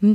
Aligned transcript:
Welcome 0.00 0.14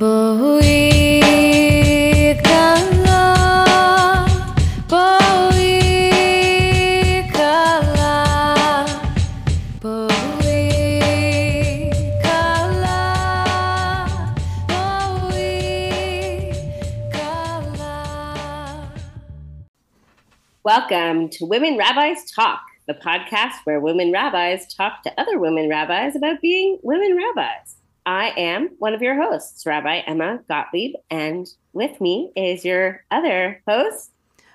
to 21.28 21.46
Women 21.46 21.78
Rabbis 21.78 22.32
Talk, 22.32 22.62
the 22.88 22.94
podcast 22.94 23.56
where 23.66 23.82
women 23.82 24.14
rabbis 24.14 24.74
talk 24.74 25.04
to 25.04 25.20
other 25.20 25.38
women 25.38 25.70
rabbis 25.70 26.16
about 26.16 26.40
being 26.40 26.80
women 26.84 27.18
rabbis. 27.18 27.76
I 28.06 28.34
am 28.38 28.70
one 28.80 28.94
of 28.94 29.02
your 29.02 29.22
hosts, 29.22 29.66
Rabbi 29.66 30.00
Emma 30.00 30.40
Gottlieb, 30.48 30.96
and 31.10 31.48
with 31.72 32.02
me 32.02 32.32
is 32.36 32.66
your 32.66 33.04
other 33.12 33.62
host. 33.68 34.12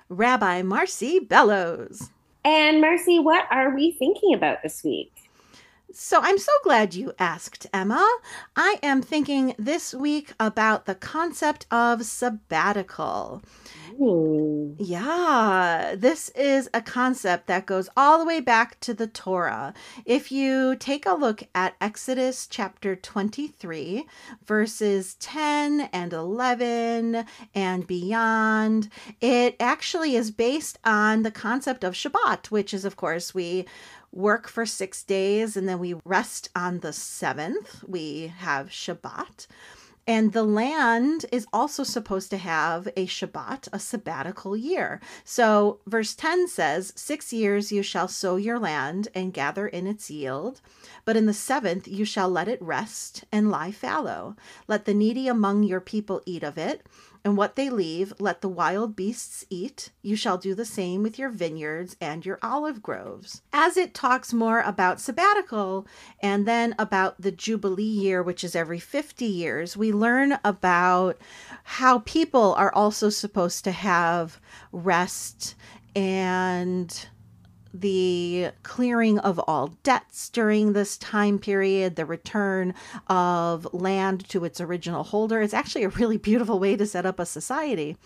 Rabbi 0.09 0.61
Marcy 0.61 1.19
Bellows. 1.19 2.09
And 2.45 2.81
Marcy, 2.81 3.19
what 3.19 3.45
are 3.51 3.73
we 3.73 3.91
thinking 3.91 4.33
about 4.33 4.63
this 4.63 4.83
week? 4.83 5.11
So 5.91 6.19
I'm 6.21 6.37
so 6.37 6.51
glad 6.63 6.93
you 6.93 7.13
asked, 7.17 7.65
Emma. 7.73 8.07
I 8.55 8.77
am 8.83 9.01
thinking 9.01 9.55
this 9.57 9.91
week 9.91 10.33
about 10.39 10.85
the 10.85 10.93
concept 10.93 11.65
of 11.71 12.05
sabbatical. 12.05 13.41
Ooh. 13.99 14.75
Yeah, 14.77 15.95
this 15.97 16.29
is 16.29 16.69
a 16.73 16.81
concept 16.81 17.47
that 17.47 17.65
goes 17.65 17.89
all 17.97 18.19
the 18.19 18.25
way 18.25 18.39
back 18.39 18.79
to 18.81 18.93
the 18.93 19.07
Torah. 19.07 19.73
If 20.05 20.31
you 20.31 20.75
take 20.75 21.05
a 21.07 21.15
look 21.15 21.43
at 21.55 21.75
Exodus 21.81 22.47
chapter 22.47 22.95
23, 22.95 24.05
verses 24.45 25.15
10 25.15 25.89
and 25.91 26.13
11 26.13 27.25
and 27.55 27.87
beyond, 27.87 28.89
it 29.19 29.55
actually 29.59 30.15
is 30.15 30.29
based 30.31 30.77
on 30.85 31.23
the 31.23 31.31
concept 31.31 31.83
of 31.83 31.95
Shabbat, 31.95 32.51
which 32.51 32.73
is, 32.73 32.85
of 32.85 32.95
course, 32.95 33.33
we 33.33 33.65
work 34.11 34.47
for 34.47 34.65
six 34.65 35.03
days 35.03 35.55
and 35.55 35.67
then 35.67 35.79
we 35.79 35.95
rest 36.05 36.49
on 36.55 36.79
the 36.79 36.93
seventh. 36.93 37.83
We 37.87 38.33
have 38.37 38.69
Shabbat. 38.69 39.47
And 40.09 40.33
the 40.33 40.43
land 40.43 41.27
is 41.31 41.45
also 41.53 41.83
supposed 41.83 42.31
to 42.31 42.37
have 42.37 42.87
a 42.97 43.05
Shabbat, 43.05 43.67
a 43.71 43.77
sabbatical 43.77 44.57
year. 44.57 44.99
So, 45.23 45.81
verse 45.85 46.15
10 46.15 46.47
says, 46.47 46.93
Six 46.95 47.31
years 47.31 47.71
you 47.71 47.83
shall 47.83 48.07
sow 48.07 48.35
your 48.35 48.57
land 48.57 49.09
and 49.13 49.31
gather 49.31 49.67
in 49.67 49.85
its 49.85 50.09
yield, 50.09 50.61
but 51.05 51.15
in 51.15 51.27
the 51.27 51.33
seventh 51.33 51.87
you 51.87 52.05
shall 52.05 52.27
let 52.27 52.47
it 52.47 52.59
rest 52.59 53.23
and 53.31 53.51
lie 53.51 53.71
fallow. 53.71 54.35
Let 54.67 54.85
the 54.85 54.95
needy 54.95 55.27
among 55.27 55.61
your 55.61 55.79
people 55.79 56.23
eat 56.25 56.41
of 56.41 56.57
it, 56.57 56.87
and 57.23 57.37
what 57.37 57.55
they 57.55 57.69
leave 57.69 58.13
let 58.19 58.41
the 58.41 58.49
wild 58.49 58.95
beasts 58.95 59.45
eat. 59.49 59.89
You 60.01 60.15
shall 60.15 60.37
do 60.37 60.55
the 60.55 60.65
same 60.65 61.03
with 61.03 61.19
your 61.19 61.29
vineyards 61.29 61.95
and 61.99 62.25
your 62.25 62.39
olive 62.41 62.81
groves. 62.81 63.41
As 63.53 63.77
it 63.77 63.93
talks 63.93 64.33
more 64.33 64.61
about 64.61 65.01
sabbatical 65.01 65.87
and 66.21 66.47
then 66.47 66.75
about 66.79 67.21
the 67.21 67.31
Jubilee 67.31 67.83
year, 67.83 68.23
which 68.23 68.43
is 68.43 68.55
every 68.55 68.79
50 68.79 69.25
years, 69.25 69.75
we 69.75 69.91
learn 69.91 70.39
about 70.43 71.17
how 71.63 71.99
people 71.99 72.53
are 72.55 72.73
also 72.73 73.09
supposed 73.09 73.63
to 73.63 73.71
have 73.71 74.39
rest 74.71 75.55
and 75.95 77.07
the 77.73 78.51
clearing 78.63 79.19
of 79.19 79.39
all 79.47 79.75
debts 79.83 80.29
during 80.29 80.73
this 80.73 80.97
time 80.97 81.39
period, 81.39 81.95
the 81.95 82.05
return 82.05 82.73
of 83.07 83.67
land 83.73 84.27
to 84.29 84.45
its 84.45 84.59
original 84.59 85.03
holder. 85.03 85.41
It's 85.41 85.53
actually 85.53 85.83
a 85.83 85.89
really 85.89 86.17
beautiful 86.17 86.59
way 86.59 86.75
to 86.75 86.85
set 86.85 87.05
up 87.05 87.19
a 87.19 87.25
society. 87.25 87.97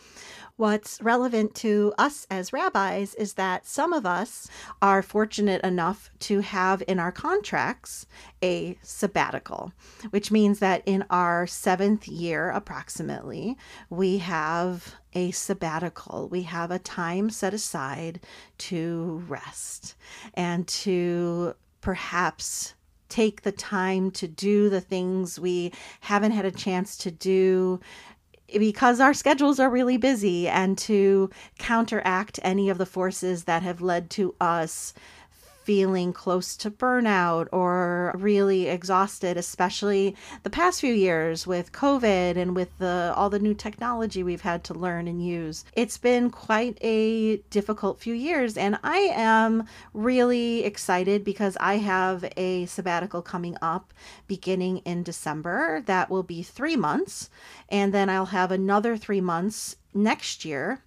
What's 0.55 1.01
relevant 1.01 1.55
to 1.55 1.95
us 1.97 2.27
as 2.29 2.53
rabbis 2.53 3.15
is 3.15 3.33
that 3.33 3.65
some 3.65 3.91
of 3.91 4.05
us 4.05 4.47
are 4.83 5.01
fortunate 5.01 5.61
enough 5.63 6.11
to 6.19 6.41
have 6.41 6.83
in 6.87 6.99
our 6.99 7.11
contracts 7.11 8.05
a 8.43 8.77
sabbatical, 8.83 9.73
which 10.11 10.29
means 10.29 10.59
that 10.59 10.83
in 10.85 11.05
our 11.09 11.47
seventh 11.47 12.07
year, 12.07 12.51
approximately, 12.51 13.57
we 13.89 14.19
have 14.19 14.95
a 15.13 15.31
sabbatical. 15.31 16.29
We 16.29 16.43
have 16.43 16.69
a 16.69 16.77
time 16.77 17.31
set 17.31 17.55
aside 17.55 18.19
to 18.59 19.23
rest 19.27 19.95
and 20.35 20.67
to 20.67 21.55
perhaps 21.81 22.75
take 23.09 23.41
the 23.41 23.51
time 23.51 24.11
to 24.11 24.27
do 24.27 24.69
the 24.69 24.81
things 24.81 25.39
we 25.39 25.71
haven't 26.01 26.31
had 26.31 26.45
a 26.45 26.51
chance 26.51 26.95
to 26.97 27.11
do 27.11 27.79
because 28.47 28.99
our 28.99 29.13
schedules 29.13 29.59
are 29.59 29.69
really 29.69 29.97
busy 29.97 30.47
and 30.47 30.77
to 30.77 31.29
counteract 31.57 32.39
any 32.43 32.69
of 32.69 32.77
the 32.77 32.85
forces 32.85 33.45
that 33.45 33.63
have 33.63 33.81
led 33.81 34.09
to 34.11 34.35
us 34.39 34.93
feeling 35.63 36.13
close 36.13 36.57
to 36.57 36.69
burnout 36.69 37.47
or 37.51 38.13
really 38.17 38.67
exhausted 38.67 39.37
especially 39.37 40.15
the 40.43 40.49
past 40.49 40.81
few 40.81 40.93
years 40.93 41.47
with 41.47 41.71
covid 41.71 42.37
and 42.37 42.55
with 42.55 42.77
the 42.79 43.13
all 43.15 43.29
the 43.29 43.39
new 43.39 43.53
technology 43.53 44.23
we've 44.23 44.41
had 44.41 44.63
to 44.63 44.73
learn 44.73 45.07
and 45.07 45.25
use. 45.25 45.65
It's 45.73 45.97
been 45.97 46.29
quite 46.29 46.77
a 46.81 47.37
difficult 47.49 47.99
few 47.99 48.13
years 48.13 48.57
and 48.57 48.77
i 48.83 48.97
am 49.13 49.65
really 49.93 50.63
excited 50.63 51.23
because 51.23 51.57
i 51.59 51.77
have 51.77 52.25
a 52.37 52.65
sabbatical 52.65 53.21
coming 53.21 53.57
up 53.61 53.93
beginning 54.27 54.77
in 54.79 55.03
december. 55.03 55.81
That 55.85 56.09
will 56.09 56.23
be 56.23 56.43
3 56.43 56.75
months 56.75 57.29
and 57.69 57.93
then 57.93 58.09
i'll 58.09 58.27
have 58.27 58.51
another 58.51 58.97
3 58.97 59.21
months 59.21 59.75
next 59.93 60.45
year. 60.45 60.83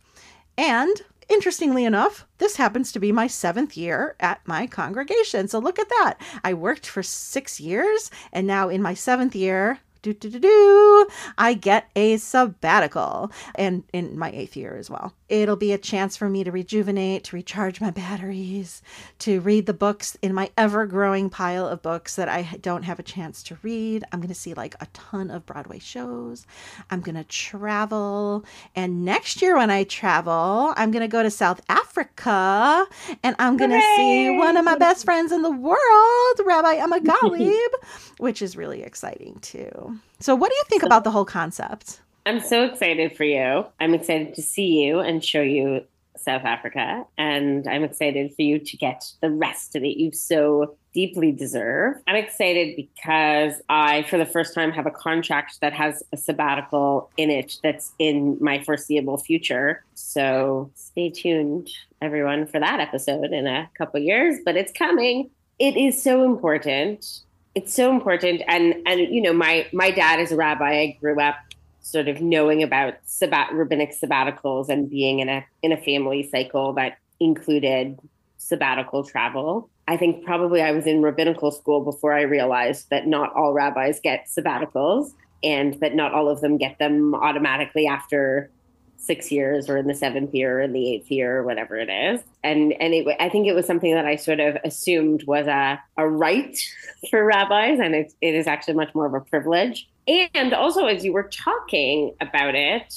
And 0.58 1.02
interestingly 1.28 1.84
enough, 1.84 2.26
this 2.38 2.56
happens 2.56 2.92
to 2.92 3.00
be 3.00 3.12
my 3.12 3.26
seventh 3.26 3.76
year 3.76 4.16
at 4.20 4.46
my 4.46 4.66
congregation. 4.66 5.48
So 5.48 5.58
look 5.58 5.78
at 5.78 5.88
that. 5.88 6.14
I 6.44 6.54
worked 6.54 6.86
for 6.86 7.02
six 7.02 7.60
years, 7.60 8.10
and 8.32 8.46
now 8.46 8.68
in 8.68 8.82
my 8.82 8.94
seventh 8.94 9.34
year, 9.34 9.80
do, 10.02 10.12
do, 10.12 10.30
do, 10.30 10.38
do, 10.38 11.08
I 11.36 11.54
get 11.54 11.90
a 11.96 12.16
sabbatical 12.18 13.32
and 13.56 13.82
in 13.92 14.16
my 14.16 14.30
eighth 14.30 14.56
year 14.56 14.76
as 14.76 14.88
well. 14.88 15.14
It'll 15.28 15.56
be 15.56 15.72
a 15.72 15.78
chance 15.78 16.16
for 16.16 16.28
me 16.28 16.44
to 16.44 16.52
rejuvenate, 16.52 17.24
to 17.24 17.36
recharge 17.36 17.80
my 17.80 17.90
batteries, 17.90 18.82
to 19.20 19.40
read 19.40 19.66
the 19.66 19.74
books 19.74 20.16
in 20.22 20.32
my 20.32 20.50
ever 20.56 20.86
growing 20.86 21.30
pile 21.30 21.66
of 21.66 21.82
books 21.82 22.16
that 22.16 22.28
I 22.28 22.42
don't 22.60 22.84
have 22.84 22.98
a 22.98 23.02
chance 23.02 23.42
to 23.44 23.58
read. 23.62 24.04
I'm 24.12 24.20
going 24.20 24.28
to 24.28 24.34
see 24.34 24.54
like 24.54 24.76
a 24.80 24.86
ton 24.92 25.30
of 25.30 25.44
Broadway 25.44 25.80
shows. 25.80 26.46
I'm 26.90 27.00
going 27.00 27.16
to 27.16 27.24
travel. 27.24 28.44
And 28.76 29.04
next 29.04 29.42
year, 29.42 29.56
when 29.56 29.70
I 29.70 29.84
travel, 29.84 30.72
I'm 30.76 30.92
going 30.92 31.02
to 31.02 31.08
go 31.08 31.22
to 31.22 31.30
South 31.30 31.60
Africa 31.68 32.86
and 33.22 33.34
I'm 33.38 33.56
going 33.56 33.70
to 33.70 33.82
see 33.96 34.30
one 34.36 34.56
of 34.56 34.64
my 34.64 34.76
best 34.76 35.04
friends 35.04 35.32
in 35.32 35.42
the 35.42 35.50
world, 35.50 36.40
Rabbi 36.44 36.74
Emma 36.74 37.00
Gottlieb, 37.04 37.70
which 38.18 38.42
is 38.42 38.56
really 38.56 38.82
exciting 38.82 39.38
too. 39.40 39.98
So, 40.20 40.34
what 40.34 40.50
do 40.50 40.56
you 40.56 40.64
think 40.68 40.82
about 40.82 41.04
the 41.04 41.10
whole 41.10 41.24
concept? 41.24 42.00
I'm 42.26 42.40
so 42.40 42.64
excited 42.64 43.16
for 43.16 43.22
you. 43.22 43.64
I'm 43.78 43.94
excited 43.94 44.34
to 44.34 44.42
see 44.42 44.84
you 44.84 44.98
and 44.98 45.24
show 45.24 45.42
you 45.42 45.84
South 46.16 46.42
Africa. 46.44 47.04
And 47.16 47.68
I'm 47.68 47.84
excited 47.84 48.34
for 48.34 48.42
you 48.42 48.58
to 48.58 48.76
get 48.76 49.04
the 49.20 49.30
rest 49.30 49.74
that 49.74 49.86
you 49.86 50.10
so 50.10 50.76
deeply 50.92 51.30
deserve. 51.30 52.02
I'm 52.08 52.16
excited 52.16 52.74
because 52.74 53.62
I, 53.68 54.02
for 54.10 54.18
the 54.18 54.26
first 54.26 54.54
time, 54.54 54.72
have 54.72 54.86
a 54.86 54.90
contract 54.90 55.60
that 55.60 55.72
has 55.74 56.02
a 56.12 56.16
sabbatical 56.16 57.10
in 57.16 57.30
it 57.30 57.58
that's 57.62 57.92
in 58.00 58.38
my 58.40 58.60
foreseeable 58.60 59.18
future. 59.18 59.84
So 59.94 60.72
stay 60.74 61.10
tuned, 61.10 61.70
everyone, 62.02 62.48
for 62.48 62.58
that 62.58 62.80
episode 62.80 63.32
in 63.32 63.46
a 63.46 63.70
couple 63.78 64.00
years, 64.00 64.40
but 64.44 64.56
it's 64.56 64.72
coming. 64.72 65.30
It 65.60 65.76
is 65.76 66.02
so 66.02 66.24
important. 66.24 67.20
It's 67.54 67.72
so 67.72 67.90
important. 67.90 68.42
And, 68.48 68.74
and, 68.84 69.00
you 69.00 69.22
know, 69.22 69.32
my, 69.32 69.68
my 69.72 69.92
dad 69.92 70.18
is 70.18 70.32
a 70.32 70.36
rabbi. 70.36 70.72
I 70.72 70.98
grew 71.00 71.20
up 71.20 71.36
sort 71.86 72.08
of 72.08 72.20
knowing 72.20 72.64
about 72.64 72.94
sabbat 73.04 73.52
rabbinic 73.52 73.94
sabbaticals 73.94 74.68
and 74.68 74.90
being 74.90 75.20
in 75.20 75.28
a 75.28 75.44
in 75.62 75.70
a 75.70 75.76
family 75.76 76.28
cycle 76.28 76.72
that 76.72 76.98
included 77.20 77.98
sabbatical 78.38 79.04
travel. 79.04 79.70
I 79.86 79.96
think 79.96 80.24
probably 80.24 80.62
I 80.62 80.72
was 80.72 80.84
in 80.84 81.00
rabbinical 81.00 81.52
school 81.52 81.84
before 81.84 82.12
I 82.12 82.22
realized 82.22 82.90
that 82.90 83.06
not 83.06 83.32
all 83.36 83.52
rabbis 83.52 84.00
get 84.00 84.26
sabbaticals 84.26 85.12
and 85.44 85.74
that 85.74 85.94
not 85.94 86.12
all 86.12 86.28
of 86.28 86.40
them 86.40 86.58
get 86.58 86.76
them 86.78 87.14
automatically 87.14 87.86
after 87.86 88.50
six 88.96 89.30
years 89.30 89.68
or 89.68 89.76
in 89.76 89.86
the 89.86 89.94
seventh 89.94 90.34
year 90.34 90.58
or 90.58 90.62
in 90.62 90.72
the 90.72 90.92
eighth 90.92 91.08
year 91.08 91.38
or 91.38 91.44
whatever 91.44 91.76
it 91.76 91.88
is. 91.88 92.20
And 92.42 92.72
and 92.80 92.94
it, 92.94 93.06
I 93.20 93.28
think 93.28 93.46
it 93.46 93.54
was 93.54 93.64
something 93.64 93.94
that 93.94 94.06
I 94.06 94.16
sort 94.16 94.40
of 94.40 94.56
assumed 94.64 95.22
was 95.24 95.46
a, 95.46 95.80
a 95.96 96.08
right 96.08 96.58
for 97.10 97.24
rabbis 97.24 97.78
and 97.78 97.94
it, 97.94 98.12
it 98.20 98.34
is 98.34 98.48
actually 98.48 98.74
much 98.74 98.92
more 98.92 99.06
of 99.06 99.14
a 99.14 99.20
privilege. 99.20 99.88
And 100.08 100.54
also 100.54 100.86
as 100.86 101.04
you 101.04 101.12
were 101.12 101.24
talking 101.24 102.14
about 102.20 102.54
it 102.54 102.94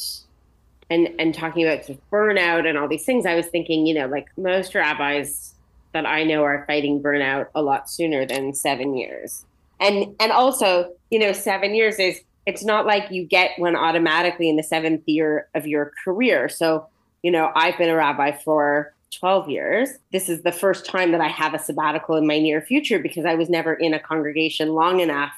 and 0.90 1.10
and 1.20 1.34
talking 1.34 1.66
about 1.66 1.86
sort 1.86 1.98
of 1.98 2.10
burnout 2.12 2.68
and 2.68 2.78
all 2.78 2.88
these 2.88 3.06
things, 3.06 3.26
I 3.26 3.36
was 3.36 3.48
thinking, 3.48 3.86
you 3.86 3.94
know, 3.94 4.08
like 4.08 4.28
most 4.38 4.76
rabbis 4.76 5.54
that 5.94 6.06
I 6.06 6.24
know 6.24 6.44
are 6.44 6.66
fighting 6.68 7.02
burnout 7.02 7.48
a 7.56 7.62
lot 7.62 7.90
sooner 7.90 8.26
than 8.26 8.54
seven 8.54 8.96
years. 8.96 9.46
And 9.80 10.16
and 10.20 10.32
also, 10.32 10.92
you 11.10 11.20
know, 11.20 11.32
seven 11.32 11.74
years 11.74 11.98
is 12.00 12.22
it's 12.46 12.64
not 12.64 12.86
like 12.86 13.12
you 13.12 13.26
get 13.26 13.52
one 13.58 13.76
automatically 13.76 14.50
in 14.50 14.56
the 14.56 14.64
seventh 14.64 15.04
year 15.08 15.48
of 15.56 15.68
your 15.68 15.92
career. 16.04 16.50
So, 16.50 16.88
you 17.22 17.32
know, 17.32 17.52
I've 17.56 17.78
been 17.78 17.90
a 17.90 17.96
rabbi 17.96 18.32
for 18.32 18.94
12 19.20 19.50
years. 19.50 19.90
This 20.12 20.30
is 20.30 20.44
the 20.44 20.52
first 20.52 20.86
time 20.86 21.12
that 21.12 21.22
I 21.22 21.28
have 21.28 21.54
a 21.54 21.60
sabbatical 21.60 22.16
in 22.16 22.28
my 22.28 22.40
near 22.40 22.62
future 22.62 23.00
because 23.00 23.26
I 23.26 23.36
was 23.36 23.50
never 23.50 23.74
in 23.74 23.94
a 23.94 24.00
congregation 24.00 24.70
long 24.70 25.00
enough 25.00 25.34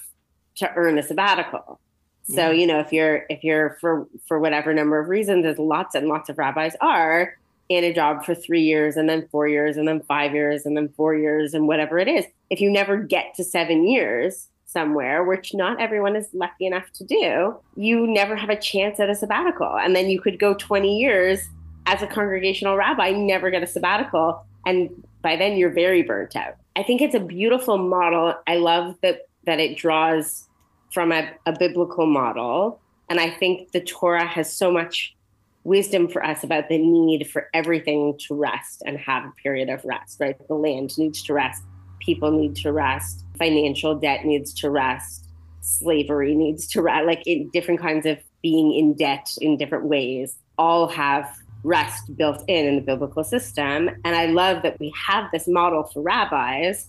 to 0.61 0.71
earn 0.75 0.97
a 0.97 1.03
sabbatical. 1.03 1.79
So, 2.23 2.49
you 2.49 2.65
know, 2.65 2.79
if 2.79 2.93
you're 2.93 3.25
if 3.29 3.43
you're 3.43 3.77
for 3.81 4.07
for 4.27 4.39
whatever 4.39 4.73
number 4.73 4.99
of 4.99 5.09
reasons, 5.09 5.43
there's 5.43 5.59
lots 5.59 5.95
and 5.95 6.07
lots 6.07 6.29
of 6.29 6.37
rabbis 6.37 6.75
are 6.79 7.35
in 7.67 7.83
a 7.83 7.93
job 7.93 8.23
for 8.25 8.35
three 8.35 8.61
years 8.61 8.97
and 8.97 9.09
then 9.09 9.27
four 9.31 9.47
years 9.47 9.77
and 9.77 9.87
then 9.87 10.01
five 10.01 10.33
years 10.33 10.65
and 10.65 10.75
then 10.75 10.89
four 10.89 11.15
years 11.15 11.53
and 11.53 11.67
whatever 11.67 11.97
it 11.99 12.07
is, 12.07 12.25
if 12.49 12.59
you 12.59 12.69
never 12.69 12.97
get 12.97 13.33
to 13.35 13.43
seven 13.43 13.87
years 13.87 14.47
somewhere, 14.65 15.23
which 15.23 15.53
not 15.53 15.79
everyone 15.81 16.15
is 16.15 16.27
lucky 16.33 16.65
enough 16.65 16.91
to 16.93 17.05
do, 17.05 17.55
you 17.75 18.07
never 18.07 18.35
have 18.35 18.49
a 18.49 18.59
chance 18.59 18.99
at 18.99 19.09
a 19.09 19.15
sabbatical. 19.15 19.77
And 19.77 19.95
then 19.95 20.09
you 20.09 20.19
could 20.19 20.37
go 20.39 20.53
20 20.53 20.99
years 20.99 21.39
as 21.85 22.01
a 22.01 22.07
congregational 22.07 22.75
rabbi, 22.75 23.11
never 23.11 23.49
get 23.49 23.63
a 23.63 23.67
sabbatical. 23.67 24.45
And 24.65 24.89
by 25.21 25.35
then 25.35 25.57
you're 25.57 25.71
very 25.71 26.03
burnt 26.03 26.35
out. 26.35 26.55
I 26.75 26.83
think 26.83 27.01
it's 27.01 27.15
a 27.15 27.19
beautiful 27.19 27.77
model. 27.77 28.35
I 28.47 28.55
love 28.57 28.95
that 29.01 29.27
that 29.45 29.59
it 29.59 29.77
draws 29.77 30.47
from 30.91 31.11
a, 31.11 31.31
a 31.45 31.57
biblical 31.57 32.05
model. 32.05 32.79
And 33.09 33.19
I 33.19 33.29
think 33.29 33.71
the 33.71 33.81
Torah 33.81 34.25
has 34.25 34.55
so 34.55 34.71
much 34.71 35.15
wisdom 35.63 36.07
for 36.07 36.23
us 36.23 36.43
about 36.43 36.69
the 36.69 36.77
need 36.77 37.29
for 37.29 37.49
everything 37.53 38.17
to 38.27 38.33
rest 38.33 38.81
and 38.85 38.97
have 38.97 39.23
a 39.25 39.31
period 39.43 39.69
of 39.69 39.83
rest, 39.85 40.19
right? 40.19 40.35
The 40.47 40.55
land 40.55 40.97
needs 40.97 41.21
to 41.23 41.33
rest, 41.33 41.63
people 41.99 42.31
need 42.31 42.55
to 42.57 42.71
rest, 42.71 43.25
financial 43.37 43.95
debt 43.95 44.25
needs 44.25 44.53
to 44.55 44.69
rest, 44.69 45.29
slavery 45.61 46.35
needs 46.35 46.67
to 46.69 46.81
rest, 46.81 47.05
like 47.05 47.25
in 47.27 47.49
different 47.49 47.79
kinds 47.79 48.05
of 48.05 48.17
being 48.41 48.73
in 48.73 48.95
debt 48.95 49.29
in 49.39 49.57
different 49.57 49.85
ways, 49.85 50.35
all 50.57 50.87
have 50.87 51.31
rest 51.63 52.15
built 52.17 52.43
in 52.47 52.65
in 52.65 52.75
the 52.75 52.81
biblical 52.81 53.23
system. 53.23 53.89
And 54.03 54.15
I 54.15 54.25
love 54.27 54.63
that 54.63 54.79
we 54.79 54.91
have 55.07 55.29
this 55.31 55.47
model 55.47 55.83
for 55.83 56.01
rabbis 56.01 56.87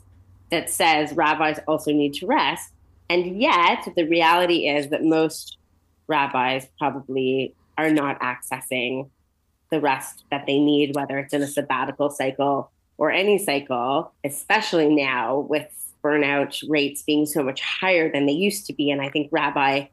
that 0.50 0.70
says 0.70 1.12
rabbis 1.12 1.58
also 1.68 1.92
need 1.92 2.14
to 2.14 2.26
rest. 2.26 2.70
And 3.08 3.40
yet, 3.40 3.88
the 3.96 4.04
reality 4.04 4.68
is 4.68 4.88
that 4.88 5.04
most 5.04 5.58
rabbis 6.06 6.66
probably 6.78 7.54
are 7.78 7.90
not 7.90 8.20
accessing 8.20 9.10
the 9.70 9.80
rest 9.80 10.24
that 10.30 10.46
they 10.46 10.58
need, 10.58 10.94
whether 10.94 11.18
it's 11.18 11.32
in 11.32 11.42
a 11.42 11.46
sabbatical 11.46 12.10
cycle 12.10 12.70
or 12.98 13.10
any 13.10 13.38
cycle, 13.38 14.12
especially 14.24 14.94
now 14.94 15.40
with 15.40 15.66
burnout 16.04 16.62
rates 16.68 17.02
being 17.02 17.26
so 17.26 17.42
much 17.42 17.60
higher 17.60 18.10
than 18.12 18.26
they 18.26 18.32
used 18.32 18.66
to 18.66 18.72
be. 18.72 18.90
And 18.90 19.00
I 19.00 19.08
think 19.08 19.28
rabbi 19.32 19.86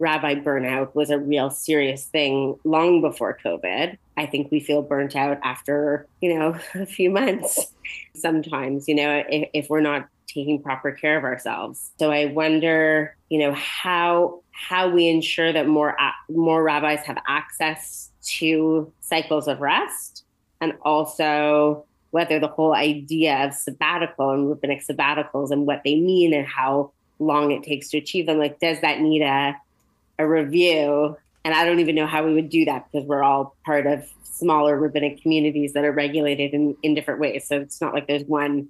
rabbi 0.00 0.34
burnout 0.34 0.94
was 0.94 1.10
a 1.10 1.18
real 1.18 1.50
serious 1.50 2.06
thing 2.06 2.58
long 2.64 3.02
before 3.02 3.38
COVID. 3.44 3.98
I 4.16 4.26
think 4.26 4.50
we 4.50 4.58
feel 4.58 4.82
burnt 4.82 5.14
out 5.14 5.38
after, 5.44 6.06
you 6.20 6.36
know, 6.36 6.58
a 6.74 6.86
few 6.86 7.10
months 7.10 7.72
sometimes, 8.16 8.88
you 8.88 8.94
know, 8.94 9.22
if, 9.28 9.50
if 9.52 9.70
we're 9.70 9.80
not 9.80 10.08
taking 10.32 10.62
proper 10.62 10.92
care 10.92 11.18
of 11.18 11.24
ourselves. 11.24 11.90
So 11.98 12.10
I 12.10 12.26
wonder, 12.26 13.16
you 13.28 13.38
know, 13.38 13.52
how 13.54 14.42
how 14.52 14.88
we 14.88 15.08
ensure 15.08 15.52
that 15.52 15.66
more 15.66 15.96
more 16.28 16.62
rabbis 16.62 17.00
have 17.06 17.18
access 17.26 18.10
to 18.22 18.92
cycles 19.00 19.48
of 19.48 19.60
rest 19.60 20.24
and 20.60 20.74
also 20.82 21.84
whether 22.10 22.38
the 22.38 22.48
whole 22.48 22.74
idea 22.74 23.46
of 23.46 23.54
sabbatical 23.54 24.30
and 24.30 24.48
rabbinic 24.48 24.84
sabbaticals 24.86 25.50
and 25.50 25.66
what 25.66 25.82
they 25.84 25.94
mean 25.94 26.34
and 26.34 26.46
how 26.46 26.92
long 27.18 27.52
it 27.52 27.62
takes 27.62 27.88
to 27.90 27.98
achieve 27.98 28.26
them 28.26 28.38
like 28.38 28.58
does 28.60 28.80
that 28.80 29.00
need 29.00 29.22
a 29.22 29.56
a 30.18 30.26
review 30.26 31.16
and 31.44 31.54
i 31.54 31.64
don't 31.64 31.80
even 31.80 31.94
know 31.94 32.06
how 32.06 32.24
we 32.24 32.34
would 32.34 32.48
do 32.48 32.64
that 32.64 32.86
because 32.90 33.06
we're 33.06 33.22
all 33.22 33.54
part 33.64 33.86
of 33.86 34.06
smaller 34.22 34.78
rabbinic 34.78 35.20
communities 35.22 35.74
that 35.74 35.84
are 35.84 35.92
regulated 35.92 36.52
in, 36.52 36.76
in 36.82 36.94
different 36.94 37.20
ways 37.20 37.46
so 37.46 37.60
it's 37.60 37.80
not 37.80 37.94
like 37.94 38.06
there's 38.06 38.24
one 38.24 38.68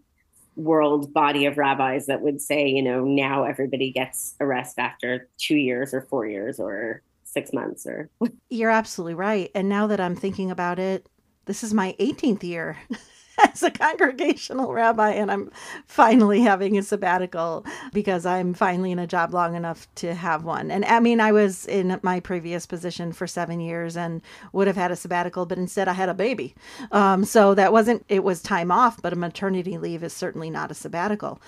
world 0.60 1.12
body 1.12 1.46
of 1.46 1.58
rabbis 1.58 2.06
that 2.06 2.20
would 2.20 2.40
say, 2.40 2.68
you 2.68 2.82
know, 2.82 3.04
now 3.04 3.44
everybody 3.44 3.90
gets 3.90 4.34
a 4.40 4.46
rest 4.46 4.78
after 4.78 5.28
two 5.38 5.56
years 5.56 5.94
or 5.94 6.02
four 6.02 6.26
years 6.26 6.60
or 6.60 7.02
six 7.24 7.52
months 7.52 7.86
or. 7.86 8.10
You're 8.48 8.70
absolutely 8.70 9.14
right. 9.14 9.50
And 9.54 9.68
now 9.68 9.86
that 9.86 10.00
I'm 10.00 10.16
thinking 10.16 10.50
about 10.50 10.78
it, 10.78 11.08
this 11.46 11.62
is 11.62 11.72
my 11.72 11.94
18th 11.98 12.42
year 12.42 12.76
as 13.52 13.62
a 13.62 13.70
congregational 13.70 14.72
rabbi, 14.72 15.10
and 15.10 15.30
I'm 15.30 15.50
finally 15.86 16.40
having 16.40 16.78
a 16.78 16.82
sabbatical 16.82 17.64
because 17.92 18.26
I'm 18.26 18.54
finally 18.54 18.92
in 18.92 18.98
a 18.98 19.06
job 19.06 19.32
long 19.32 19.54
enough 19.54 19.92
to 19.96 20.14
have 20.14 20.44
one. 20.44 20.70
And 20.70 20.84
I 20.84 21.00
mean, 21.00 21.20
I 21.20 21.32
was 21.32 21.66
in 21.66 21.98
my 22.02 22.20
previous 22.20 22.66
position 22.66 23.12
for 23.12 23.26
seven 23.26 23.60
years 23.60 23.96
and 23.96 24.22
would 24.52 24.66
have 24.66 24.76
had 24.76 24.90
a 24.90 24.96
sabbatical, 24.96 25.46
but 25.46 25.58
instead 25.58 25.88
I 25.88 25.92
had 25.92 26.08
a 26.08 26.14
baby. 26.14 26.54
Um, 26.92 27.24
so 27.24 27.54
that 27.54 27.72
wasn't, 27.72 28.04
it 28.08 28.24
was 28.24 28.42
time 28.42 28.70
off, 28.70 29.00
but 29.02 29.12
a 29.12 29.16
maternity 29.16 29.78
leave 29.78 30.02
is 30.02 30.12
certainly 30.12 30.50
not 30.50 30.70
a 30.70 30.74
sabbatical 30.74 31.40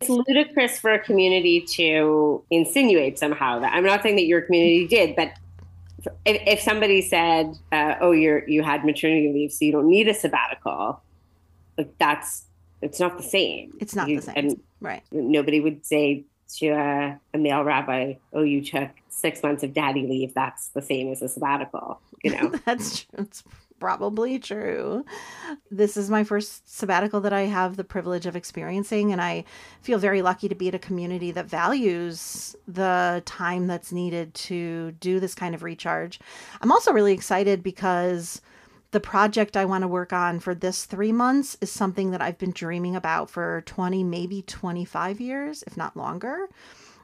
it's 0.00 0.10
ludicrous 0.10 0.78
for 0.78 0.90
a 0.90 0.98
community 0.98 1.60
to 1.60 2.42
insinuate 2.50 3.18
somehow 3.18 3.60
that 3.60 3.72
I'm 3.72 3.84
not 3.84 4.02
saying 4.02 4.16
that 4.16 4.26
your 4.26 4.42
community 4.42 4.86
did, 4.86 5.16
but 5.16 5.32
if, 6.24 6.42
if 6.46 6.60
somebody 6.60 7.00
said, 7.00 7.56
uh, 7.72 7.94
"Oh, 8.00 8.12
you're 8.12 8.46
you 8.48 8.62
had 8.62 8.84
maternity 8.84 9.32
leave, 9.32 9.52
so 9.52 9.64
you 9.64 9.72
don't 9.72 9.88
need 9.88 10.08
a 10.08 10.14
sabbatical," 10.14 11.00
like 11.76 11.96
that's 11.98 12.44
it's 12.82 13.00
not 13.00 13.16
the 13.16 13.22
same. 13.22 13.72
It's 13.80 13.96
not 13.96 14.08
you, 14.08 14.16
the 14.16 14.22
same, 14.22 14.34
and 14.36 14.60
right? 14.80 15.02
Nobody 15.10 15.60
would 15.60 15.86
say 15.86 16.24
to 16.56 16.68
a, 16.68 17.18
a, 17.32 17.38
male 17.38 17.64
rabbi, 17.64 18.14
"Oh, 18.32 18.42
you 18.42 18.62
took 18.62 18.90
six 19.08 19.42
months 19.42 19.62
of 19.62 19.72
daddy 19.72 20.06
leave. 20.06 20.34
That's 20.34 20.68
the 20.68 20.82
same 20.82 21.10
as 21.10 21.22
a 21.22 21.28
sabbatical." 21.28 22.00
You 22.22 22.32
know, 22.32 22.48
that's 22.66 23.04
true. 23.04 23.24
It's 23.24 23.42
probably 23.80 24.38
true. 24.38 25.04
This 25.70 25.96
is 25.96 26.10
my 26.10 26.24
first 26.24 26.74
sabbatical 26.74 27.20
that 27.22 27.32
I 27.32 27.42
have 27.42 27.76
the 27.76 27.84
privilege 27.84 28.26
of 28.26 28.36
experiencing, 28.36 29.12
and 29.12 29.20
I 29.20 29.44
feel 29.80 29.98
very 29.98 30.22
lucky 30.22 30.48
to 30.48 30.54
be 30.54 30.68
at 30.68 30.74
a 30.74 30.78
community 30.78 31.30
that 31.32 31.46
values 31.46 32.54
the 32.68 33.22
time 33.24 33.66
that's 33.66 33.92
needed 33.92 34.34
to 34.34 34.92
do 34.92 35.20
this 35.20 35.34
kind 35.34 35.54
of 35.54 35.62
recharge. 35.62 36.20
I'm 36.60 36.72
also 36.72 36.92
really 36.92 37.12
excited 37.12 37.62
because 37.62 38.40
the 38.94 39.00
project 39.00 39.56
I 39.56 39.64
want 39.64 39.82
to 39.82 39.88
work 39.88 40.12
on 40.12 40.38
for 40.38 40.54
this 40.54 40.84
three 40.84 41.10
months 41.10 41.58
is 41.60 41.68
something 41.68 42.12
that 42.12 42.22
I've 42.22 42.38
been 42.38 42.52
dreaming 42.52 42.94
about 42.94 43.28
for 43.28 43.64
20, 43.66 44.04
maybe 44.04 44.40
25 44.40 45.20
years, 45.20 45.64
if 45.66 45.76
not 45.76 45.96
longer 45.96 46.48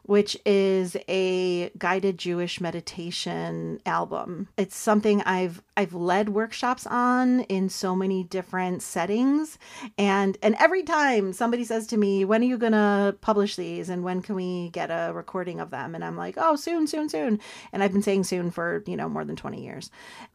which 0.05 0.37
is 0.45 0.97
a 1.09 1.71
guided 1.79 2.19
Jewish 2.19 2.61
meditation 2.61 3.81
album. 3.87 4.49
It's 4.57 4.77
something 4.77 5.23
I've 5.23 5.63
I've 5.77 5.95
led 5.95 6.29
workshops 6.31 6.87
on 6.87 7.41
in 7.43 7.69
so 7.69 7.97
many 7.97 8.25
different 8.25 8.83
settings 8.83 9.59
and 9.97 10.37
and 10.43 10.55
every 10.59 10.83
time 10.83 11.33
somebody 11.33 11.65
says 11.65 11.87
to 11.89 11.97
me, 11.97 12.25
"When 12.25 12.43
are 12.43 12.47
you 12.47 12.59
going 12.59 12.73
to 12.73 13.17
publish 13.21 13.57
these 13.57 13.89
and 13.89 14.05
when 14.05 14.23
can 14.23 14.35
we 14.35 14.71
get 14.71 14.91
a 14.91 15.13
recording 15.13 15.61
of 15.61 15.71
them?" 15.71 15.95
and 15.95 16.05
I'm 16.05 16.17
like, 16.17 16.35
"Oh, 16.37 16.57
soon, 16.57 16.87
soon, 16.87 17.09
soon." 17.09 17.41
And 17.73 17.83
I've 17.83 17.93
been 17.93 18.03
saying 18.03 18.25
soon 18.25 18.51
for, 18.51 18.83
you 18.87 18.97
know, 18.97 19.09
more 19.09 19.25
than 19.25 19.37
20 19.37 19.63
years. 19.63 19.91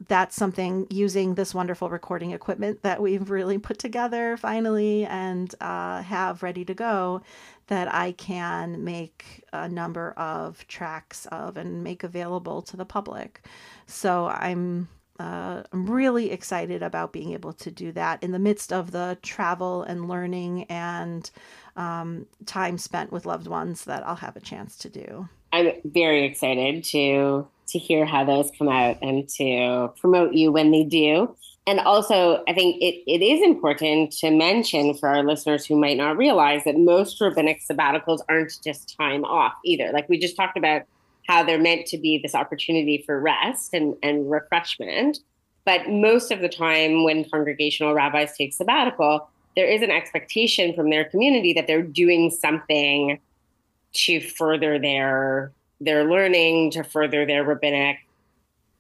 That's 0.08 0.36
something 0.36 0.88
using 0.90 1.36
this 1.36 1.54
wonderful 1.54 1.90
recording 1.90 2.32
equipment 2.32 2.84
that 2.84 3.02
we've 3.02 3.30
really 3.30 3.58
put 3.58 3.80
together 3.80 4.38
finally 4.38 5.06
and 5.06 5.54
uh, 5.62 6.02
have 6.02 6.44
ready 6.44 6.66
to 6.66 6.74
go 6.74 7.22
that 7.68 7.94
I 7.94 8.12
can 8.14 8.84
make 8.84 9.44
a 9.52 9.68
number 9.68 10.12
of 10.12 10.66
tracks 10.68 11.26
of 11.28 11.58
and 11.58 11.84
make 11.84 12.04
available 12.04 12.62
to 12.64 12.78
the 12.78 12.86
public. 12.86 13.42
So 13.88 14.28
I'm 14.28 14.88
uh, 15.18 15.64
I'm 15.72 15.90
really 15.90 16.32
excited 16.32 16.84
about 16.84 17.14
being 17.14 17.32
able 17.32 17.54
to 17.54 17.72
do 17.72 17.94
that 17.94 18.22
in 18.22 18.32
the 18.32 18.40
midst 18.40 18.74
of 18.74 18.92
the 18.92 19.18
travel 19.22 19.84
and 19.84 20.10
learning 20.10 20.64
and 20.64 21.30
um, 21.78 22.26
time 22.46 22.78
spent 22.78 23.14
with 23.14 23.26
loved 23.26 23.48
ones 23.48 23.86
that 23.86 24.06
I'll 24.06 24.18
have 24.18 24.36
a 24.36 24.42
chance 24.42 24.78
to 24.80 24.90
do. 24.90 25.30
I'm 25.54 25.72
very 25.86 26.26
excited 26.26 26.84
to 26.86 27.48
to 27.68 27.80
hear 27.80 28.06
how 28.06 28.26
those 28.26 28.52
come 28.58 28.70
out 28.70 28.98
and 29.02 29.28
to 29.28 29.90
promote 30.00 30.34
you 30.34 30.52
when 30.52 30.72
they 30.72 30.84
do 30.84 31.36
and 31.68 31.80
also, 31.80 32.44
I 32.48 32.54
think 32.54 32.82
it, 32.82 33.02
it 33.08 33.24
is 33.24 33.42
important 33.42 34.12
to 34.20 34.30
mention 34.30 34.94
for 34.94 35.10
our 35.10 35.24
listeners 35.24 35.66
who 35.66 35.76
might 35.76 35.98
not 35.98 36.16
realize 36.16 36.64
that 36.66 36.78
most 36.78 37.20
rabbinic 37.20 37.62
sabbaticals 37.68 38.20
aren't 38.30 38.54
just 38.64 38.96
time 38.96 39.26
off 39.26 39.54
either. 39.66 39.92
Like 39.92 40.08
we 40.08 40.20
just 40.20 40.36
talked 40.36 40.58
about 40.58 40.84
how 41.28 41.44
they're 41.44 41.60
meant 41.60 41.88
to 41.88 41.98
be 41.98 42.20
this 42.20 42.36
opportunity 42.36 43.02
for 43.04 43.20
rest 43.20 43.74
and, 43.74 43.96
and 44.04 44.30
refreshment. 44.30 45.20
But 45.66 45.90
most 45.90 46.30
of 46.30 46.42
the 46.42 46.50
time, 46.50 47.04
when 47.04 47.28
congregational 47.28 47.96
rabbis 47.96 48.38
take 48.38 48.54
sabbatical, 48.54 49.28
there 49.56 49.68
is 49.68 49.82
an 49.82 49.90
expectation 49.90 50.76
from 50.76 50.92
their 50.92 51.06
community 51.06 51.52
that 51.54 51.66
they're 51.66 51.82
doing 51.82 52.30
something 52.30 53.20
to 53.94 54.20
further 54.20 54.78
their 54.78 55.52
their 55.82 56.10
learning, 56.10 56.72
to 56.72 56.84
further 56.84 57.26
their 57.26 57.44
rabbinic 57.44 58.05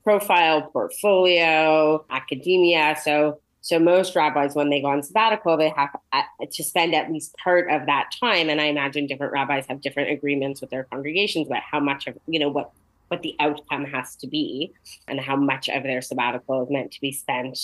profile, 0.05 0.61
portfolio, 0.71 2.05
academia. 2.09 2.95
So 3.03 3.41
So 3.61 3.79
most 3.79 4.15
rabbis, 4.15 4.53
when 4.53 4.69
they 4.69 4.79
go 4.79 4.89
on 4.89 5.01
sabbatical, 5.01 5.57
they 5.57 5.73
have 5.75 5.89
uh, 6.13 6.21
to 6.51 6.63
spend 6.63 6.93
at 6.93 7.11
least 7.11 7.35
part 7.43 7.65
of 7.71 7.87
that 7.87 8.11
time. 8.19 8.47
And 8.51 8.61
I 8.61 8.65
imagine 8.65 9.07
different 9.07 9.33
rabbis 9.33 9.65
have 9.69 9.81
different 9.81 10.11
agreements 10.11 10.61
with 10.61 10.69
their 10.69 10.83
congregations 10.83 11.47
about 11.47 11.63
how 11.71 11.79
much 11.79 12.05
of 12.05 12.15
you 12.27 12.39
know 12.39 12.49
what 12.49 12.69
what 13.07 13.23
the 13.23 13.35
outcome 13.39 13.85
has 13.85 14.15
to 14.17 14.27
be 14.27 14.71
and 15.07 15.19
how 15.19 15.35
much 15.35 15.67
of 15.67 15.81
their 15.81 16.01
sabbatical 16.01 16.63
is 16.63 16.69
meant 16.69 16.91
to 16.91 17.01
be 17.01 17.11
spent 17.11 17.57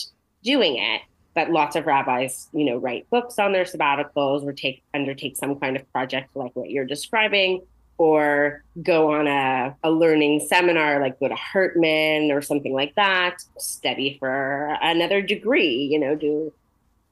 doing 0.44 0.78
it. 0.78 1.02
But 1.36 1.52
lots 1.52 1.76
of 1.76 1.86
rabbis, 1.86 2.50
you 2.52 2.66
know, 2.66 2.78
write 2.78 3.10
books 3.12 3.38
on 3.38 3.54
their 3.54 3.66
sabbaticals 3.66 4.44
or 4.44 4.54
take 4.54 4.84
undertake 4.94 5.38
some 5.38 5.60
kind 5.60 5.78
of 5.78 5.84
project 5.94 6.36
like 6.36 6.56
what 6.56 6.72
you're 6.72 6.86
describing, 6.86 7.62
or 8.02 8.64
go 8.82 9.12
on 9.12 9.28
a, 9.28 9.76
a 9.84 9.92
learning 9.92 10.40
seminar, 10.40 11.00
like 11.00 11.20
go 11.20 11.28
to 11.28 11.36
Hartman 11.36 12.32
or 12.32 12.42
something 12.42 12.74
like 12.74 12.96
that, 12.96 13.44
study 13.60 14.18
for 14.18 14.76
another 14.82 15.22
degree, 15.22 15.88
you 15.92 16.00
know, 16.00 16.16
do, 16.16 16.52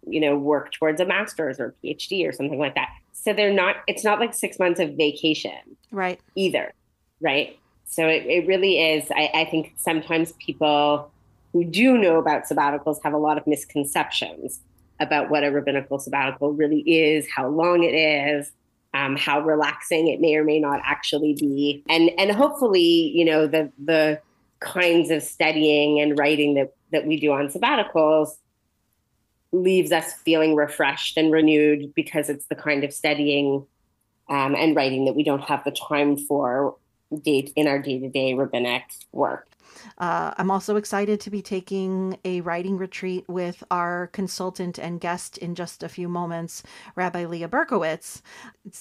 you 0.08 0.20
know, 0.20 0.36
work 0.36 0.72
towards 0.72 1.00
a 1.00 1.06
master's 1.06 1.60
or 1.60 1.76
PhD 1.84 2.28
or 2.28 2.32
something 2.32 2.58
like 2.58 2.74
that. 2.74 2.90
So 3.14 3.34
they're 3.34 3.54
not, 3.54 3.76
it's 3.86 4.04
not 4.04 4.20
like 4.20 4.34
six 4.34 4.58
months 4.58 4.80
of 4.80 4.96
vacation. 4.96 5.60
Right. 5.92 6.20
Either. 6.34 6.74
Right. 7.22 7.60
So 7.86 8.08
it, 8.08 8.26
it 8.26 8.48
really 8.48 8.82
is. 8.84 9.12
I, 9.12 9.30
I 9.36 9.46
think 9.46 9.74
sometimes 9.78 10.32
people 10.44 11.12
who 11.54 11.66
do 11.66 12.00
know 12.00 12.18
about 12.18 12.46
sabbaticals 12.46 12.98
have 13.04 13.14
a 13.14 13.18
lot 13.20 13.38
of 13.38 13.46
misconceptions 13.46 14.60
about 15.00 15.30
what 15.30 15.44
a 15.44 15.52
rabbinical 15.52 16.00
sabbatical 16.00 16.52
really 16.52 16.80
is, 16.80 17.28
how 17.30 17.48
long 17.48 17.84
it 17.84 17.94
is, 17.94 18.52
um, 18.94 19.16
how 19.16 19.42
relaxing 19.42 20.08
it 20.08 20.20
may 20.20 20.36
or 20.36 20.44
may 20.44 20.60
not 20.60 20.82
actually 20.84 21.34
be, 21.34 21.84
and 21.90 22.10
and 22.18 22.32
hopefully, 22.32 23.12
you 23.14 23.26
know, 23.26 23.48
the 23.48 23.72
the 23.84 24.22
kinds 24.60 25.10
of 25.10 25.24
studying 25.24 26.00
and 26.00 26.18
writing 26.18 26.56
that 26.56 26.74
that 26.92 27.06
we 27.06 27.20
do 27.20 27.32
on 27.32 27.48
sabbaticals 27.48 28.30
leaves 29.52 29.92
us 29.92 30.14
feeling 30.14 30.56
refreshed 30.56 31.18
and 31.18 31.32
renewed 31.32 31.94
because 31.96 32.30
it's 32.30 32.46
the 32.48 32.56
kind 32.56 32.84
of 32.84 32.94
studying 32.94 33.66
um, 34.30 34.56
and 34.56 34.76
writing 34.76 35.06
that 35.06 35.16
we 35.16 35.24
don't 35.24 35.42
have 35.42 35.64
the 35.64 35.72
time 35.72 36.18
for 36.18 36.76
date 37.18 37.52
in 37.56 37.68
our 37.68 37.80
day-to-day 37.80 38.34
rabbinic 38.34 38.84
work. 39.12 39.50
Uh, 39.98 40.34
I'm 40.38 40.52
also 40.52 40.76
excited 40.76 41.20
to 41.22 41.30
be 41.30 41.42
taking 41.42 42.18
a 42.26 42.42
writing 42.42 42.78
retreat 42.78 43.26
with 43.28 43.64
our 43.72 44.08
consultant 44.08 44.78
and 44.78 45.00
guest 45.00 45.38
in 45.38 45.56
just 45.56 45.84
a 45.84 45.90
few 45.90 46.08
moments, 46.08 46.64
Rabbi 46.96 47.26
Leah 47.26 47.50
Berkowitz, 47.50 48.22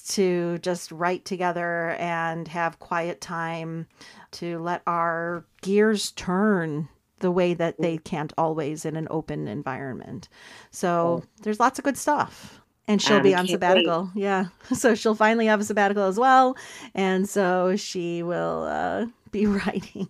to 0.09 0.59
just 0.59 0.91
write 0.93 1.25
together 1.25 1.91
and 1.99 2.49
have 2.49 2.79
quiet 2.79 3.21
time 3.21 3.87
to 4.33 4.59
let 4.59 4.83
our 4.87 5.45
gears 5.63 6.13
turn 6.13 6.89
the 7.21 7.31
way 7.31 7.53
that 7.55 7.81
they 7.81 7.99
can't 7.99 8.33
always 8.39 8.85
in 8.85 8.97
an 8.97 9.09
open 9.11 9.49
environment. 9.49 10.29
So 10.71 11.25
there's 11.43 11.61
lots 11.61 11.79
of 11.79 11.85
good 11.85 11.97
stuff 11.97 12.58
and 12.88 13.02
she'll 13.02 13.18
um, 13.18 13.23
be 13.23 13.35
on 13.35 13.47
sabbatical. 13.47 14.11
Wait. 14.14 14.23
Yeah. 14.23 14.47
So 14.75 14.95
she'll 14.95 15.14
finally 15.14 15.47
have 15.47 15.61
a 15.61 15.64
sabbatical 15.64 16.04
as 16.04 16.18
well. 16.18 16.57
And 16.95 17.28
so 17.28 17.76
she 17.76 18.23
will 18.23 18.64
uh, 18.64 19.07
be 19.30 19.47
writing 19.47 20.09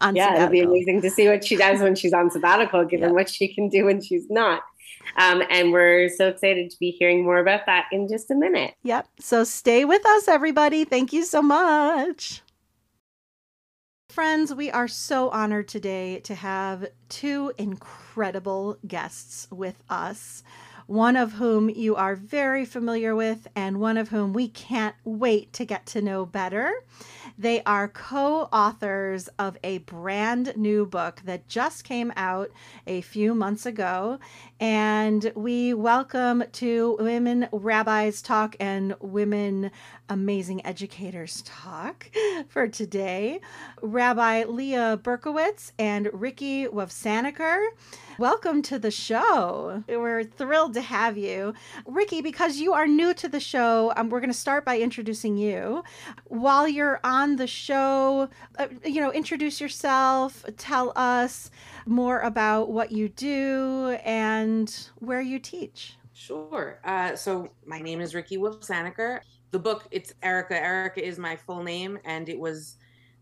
on 0.00 0.16
yeah, 0.16 0.34
sabbatical. 0.34 0.42
it'll 0.42 0.50
be 0.50 0.60
amazing 0.60 1.02
to 1.02 1.10
see 1.10 1.28
what 1.28 1.44
she 1.44 1.56
does 1.56 1.80
when 1.80 1.94
she's 1.94 2.12
on 2.12 2.30
sabbatical, 2.30 2.84
given 2.90 3.12
what 3.14 3.28
she 3.28 3.52
can 3.52 3.68
do 3.68 3.84
when 3.84 4.00
she's 4.00 4.28
not. 4.30 4.62
Um, 5.16 5.42
and 5.50 5.72
we're 5.72 6.08
so 6.08 6.28
excited 6.28 6.70
to 6.70 6.78
be 6.78 6.90
hearing 6.90 7.24
more 7.24 7.38
about 7.38 7.66
that 7.66 7.86
in 7.92 8.08
just 8.08 8.30
a 8.30 8.34
minute. 8.34 8.74
Yep. 8.82 9.06
So 9.20 9.44
stay 9.44 9.84
with 9.84 10.04
us, 10.06 10.28
everybody. 10.28 10.84
Thank 10.84 11.12
you 11.12 11.24
so 11.24 11.42
much. 11.42 12.42
Friends, 14.08 14.54
we 14.54 14.70
are 14.70 14.88
so 14.88 15.28
honored 15.30 15.68
today 15.68 16.20
to 16.20 16.34
have 16.36 16.86
two 17.08 17.52
incredible 17.58 18.78
guests 18.86 19.48
with 19.50 19.82
us 19.88 20.42
one 20.86 21.16
of 21.16 21.32
whom 21.32 21.68
you 21.68 21.96
are 21.96 22.14
very 22.14 22.64
familiar 22.64 23.14
with, 23.14 23.46
and 23.56 23.80
one 23.80 23.96
of 23.96 24.08
whom 24.08 24.32
we 24.32 24.48
can't 24.48 24.94
wait 25.04 25.52
to 25.54 25.64
get 25.64 25.86
to 25.86 26.02
know 26.02 26.26
better. 26.26 26.72
They 27.38 27.62
are 27.64 27.88
co 27.88 28.42
authors 28.52 29.28
of 29.38 29.56
a 29.64 29.78
brand 29.78 30.56
new 30.56 30.86
book 30.86 31.22
that 31.24 31.48
just 31.48 31.82
came 31.84 32.12
out 32.16 32.50
a 32.86 33.00
few 33.00 33.34
months 33.34 33.66
ago. 33.66 34.18
And 34.60 35.32
we 35.34 35.74
welcome 35.74 36.44
to 36.52 36.96
Women 37.00 37.48
Rabbis 37.50 38.22
Talk 38.22 38.54
and 38.60 38.94
Women 39.00 39.70
Amazing 40.08 40.64
Educators 40.66 41.42
Talk 41.46 42.10
for 42.48 42.68
today 42.68 43.40
Rabbi 43.80 44.44
Leah 44.44 45.00
Berkowitz 45.02 45.72
and 45.78 46.10
Ricki 46.12 46.66
Wovsaniker. 46.66 47.68
Welcome 48.18 48.62
to 48.62 48.78
the 48.78 48.90
show. 48.90 49.82
We're 49.88 50.24
thrilled 50.24 50.74
to 50.74 50.82
have 50.82 51.16
you. 51.16 51.54
Ricki, 51.86 52.20
because 52.22 52.58
you 52.58 52.74
are 52.74 52.86
new 52.86 53.14
to 53.14 53.28
the 53.28 53.40
show, 53.40 53.92
um, 53.96 54.10
we're 54.10 54.20
going 54.20 54.30
to 54.30 54.38
start 54.38 54.64
by 54.64 54.78
introducing 54.78 55.36
you. 55.36 55.82
While 56.26 56.68
you're 56.68 57.00
on 57.02 57.36
the 57.36 57.46
show, 57.46 58.28
uh, 58.58 58.68
you 58.84 59.00
know, 59.00 59.10
introduce 59.10 59.60
yourself, 59.60 60.44
tell 60.58 60.92
us 60.96 61.50
more 61.86 62.20
about 62.20 62.70
what 62.70 62.92
you 62.92 63.08
do 63.08 63.98
and 64.04 64.88
where 64.98 65.20
you 65.20 65.38
teach. 65.38 65.96
Sure. 66.12 66.78
Uh, 66.84 67.16
so 67.16 67.50
my 67.66 67.80
name 67.80 68.00
is 68.00 68.14
Ricki 68.14 68.38
Wovsaniker. 68.38 69.20
The 69.54 69.60
book, 69.60 69.86
it's 69.92 70.12
Erica. 70.20 70.60
Erica 70.60 71.06
is 71.06 71.16
my 71.16 71.36
full 71.36 71.62
name, 71.62 71.96
and 72.04 72.28
it 72.28 72.36
was 72.36 72.74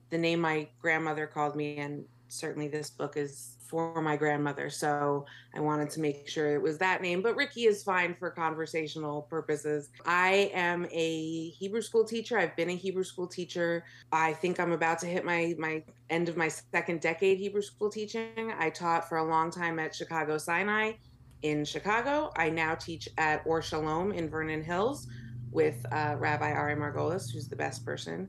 the 0.09 0.17
name 0.17 0.41
my 0.41 0.67
grandmother 0.81 1.27
called 1.27 1.55
me. 1.55 1.77
And 1.77 2.07
certainly 2.29 2.69
this 2.69 2.89
book 2.89 3.19
is 3.19 3.59
for 3.61 4.01
my 4.01 4.17
grandmother. 4.17 4.71
So 4.71 5.27
I 5.55 5.61
wanted 5.61 5.91
to 5.91 6.01
make 6.01 6.27
sure 6.27 6.55
it 6.55 6.63
was 6.63 6.79
that 6.79 7.03
name, 7.03 7.21
but 7.21 7.37
Ricki 7.37 7.67
is 7.67 7.83
fine 7.83 8.15
for 8.15 8.31
conversational 8.31 9.27
purposes. 9.29 9.91
I 10.07 10.51
am 10.55 10.87
a 10.91 11.51
Hebrew 11.51 11.83
school 11.83 12.03
teacher. 12.03 12.39
I've 12.39 12.57
been 12.57 12.71
a 12.71 12.77
Hebrew 12.77 13.05
school 13.05 13.27
teacher. 13.27 13.85
I 14.11 14.33
think 14.33 14.59
I'm 14.59 14.73
about 14.73 15.01
to 15.01 15.07
hit 15.07 15.27
my 15.27 15.55
my 15.59 15.85
end 16.09 16.31
of 16.31 16.39
my 16.39 16.49
second 16.49 17.03
decade 17.03 17.41
Hebrew 17.41 17.61
school 17.61 17.91
teaching. 17.91 18.55
I 18.59 18.71
taught 18.71 19.07
for 19.07 19.19
a 19.19 19.25
long 19.25 19.51
time 19.51 19.79
at 19.79 19.95
Chicago 19.95 20.39
Sinai 20.39 20.93
in 21.43 21.67
Chicago. 21.67 22.33
I 22.37 22.49
now 22.49 22.75
teach 22.75 23.07
at 23.19 23.43
Or 23.45 23.61
Shalom 23.61 24.13
in 24.13 24.31
Vernon 24.31 24.63
Hills 24.63 25.09
with 25.53 25.85
uh, 25.93 26.17
Rabbi 26.19 26.51
Ari 26.51 26.77
Margolis, 26.77 27.31
who's 27.31 27.49
the 27.49 27.57
best 27.57 27.85
person 27.85 28.29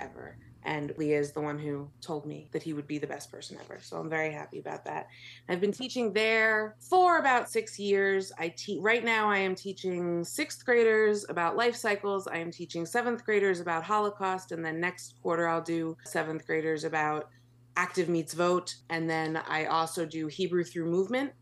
ever 0.00 0.36
and 0.64 0.92
Leah 0.96 1.18
is 1.18 1.32
the 1.32 1.40
one 1.40 1.58
who 1.58 1.90
told 2.00 2.26
me 2.26 2.48
that 2.52 2.62
he 2.62 2.72
would 2.72 2.86
be 2.86 2.98
the 2.98 3.06
best 3.06 3.30
person 3.30 3.58
ever. 3.62 3.78
So 3.82 3.98
I'm 3.98 4.08
very 4.08 4.32
happy 4.32 4.58
about 4.58 4.84
that. 4.86 5.08
I've 5.48 5.60
been 5.60 5.72
teaching 5.72 6.12
there 6.12 6.76
for 6.80 7.18
about 7.18 7.50
six 7.50 7.78
years. 7.78 8.32
I 8.38 8.48
teach 8.48 8.80
right 8.80 9.04
now. 9.04 9.30
I 9.30 9.38
am 9.38 9.54
teaching 9.54 10.24
sixth 10.24 10.64
graders 10.64 11.26
about 11.28 11.56
life 11.56 11.76
cycles. 11.76 12.26
I 12.26 12.38
am 12.38 12.50
teaching 12.50 12.86
seventh 12.86 13.24
graders 13.24 13.60
about 13.60 13.84
Holocaust, 13.84 14.52
and 14.52 14.64
then 14.64 14.80
next 14.80 15.14
quarter 15.22 15.48
I'll 15.48 15.60
do 15.62 15.96
seventh 16.04 16.46
graders 16.46 16.84
about 16.84 17.28
active 17.76 18.08
meets 18.08 18.32
vote, 18.32 18.74
and 18.88 19.10
then 19.10 19.36
I 19.48 19.66
also 19.66 20.06
do 20.06 20.28
Hebrew 20.28 20.64
through 20.64 20.86
movement. 20.86 21.32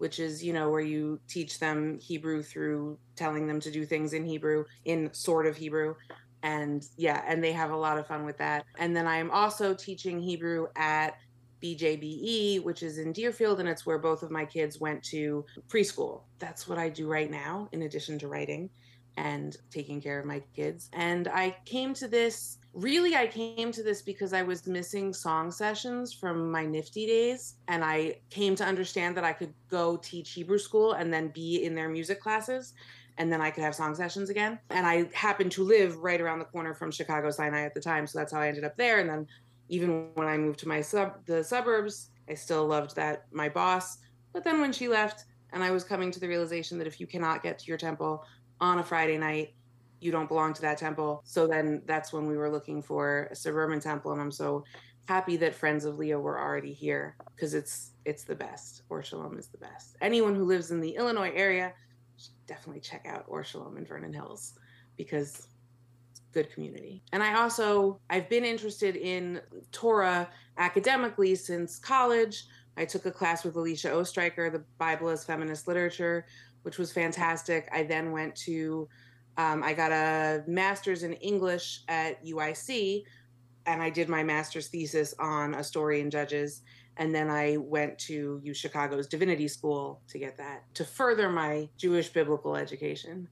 Which 0.00 0.18
is, 0.18 0.42
you 0.42 0.52
know, 0.52 0.70
where 0.70 0.80
you 0.80 1.20
teach 1.28 1.58
them 1.58 1.98
Hebrew 2.00 2.42
through 2.42 2.98
telling 3.16 3.46
them 3.46 3.60
to 3.60 3.70
do 3.70 3.86
things 3.86 4.12
in 4.12 4.24
Hebrew, 4.24 4.64
in 4.84 5.12
sort 5.12 5.46
of 5.46 5.56
Hebrew 5.56 5.94
and 6.42 6.86
yeah, 6.96 7.22
and 7.26 7.42
they 7.42 7.52
have 7.52 7.70
a 7.70 7.76
lot 7.76 7.98
of 7.98 8.06
fun 8.06 8.24
with 8.24 8.38
that. 8.38 8.64
And 8.78 8.96
then 8.96 9.06
I 9.06 9.16
am 9.16 9.30
also 9.30 9.74
teaching 9.74 10.20
Hebrew 10.20 10.68
at 10.76 11.16
BJBE, 11.62 12.62
which 12.64 12.82
is 12.82 12.98
in 12.98 13.12
Deerfield, 13.12 13.60
and 13.60 13.68
it's 13.68 13.84
where 13.84 13.98
both 13.98 14.22
of 14.22 14.30
my 14.30 14.44
kids 14.44 14.80
went 14.80 15.02
to 15.04 15.44
preschool. 15.68 16.22
That's 16.38 16.66
what 16.66 16.78
I 16.78 16.88
do 16.88 17.06
right 17.06 17.30
now, 17.30 17.68
in 17.72 17.82
addition 17.82 18.18
to 18.20 18.28
writing 18.28 18.70
and 19.16 19.56
taking 19.70 20.00
care 20.00 20.18
of 20.18 20.24
my 20.24 20.42
kids. 20.56 20.88
And 20.94 21.28
I 21.28 21.56
came 21.66 21.92
to 21.94 22.08
this 22.08 22.58
really, 22.72 23.16
I 23.16 23.26
came 23.26 23.72
to 23.72 23.82
this 23.82 24.02
because 24.02 24.32
I 24.32 24.42
was 24.42 24.66
missing 24.66 25.12
song 25.12 25.50
sessions 25.50 26.12
from 26.12 26.50
my 26.50 26.64
Nifty 26.64 27.06
days. 27.06 27.56
And 27.68 27.84
I 27.84 28.20
came 28.30 28.54
to 28.56 28.64
understand 28.64 29.16
that 29.16 29.24
I 29.24 29.32
could 29.32 29.52
go 29.68 29.96
teach 29.96 30.32
Hebrew 30.32 30.58
school 30.58 30.92
and 30.92 31.12
then 31.12 31.28
be 31.28 31.64
in 31.64 31.74
their 31.74 31.88
music 31.88 32.20
classes 32.20 32.74
and 33.20 33.30
then 33.30 33.42
I 33.42 33.50
could 33.50 33.62
have 33.62 33.74
song 33.74 33.94
sessions 33.94 34.30
again. 34.30 34.58
And 34.70 34.86
I 34.86 35.10
happened 35.12 35.52
to 35.52 35.62
live 35.62 35.98
right 35.98 36.20
around 36.20 36.38
the 36.38 36.46
corner 36.46 36.72
from 36.72 36.90
Chicago 36.90 37.30
Sinai 37.30 37.62
at 37.62 37.74
the 37.74 37.80
time, 37.80 38.06
so 38.06 38.18
that's 38.18 38.32
how 38.32 38.40
I 38.40 38.48
ended 38.48 38.64
up 38.64 38.78
there. 38.78 38.98
And 38.98 39.10
then 39.10 39.26
even 39.68 40.08
when 40.14 40.26
I 40.26 40.38
moved 40.38 40.58
to 40.60 40.68
my 40.68 40.80
sub 40.80 41.26
the 41.26 41.44
suburbs, 41.44 42.08
I 42.30 42.34
still 42.34 42.66
loved 42.66 42.96
that 42.96 43.26
my 43.30 43.50
boss. 43.50 43.98
But 44.32 44.42
then 44.42 44.60
when 44.60 44.72
she 44.72 44.88
left, 44.88 45.26
and 45.52 45.62
I 45.62 45.70
was 45.70 45.84
coming 45.84 46.10
to 46.12 46.20
the 46.20 46.28
realization 46.28 46.78
that 46.78 46.86
if 46.86 46.98
you 46.98 47.06
cannot 47.06 47.42
get 47.42 47.58
to 47.58 47.66
your 47.66 47.76
temple 47.76 48.24
on 48.58 48.78
a 48.78 48.82
Friday 48.82 49.18
night, 49.18 49.54
you 50.00 50.10
don't 50.10 50.28
belong 50.28 50.52
to 50.54 50.62
that 50.62 50.78
temple. 50.78 51.22
So 51.24 51.46
then 51.46 51.82
that's 51.86 52.12
when 52.12 52.26
we 52.26 52.36
were 52.36 52.50
looking 52.50 52.82
for 52.82 53.28
a 53.30 53.36
suburban 53.36 53.80
temple, 53.80 54.12
and 54.12 54.20
I'm 54.20 54.32
so 54.32 54.64
happy 55.06 55.36
that 55.36 55.54
Friends 55.54 55.84
of 55.84 55.98
Leah 55.98 56.18
were 56.18 56.38
already 56.38 56.72
here 56.72 57.16
because 57.34 57.54
it's 57.54 57.92
it's 58.04 58.24
the 58.24 58.34
best. 58.34 58.82
Or 58.88 59.02
Shalom 59.02 59.38
is 59.38 59.48
the 59.48 59.58
best. 59.58 59.96
Anyone 60.00 60.34
who 60.34 60.44
lives 60.44 60.70
in 60.70 60.80
the 60.80 60.96
Illinois 60.96 61.32
area 61.34 61.72
definitely 62.46 62.80
check 62.80 63.06
out 63.08 63.24
Or 63.28 63.44
Shalom 63.44 63.76
in 63.76 63.86
Vernon 63.86 64.12
Hills 64.12 64.54
because 64.96 65.46
it's 66.10 66.20
good 66.32 66.52
community. 66.52 67.02
And 67.12 67.22
I 67.22 67.40
also 67.40 68.00
I've 68.08 68.28
been 68.28 68.44
interested 68.44 68.96
in 68.96 69.40
Torah 69.72 70.28
academically 70.58 71.34
since 71.34 71.78
college, 71.78 72.44
I 72.76 72.84
took 72.84 73.06
a 73.06 73.10
class 73.10 73.44
with 73.44 73.56
Alicia 73.56 73.92
Ostriker, 73.92 74.50
the 74.50 74.64
Bible 74.78 75.08
as 75.08 75.24
Feminist 75.24 75.68
Literature, 75.68 76.26
which 76.62 76.78
was 76.78 76.92
fantastic. 76.92 77.68
I 77.72 77.82
then 77.82 78.12
went 78.12 78.34
to, 78.36 78.88
um, 79.36 79.62
I 79.62 79.74
got 79.74 79.92
a 79.92 80.44
master's 80.46 81.02
in 81.02 81.14
English 81.14 81.82
at 81.88 82.24
UIC, 82.24 83.02
and 83.66 83.82
I 83.82 83.90
did 83.90 84.08
my 84.08 84.22
master's 84.22 84.68
thesis 84.68 85.14
on 85.18 85.54
a 85.54 85.64
story 85.64 86.00
in 86.00 86.10
Judges. 86.10 86.62
And 86.96 87.14
then 87.14 87.30
I 87.30 87.56
went 87.56 87.98
to 88.00 88.40
U 88.42 88.52
Chicago's 88.52 89.06
Divinity 89.06 89.48
School 89.48 90.02
to 90.08 90.18
get 90.18 90.36
that 90.38 90.64
to 90.74 90.84
further 90.84 91.30
my 91.30 91.68
Jewish 91.78 92.08
biblical 92.08 92.56
education. 92.56 93.28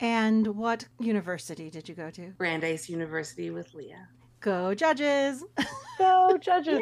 And 0.00 0.46
what 0.46 0.86
university 0.98 1.70
did 1.70 1.88
you 1.88 1.94
go 1.94 2.10
to? 2.10 2.30
Brandeis 2.38 2.88
University 2.88 3.50
with 3.50 3.72
Leah. 3.74 4.08
Go 4.40 4.74
judges. 4.74 5.44
Go 5.98 6.38
judges. 6.40 6.80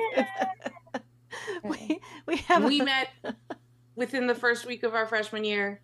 we 1.65 2.01
we 2.27 2.37
have 2.37 2.65
we 2.65 2.81
a- 2.81 2.85
met 2.85 3.09
within 3.97 4.29
the 4.29 4.35
first 4.35 4.65
week 4.65 4.85
of 4.85 4.95
our 4.95 5.07
freshman 5.07 5.43
year, 5.43 5.81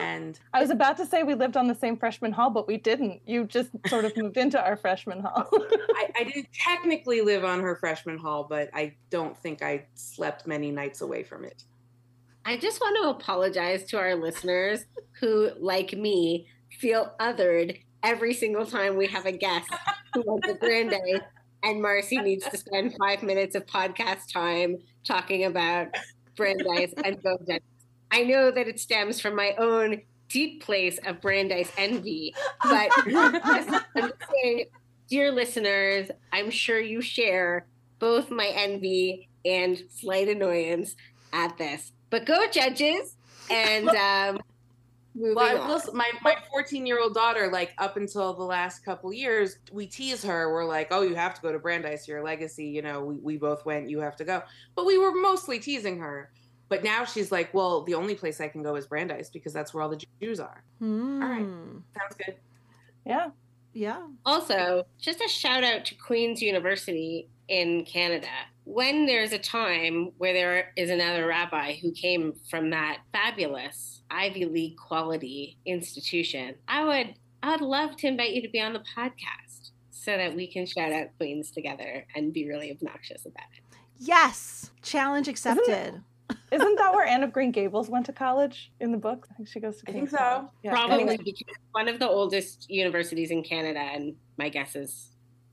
and 0.00 0.38
I 0.52 0.60
was 0.60 0.70
about 0.70 0.96
to 0.98 1.06
say 1.06 1.22
we 1.22 1.34
lived 1.34 1.56
on 1.56 1.66
the 1.66 1.74
same 1.74 1.96
freshman 1.96 2.32
hall, 2.32 2.50
but 2.50 2.66
we 2.66 2.76
didn't. 2.76 3.20
You 3.26 3.44
just 3.44 3.70
sort 3.88 4.04
of 4.04 4.16
moved 4.16 4.36
into 4.36 4.62
our 4.62 4.76
freshman 4.76 5.20
hall. 5.20 5.48
I, 5.52 6.10
I 6.18 6.24
did 6.24 6.46
technically 6.52 7.20
live 7.20 7.44
on 7.44 7.60
her 7.60 7.76
freshman 7.76 8.18
hall, 8.18 8.46
but 8.48 8.70
I 8.74 8.94
don't 9.10 9.36
think 9.36 9.62
I 9.62 9.86
slept 9.94 10.46
many 10.46 10.70
nights 10.70 11.00
away 11.00 11.22
from 11.22 11.44
it. 11.44 11.64
I 12.44 12.56
just 12.56 12.80
want 12.80 12.96
to 13.02 13.08
apologize 13.10 13.84
to 13.86 13.98
our 13.98 14.14
listeners 14.14 14.84
who, 15.20 15.50
like 15.58 15.92
me, 15.92 16.46
feel 16.78 17.12
othered 17.18 17.80
every 18.02 18.34
single 18.34 18.64
time 18.64 18.96
we 18.96 19.08
have 19.08 19.26
a 19.26 19.32
guest 19.32 19.68
who 20.14 20.22
went 20.24 20.44
to 20.44 20.54
Brandeis 20.54 21.20
and 21.62 21.82
Marcy 21.82 22.18
needs 22.18 22.48
to 22.48 22.56
spend 22.56 22.94
five 22.98 23.22
minutes 23.24 23.56
of 23.56 23.66
podcast 23.66 24.32
time 24.32 24.78
talking 25.04 25.44
about 25.44 25.88
Brandeis 26.36 26.92
and 27.04 27.20
Go 27.22 27.36
Judges. 27.46 27.75
I 28.16 28.22
know 28.22 28.50
that 28.50 28.66
it 28.66 28.80
stems 28.80 29.20
from 29.20 29.36
my 29.36 29.54
own 29.58 30.00
deep 30.30 30.62
place 30.62 30.98
of 31.04 31.20
Brandeis 31.20 31.70
envy, 31.76 32.34
but 32.62 32.88
I'm 33.14 34.10
saying, 34.32 34.64
dear 35.06 35.30
listeners, 35.30 36.08
I'm 36.32 36.50
sure 36.50 36.80
you 36.80 37.02
share 37.02 37.66
both 37.98 38.30
my 38.30 38.46
envy 38.46 39.28
and 39.44 39.82
slight 39.90 40.28
annoyance 40.28 40.96
at 41.34 41.58
this. 41.58 41.92
But 42.08 42.24
go 42.24 42.46
judges 42.50 43.16
and 43.50 43.90
um, 43.90 44.38
Well, 45.14 45.68
will, 45.68 45.94
my 45.94 46.10
my 46.22 46.36
14 46.50 46.86
year 46.86 46.98
old 46.98 47.12
daughter, 47.12 47.50
like 47.52 47.74
up 47.76 47.98
until 47.98 48.32
the 48.32 48.44
last 48.44 48.82
couple 48.82 49.12
years, 49.12 49.58
we 49.70 49.86
tease 49.86 50.22
her. 50.24 50.50
We're 50.50 50.64
like, 50.64 50.88
"Oh, 50.90 51.02
you 51.02 51.16
have 51.16 51.34
to 51.34 51.42
go 51.42 51.52
to 51.52 51.58
Brandeis, 51.58 52.08
your 52.08 52.22
legacy." 52.22 52.64
You 52.64 52.80
know, 52.80 53.04
we 53.04 53.16
we 53.16 53.36
both 53.36 53.66
went. 53.66 53.90
You 53.90 54.00
have 54.00 54.16
to 54.16 54.24
go. 54.24 54.42
But 54.74 54.86
we 54.86 54.96
were 54.96 55.12
mostly 55.12 55.58
teasing 55.58 55.98
her. 55.98 56.30
But 56.68 56.82
now 56.82 57.04
she's 57.04 57.30
like, 57.30 57.52
"Well, 57.54 57.82
the 57.82 57.94
only 57.94 58.14
place 58.14 58.40
I 58.40 58.48
can 58.48 58.62
go 58.62 58.74
is 58.76 58.86
Brandeis 58.86 59.30
because 59.30 59.52
that's 59.52 59.72
where 59.72 59.82
all 59.82 59.88
the 59.88 60.02
Jews 60.20 60.40
are." 60.40 60.64
right. 60.80 61.42
Hmm. 61.42 61.78
Sounds 61.96 62.14
good. 62.18 62.36
yeah. 63.04 63.30
Yeah. 63.72 64.06
Also, 64.24 64.84
just 64.98 65.20
a 65.20 65.28
shout 65.28 65.62
out 65.62 65.84
to 65.84 65.94
Queen's 65.96 66.40
University 66.40 67.28
in 67.48 67.84
Canada. 67.84 68.28
When 68.64 69.04
there's 69.04 69.32
a 69.32 69.38
time 69.38 70.12
where 70.16 70.32
there 70.32 70.72
is 70.76 70.88
another 70.88 71.26
rabbi 71.26 71.74
who 71.74 71.92
came 71.92 72.32
from 72.50 72.70
that 72.70 73.00
fabulous 73.12 74.00
Ivy 74.10 74.46
League 74.46 74.76
quality 74.78 75.58
institution, 75.66 76.54
I 76.66 76.84
would 76.84 77.14
I 77.42 77.50
would 77.50 77.60
love 77.60 77.96
to 77.98 78.06
invite 78.06 78.30
you 78.32 78.42
to 78.42 78.48
be 78.48 78.60
on 78.60 78.72
the 78.72 78.82
podcast 78.96 79.70
so 79.90 80.16
that 80.16 80.34
we 80.34 80.46
can 80.46 80.64
shout 80.66 80.92
out 80.92 81.08
Queens 81.18 81.50
together 81.50 82.06
and 82.14 82.32
be 82.32 82.48
really 82.48 82.70
obnoxious 82.70 83.26
about 83.26 83.44
it. 83.56 83.76
Yes. 83.98 84.70
Challenge 84.82 85.28
accepted. 85.28 86.02
Isn't 86.50 86.76
that 86.76 86.92
where 86.94 87.06
Anne 87.06 87.22
of 87.22 87.32
Green 87.32 87.50
Gables 87.50 87.88
went 87.88 88.06
to 88.06 88.12
college 88.12 88.72
in 88.80 88.92
the 88.92 88.98
book? 88.98 89.26
I 89.30 89.34
think 89.34 89.48
she 89.48 89.60
goes 89.60 89.76
to 89.78 89.90
I 89.90 89.92
think 89.92 90.10
so. 90.10 90.50
Yeah. 90.62 90.70
Probably 90.70 90.96
Anyway, 91.02 91.16
because 91.18 91.42
one 91.72 91.88
of 91.88 91.98
the 91.98 92.08
oldest 92.08 92.70
universities 92.70 93.30
in 93.30 93.42
Canada, 93.42 93.80
and 93.80 94.14
my 94.36 94.48
guess 94.48 94.76
is 94.76 95.10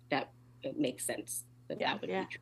that 0.09 0.29
it 0.61 0.79
makes 0.79 1.05
sense 1.05 1.45
that 1.67 1.79
Yeah. 1.79 1.93
that 1.93 2.01
would 2.01 2.09
Yeah. 2.09 2.21
be 2.21 2.27
true. 2.27 2.41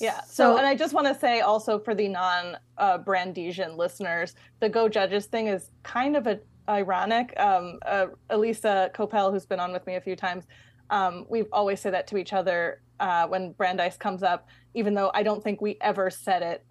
Yeah. 0.00 0.20
So, 0.22 0.26
So, 0.28 0.56
and 0.58 0.66
I 0.66 0.74
just 0.74 0.92
want 0.92 1.06
to 1.06 1.14
say 1.14 1.40
also 1.40 1.78
for 1.78 1.94
the 1.94 2.08
non 2.08 2.56
uh, 2.78 2.98
Brandeisian 2.98 3.76
listeners, 3.76 4.34
the 4.60 4.68
Go 4.68 4.88
Judges 4.88 5.26
thing 5.26 5.46
is 5.46 5.70
kind 5.82 6.16
of 6.16 6.26
a, 6.26 6.40
ironic. 6.68 7.32
Um, 7.38 7.78
uh, 7.86 8.06
Elisa 8.30 8.90
Koppel, 8.94 9.32
who's 9.32 9.46
been 9.46 9.60
on 9.60 9.72
with 9.72 9.86
me 9.86 9.94
a 9.94 10.00
few 10.00 10.16
times, 10.16 10.44
um, 10.90 11.26
we 11.28 11.42
always 11.52 11.80
say 11.80 11.90
that 11.90 12.06
to 12.08 12.16
each 12.16 12.32
other 12.32 12.82
uh, 13.00 13.26
when 13.28 13.52
Brandeis 13.52 13.96
comes 13.96 14.22
up, 14.22 14.48
even 14.74 14.94
though 14.94 15.10
I 15.14 15.22
don't 15.22 15.42
think 15.42 15.60
we 15.60 15.76
ever 15.80 16.10
said 16.10 16.42
it 16.42 16.64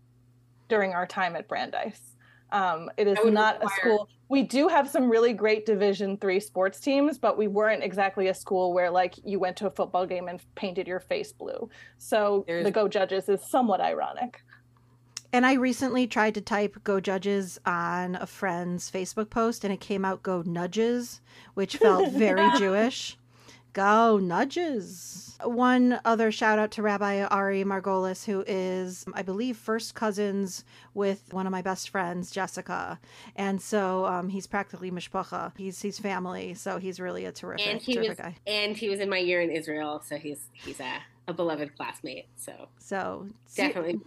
during 0.67 0.93
our 0.93 1.05
time 1.05 1.35
at 1.35 1.47
Brandeis. 1.47 1.99
Um, 2.51 2.89
it 2.97 3.07
is 3.07 3.17
I 3.19 3.23
would 3.23 3.33
not 3.33 3.63
a 3.63 3.67
school. 3.69 4.07
We 4.29 4.43
do 4.43 4.67
have 4.67 4.89
some 4.89 5.09
really 5.09 5.33
great 5.33 5.65
Division 5.65 6.17
three 6.17 6.39
sports 6.39 6.79
teams, 6.79 7.17
but 7.17 7.37
we 7.37 7.47
weren't 7.47 7.83
exactly 7.83 8.27
a 8.29 8.33
school 8.33 8.73
where 8.73 8.89
like 8.89 9.15
you 9.25 9.37
went 9.39 9.57
to 9.57 9.67
a 9.67 9.71
football 9.71 10.05
game 10.05 10.27
and 10.27 10.41
painted 10.55 10.87
your 10.87 10.99
face 10.99 11.31
blue. 11.33 11.69
So 11.97 12.43
There's- 12.47 12.63
the 12.65 12.71
Go 12.71 12.87
Judges 12.87 13.27
is 13.29 13.41
somewhat 13.41 13.81
ironic. 13.81 14.41
and 15.33 15.45
I 15.45 15.53
recently 15.53 16.07
tried 16.07 16.35
to 16.35 16.41
type 16.41 16.77
go 16.85 17.01
judges 17.01 17.59
on 17.65 18.15
a 18.15 18.25
friend's 18.25 18.89
Facebook 18.89 19.29
post 19.29 19.65
and 19.65 19.73
it 19.73 19.81
came 19.81 20.05
out 20.05 20.23
go 20.23 20.41
nudges, 20.45 21.19
which 21.53 21.75
felt 21.77 22.11
very 22.13 22.49
Jewish. 22.57 23.17
Go 23.77 24.17
nudges. 24.17 25.37
One 25.43 25.99
other 26.03 26.31
shout 26.31 26.57
out 26.57 26.71
to 26.71 26.81
Rabbi 26.81 27.21
Ari 27.21 27.63
Margolis, 27.63 28.25
who 28.25 28.43
is, 28.47 29.05
I 29.13 29.21
believe, 29.21 29.55
first 29.55 29.93
cousins 29.93 30.65
with 30.95 31.31
one 31.31 31.45
of 31.45 31.51
my 31.51 31.61
best 31.61 31.89
friends, 31.91 32.31
Jessica. 32.31 32.99
And 33.35 33.61
so 33.61 34.07
um, 34.07 34.29
he's 34.29 34.47
practically 34.47 34.89
mishpacha. 34.89 35.51
He's 35.55 35.79
he's 35.79 35.99
family, 35.99 36.55
so 36.55 36.79
he's 36.79 36.99
really 36.99 37.25
a 37.25 37.31
terrific, 37.31 37.67
and 37.67 37.79
he 37.79 37.93
terrific 37.93 38.09
was 38.09 38.17
guy. 38.17 38.35
and 38.47 38.75
he 38.75 38.89
was 38.89 38.99
in 38.99 39.11
my 39.11 39.19
year 39.19 39.41
in 39.41 39.51
Israel, 39.51 40.01
so 40.03 40.17
he's 40.17 40.49
he's 40.53 40.79
a, 40.79 40.97
a 41.27 41.33
beloved 41.33 41.77
classmate. 41.77 42.25
So 42.35 42.69
So 42.79 43.27
definitely, 43.55 43.99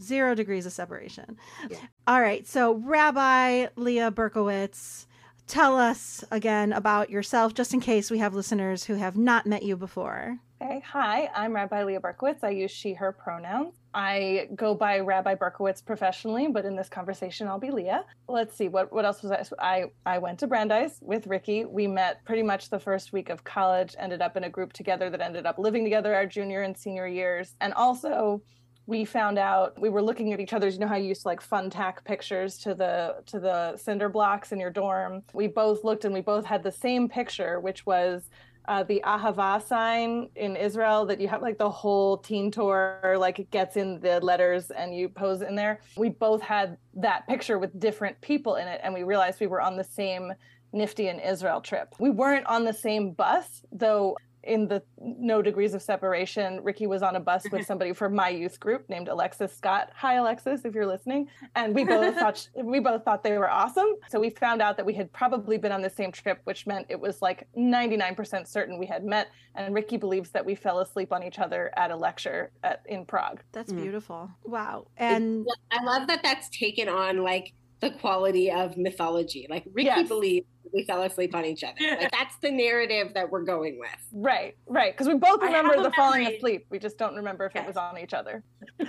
zero 0.00 0.34
degrees 0.34 0.64
of 0.64 0.72
separation. 0.72 1.36
Yeah. 1.68 1.76
All 2.06 2.22
right. 2.22 2.46
So, 2.46 2.76
Rabbi 2.76 3.66
Leah 3.76 4.10
Berkowitz, 4.10 5.04
tell 5.46 5.78
us 5.78 6.24
again 6.30 6.72
about 6.72 7.10
yourself, 7.10 7.54
just 7.54 7.74
in 7.74 7.80
case 7.80 8.10
we 8.10 8.18
have 8.18 8.34
listeners 8.34 8.84
who 8.84 8.94
have 8.94 9.16
not 9.16 9.46
met 9.46 9.62
you 9.62 9.76
before. 9.76 10.38
Okay, 10.62 10.80
hi, 10.80 11.28
I'm 11.34 11.52
Rabbi 11.52 11.84
Leah 11.84 12.00
Berkowitz. 12.00 12.42
I 12.42 12.50
use 12.50 12.70
she, 12.70 12.94
her 12.94 13.12
pronouns. 13.12 13.74
I 13.92 14.48
go 14.54 14.74
by 14.74 15.00
Rabbi 15.00 15.34
Berkowitz 15.34 15.84
professionally, 15.84 16.48
but 16.48 16.64
in 16.64 16.74
this 16.74 16.88
conversation, 16.88 17.48
I'll 17.48 17.58
be 17.58 17.70
Leah. 17.70 18.04
Let's 18.28 18.56
see, 18.56 18.68
what, 18.68 18.90
what 18.92 19.04
else 19.04 19.22
was 19.22 19.32
I? 19.32 19.44
I? 19.58 19.84
I 20.06 20.18
went 20.18 20.38
to 20.38 20.46
Brandeis 20.46 20.98
with 21.02 21.26
Ricki. 21.26 21.64
We 21.64 21.86
met 21.86 22.24
pretty 22.24 22.42
much 22.42 22.70
the 22.70 22.78
first 22.78 23.12
week 23.12 23.28
of 23.28 23.44
college, 23.44 23.94
ended 23.98 24.22
up 24.22 24.36
in 24.36 24.44
a 24.44 24.48
group 24.48 24.72
together 24.72 25.10
that 25.10 25.20
ended 25.20 25.44
up 25.44 25.58
living 25.58 25.84
together 25.84 26.14
our 26.14 26.24
junior 26.24 26.62
and 26.62 26.76
senior 26.76 27.06
years. 27.06 27.54
And 27.60 27.74
also, 27.74 28.40
we 28.86 29.04
found 29.04 29.38
out 29.38 29.80
we 29.80 29.88
were 29.88 30.02
looking 30.02 30.32
at 30.32 30.40
each 30.40 30.52
other's 30.52 30.74
you 30.74 30.80
know 30.80 30.86
how 30.86 30.96
you 30.96 31.08
used 31.08 31.22
to 31.22 31.28
like 31.28 31.40
fun 31.40 31.70
tack 31.70 32.04
pictures 32.04 32.58
to 32.58 32.74
the 32.74 33.16
to 33.26 33.40
the 33.40 33.76
cinder 33.76 34.08
blocks 34.08 34.52
in 34.52 34.60
your 34.60 34.70
dorm? 34.70 35.22
We 35.32 35.46
both 35.46 35.84
looked 35.84 36.04
and 36.04 36.12
we 36.12 36.20
both 36.20 36.44
had 36.44 36.62
the 36.62 36.72
same 36.72 37.08
picture 37.08 37.60
which 37.60 37.86
was 37.86 38.28
uh, 38.66 38.82
the 38.82 39.02
ahava 39.04 39.62
sign 39.66 40.28
in 40.36 40.56
israel 40.56 41.04
that 41.04 41.20
you 41.20 41.28
have 41.28 41.42
like 41.42 41.58
the 41.58 41.68
whole 41.70 42.16
teen 42.18 42.50
tour 42.50 43.16
like 43.18 43.38
it 43.38 43.50
gets 43.50 43.76
in 43.76 44.00
the 44.00 44.20
letters 44.20 44.70
and 44.70 44.94
you 44.94 45.08
pose 45.08 45.42
in 45.42 45.54
there. 45.54 45.80
We 45.96 46.10
both 46.10 46.42
had 46.42 46.78
that 46.94 47.26
picture 47.26 47.58
with 47.58 47.78
different 47.78 48.20
people 48.20 48.56
in 48.56 48.66
it 48.66 48.80
and 48.82 48.94
we 48.94 49.02
realized 49.02 49.40
we 49.40 49.46
were 49.46 49.60
on 49.60 49.76
the 49.76 49.84
same 49.84 50.32
nifty 50.72 51.08
in 51.08 51.20
israel 51.20 51.60
trip. 51.60 51.94
We 51.98 52.10
weren't 52.10 52.46
on 52.46 52.64
the 52.64 52.72
same 52.72 53.12
bus 53.12 53.62
though 53.70 54.16
in 54.46 54.68
the 54.68 54.82
no 54.98 55.42
degrees 55.42 55.74
of 55.74 55.82
separation, 55.82 56.62
Ricki 56.62 56.86
was 56.86 57.02
on 57.02 57.16
a 57.16 57.20
bus 57.20 57.44
with 57.50 57.66
somebody 57.70 57.92
from 57.92 58.14
my 58.14 58.28
youth 58.28 58.60
group 58.60 58.88
named 58.88 59.08
Alexis 59.08 59.54
Scott. 59.56 59.90
Hi, 59.96 60.14
Alexis, 60.14 60.64
if 60.64 60.74
you're 60.74 60.86
listening. 60.86 61.28
And 61.56 61.74
we 61.74 61.84
both 61.84 62.14
thought 62.18 62.48
we 62.56 62.80
both 62.80 63.04
thought 63.04 63.22
they 63.22 63.36
were 63.38 63.50
awesome. 63.50 63.88
So 64.08 64.20
we 64.20 64.30
found 64.30 64.62
out 64.62 64.76
that 64.76 64.86
we 64.86 64.94
had 64.94 65.12
probably 65.12 65.58
been 65.58 65.72
on 65.72 65.82
the 65.82 65.90
same 65.90 66.12
trip, 66.12 66.40
which 66.44 66.66
meant 66.66 66.86
it 66.88 67.00
was 67.00 67.20
like 67.22 67.46
99% 67.56 68.46
certain 68.46 68.78
we 68.78 68.86
had 68.86 69.04
met. 69.04 69.28
And 69.54 69.74
Ricki 69.74 69.96
believes 69.96 70.30
that 70.30 70.44
we 70.44 70.54
fell 70.54 70.80
asleep 70.80 71.12
on 71.12 71.22
each 71.22 71.38
other 71.38 71.72
at 71.76 71.90
a 71.90 71.96
lecture 71.96 72.50
at, 72.62 72.82
in 72.86 73.04
Prague. 73.04 73.40
That's 73.52 73.72
Mm. 73.72 73.82
beautiful. 73.82 74.30
Wow. 74.44 74.86
And 74.96 75.46
I 75.70 75.82
love 75.82 76.06
that 76.08 76.22
that's 76.22 76.48
taken 76.50 76.88
on 76.88 77.18
like 77.22 77.52
the 77.80 77.90
quality 77.90 78.50
of 78.50 78.76
mythology. 78.76 79.46
Like 79.50 79.64
Ricki 79.72 79.86
Yes. 79.86 80.08
believes 80.08 80.46
we 80.72 80.84
fell 80.84 81.02
asleep 81.02 81.34
on 81.34 81.44
each 81.44 81.62
other. 81.62 81.76
Like 81.80 82.10
that's 82.10 82.36
the 82.38 82.50
narrative 82.50 83.12
that 83.14 83.30
we're 83.30 83.44
going 83.44 83.78
with. 83.78 83.90
Right, 84.12 84.56
right. 84.66 84.92
Because 84.92 85.06
we 85.06 85.14
both 85.14 85.40
remember 85.40 85.74
a 85.74 85.82
the 85.82 85.92
falling 85.92 86.26
asleep. 86.26 86.66
We 86.70 86.78
just 86.78 86.98
don't 86.98 87.14
remember 87.14 87.46
if 87.46 87.54
it 87.54 87.66
was 87.66 87.76
on 87.76 87.98
each 87.98 88.12
other. 88.14 88.42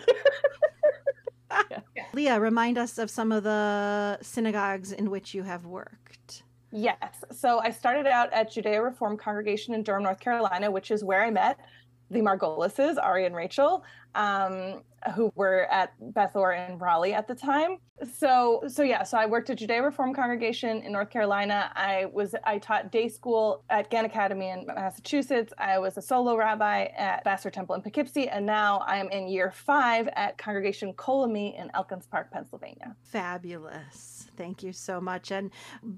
Leah, 2.13 2.39
remind 2.39 2.77
us 2.77 2.97
of 2.97 3.09
some 3.09 3.31
of 3.31 3.43
the 3.43 4.17
synagogues 4.21 4.91
in 4.93 5.09
which 5.11 5.33
you 5.33 5.43
have 5.43 5.65
worked. 5.65 6.43
Yes. 6.71 7.23
So 7.31 7.59
I 7.59 7.69
started 7.69 8.07
out 8.07 8.33
at 8.33 8.51
Judea 8.51 8.81
Reform 8.81 9.17
Congregation 9.17 9.73
in 9.73 9.83
Durham, 9.83 10.03
North 10.03 10.19
Carolina, 10.19 10.71
which 10.71 10.91
is 10.91 11.03
where 11.03 11.23
I 11.23 11.29
met 11.29 11.57
the 12.11 12.19
Margolises, 12.19 12.97
Ari 13.01 13.25
and 13.25 13.35
Rachel, 13.35 13.83
um, 14.13 14.83
who 15.15 15.31
were 15.35 15.67
at 15.71 15.93
Beth 16.13 16.35
Or 16.35 16.53
in 16.53 16.77
Raleigh 16.77 17.13
at 17.13 17.27
the 17.27 17.35
time. 17.35 17.77
So, 18.17 18.63
so 18.67 18.83
yeah, 18.83 19.03
so 19.03 19.17
I 19.17 19.25
worked 19.25 19.49
at 19.49 19.57
Judea 19.57 19.81
Reform 19.81 20.13
Congregation 20.13 20.81
in 20.81 20.91
North 20.91 21.09
Carolina. 21.09 21.71
I 21.75 22.05
was 22.11 22.35
I 22.43 22.57
taught 22.57 22.91
day 22.91 23.07
school 23.07 23.63
at 23.69 23.89
Gann 23.89 24.05
Academy 24.05 24.49
in 24.49 24.65
Massachusetts. 24.65 25.53
I 25.57 25.79
was 25.79 25.97
a 25.97 26.01
solo 26.01 26.35
rabbi 26.35 26.85
at 26.97 27.23
Vassar 27.23 27.49
Temple 27.51 27.75
in 27.75 27.81
Poughkeepsie, 27.81 28.27
and 28.27 28.45
now 28.45 28.79
I 28.85 28.97
am 28.97 29.09
in 29.09 29.27
year 29.27 29.51
five 29.51 30.09
at 30.15 30.37
Congregation 30.37 30.93
Kol 30.93 31.23
Ami 31.23 31.55
in 31.57 31.71
Elkins 31.73 32.05
Park, 32.05 32.31
Pennsylvania. 32.31 32.95
Fabulous. 33.03 34.27
Thank 34.35 34.63
you 34.63 34.73
so 34.73 34.99
much. 34.99 35.31
And 35.31 35.51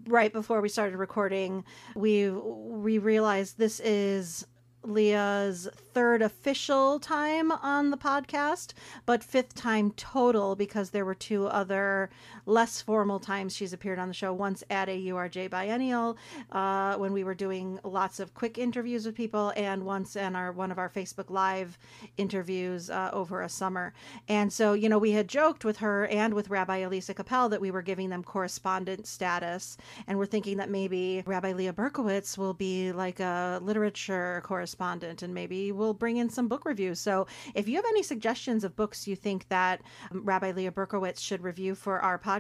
right 0.08 0.32
before 0.32 0.62
we 0.62 0.70
started 0.70 0.98
recording, 0.98 1.64
we 1.96 2.30
we 2.30 3.00
realized 3.00 3.58
this 3.58 3.80
is 3.80 4.46
Leah's 4.84 5.68
third 5.76 6.22
official 6.22 7.00
time 7.00 7.52
on 7.52 7.90
the 7.90 7.98
podcast, 7.98 8.74
but 9.06 9.24
fifth 9.24 9.56
time 9.56 9.92
total 9.92 10.56
because 10.56 10.92
there 10.92 11.06
were 11.06 11.16
two 11.16 11.48
other 11.48 12.10
less 12.48 12.82
formal 12.82 13.20
times 13.20 13.56
she's 13.56 13.74
appeared 13.74 14.00
on 14.00 14.08
the 14.08 14.14
show. 14.14 14.34
Once 14.34 14.64
at 14.70 14.90
a 14.90 15.06
URJ 15.08 15.50
biennial 15.50 16.18
uh, 16.52 16.96
when 16.96 17.12
we 17.12 17.24
were 17.24 17.36
doing 17.36 17.80
lots 17.84 18.20
of 18.20 18.34
quick 18.34 18.58
interviews 18.58 19.06
with 19.06 19.16
people, 19.16 19.54
and 19.56 19.84
once 19.86 20.16
in 20.16 20.36
our 20.36 20.52
one 20.52 20.72
of 20.72 20.80
our 20.80 20.90
Facebook 20.90 21.30
Live 21.30 21.78
interviews 22.16 22.90
uh, 22.90 23.10
over 23.12 23.42
a 23.42 23.50
summer. 23.50 23.94
And 24.30 24.52
so, 24.52 24.74
you 24.74 24.88
know, 24.88 24.98
we 24.98 25.12
had 25.12 25.28
joked 25.28 25.66
with 25.66 25.78
her 25.78 26.08
and 26.08 26.34
with 26.34 26.50
Rabbi 26.50 26.78
Elisa 26.78 27.14
Koppel 27.14 27.50
that 27.50 27.60
we 27.62 27.70
were 27.70 27.82
giving 27.82 28.10
them 28.10 28.24
correspondent 28.24 29.06
status, 29.06 29.78
and 30.08 30.18
we're 30.18 30.26
thinking 30.26 30.58
that 30.58 30.70
maybe 30.70 31.24
Rabbi 31.26 31.52
Leah 31.52 31.74
Berkowitz 31.74 32.38
will 32.38 32.54
be 32.54 32.94
like 32.94 33.20
a 33.20 33.60
literature 33.62 34.42
correspondent, 34.46 35.22
and 35.22 35.34
maybe 35.34 35.74
we'll 35.74 35.94
bring 35.94 36.18
in 36.18 36.30
some 36.30 36.48
book 36.48 36.64
reviews. 36.66 37.00
So, 37.00 37.28
if 37.54 37.68
you 37.68 37.76
have 37.76 37.86
any 37.90 38.04
suggestions 38.04 38.64
of 38.64 38.76
books 38.76 39.06
you 39.06 39.18
think 39.18 39.50
that 39.50 39.82
um, 40.12 40.24
Rabbi 40.24 40.52
Leah 40.52 40.72
Berkowitz 40.72 41.20
should 41.20 41.44
review 41.44 41.76
for 41.76 42.00
our 42.00 42.18
podcast 42.18 42.37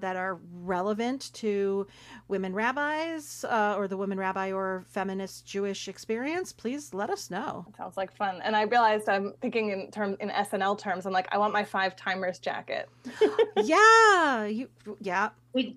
that 0.00 0.16
are 0.16 0.38
relevant 0.52 1.32
to 1.34 1.86
women 2.28 2.54
rabbis 2.54 3.44
uh, 3.48 3.74
or 3.76 3.88
the 3.88 3.96
women 3.96 4.18
rabbi 4.18 4.52
or 4.52 4.84
feminist 4.88 5.46
Jewish 5.46 5.88
experience, 5.88 6.52
please 6.52 6.94
let 6.94 7.10
us 7.10 7.30
know. 7.30 7.66
Sounds 7.76 7.96
like 7.96 8.14
fun. 8.16 8.40
And 8.42 8.56
I 8.56 8.62
realized 8.62 9.08
I'm 9.08 9.34
thinking 9.40 9.70
in 9.70 9.90
term 9.90 10.16
in 10.20 10.30
SNL 10.30 10.78
terms. 10.78 11.06
I'm 11.06 11.12
like, 11.12 11.28
I 11.32 11.38
want 11.38 11.52
my 11.52 11.64
five 11.64 11.96
timers 11.96 12.38
jacket. 12.38 12.88
yeah, 13.56 14.44
you 14.46 14.68
yeah. 15.00 15.30
We 15.52 15.76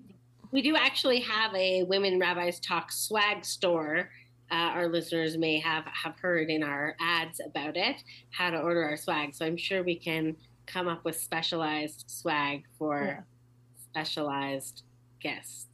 we 0.50 0.62
do 0.62 0.76
actually 0.76 1.20
have 1.20 1.54
a 1.54 1.82
women 1.84 2.18
rabbis 2.18 2.60
talk 2.60 2.92
swag 2.92 3.44
store. 3.44 4.10
Uh, 4.50 4.54
our 4.54 4.88
listeners 4.88 5.36
may 5.36 5.60
have 5.60 5.84
have 5.84 6.18
heard 6.20 6.48
in 6.48 6.62
our 6.62 6.96
ads 7.00 7.40
about 7.44 7.76
it 7.76 8.02
how 8.30 8.50
to 8.50 8.58
order 8.58 8.82
our 8.82 8.96
swag. 8.96 9.34
So 9.34 9.44
I'm 9.44 9.58
sure 9.58 9.82
we 9.82 9.98
can 9.98 10.36
come 10.66 10.88
up 10.88 11.04
with 11.04 11.18
specialized 11.18 12.04
swag 12.06 12.64
for 12.78 13.04
Yeah. 13.04 13.20
Specialized 13.98 14.82
guests. 15.20 15.67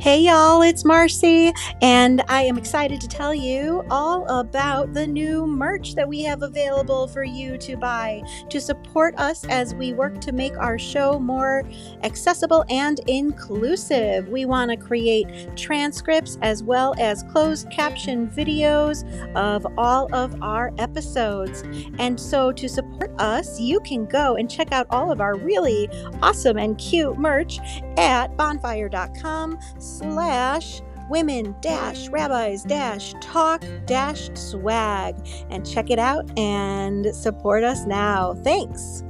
Hey 0.00 0.20
y'all, 0.20 0.62
it's 0.62 0.84
Marcy, 0.84 1.52
and 1.82 2.22
I 2.28 2.42
am 2.42 2.56
excited 2.56 3.00
to 3.00 3.08
tell 3.08 3.34
you 3.34 3.84
all 3.90 4.24
about 4.28 4.94
the 4.94 5.04
new 5.04 5.44
merch 5.44 5.96
that 5.96 6.08
we 6.08 6.22
have 6.22 6.44
available 6.44 7.08
for 7.08 7.24
you 7.24 7.58
to 7.58 7.76
buy 7.76 8.22
to 8.48 8.60
support 8.60 9.18
us 9.18 9.44
as 9.46 9.74
we 9.74 9.94
work 9.94 10.20
to 10.20 10.30
make 10.30 10.56
our 10.56 10.78
show 10.78 11.18
more 11.18 11.64
accessible 12.04 12.64
and 12.70 13.00
inclusive. 13.08 14.28
We 14.28 14.44
want 14.44 14.70
to 14.70 14.76
create 14.76 15.26
transcripts 15.56 16.38
as 16.42 16.62
well 16.62 16.94
as 16.98 17.24
closed 17.32 17.68
caption 17.72 18.28
videos 18.28 19.02
of 19.34 19.66
all 19.76 20.14
of 20.14 20.40
our 20.40 20.72
episodes. 20.78 21.64
And 21.98 22.20
so 22.20 22.52
to 22.52 22.68
support 22.68 23.10
us, 23.18 23.58
you 23.58 23.80
can 23.80 24.06
go 24.06 24.36
and 24.36 24.48
check 24.48 24.70
out 24.70 24.86
all 24.90 25.10
of 25.10 25.20
our 25.20 25.34
really 25.34 25.88
awesome 26.22 26.56
and 26.56 26.78
cute 26.78 27.18
merch 27.18 27.58
at 27.96 28.36
bonfire.com 28.36 29.58
slash 29.88 30.82
women 31.08 31.56
dash 31.60 32.08
rabbis 32.08 32.62
dash 32.64 33.14
talk 33.20 33.64
dash 33.86 34.28
swag 34.34 35.16
and 35.50 35.66
check 35.66 35.90
it 35.90 35.98
out 35.98 36.30
and 36.38 37.14
support 37.14 37.64
us 37.64 37.86
now 37.86 38.34
thanks 38.44 39.02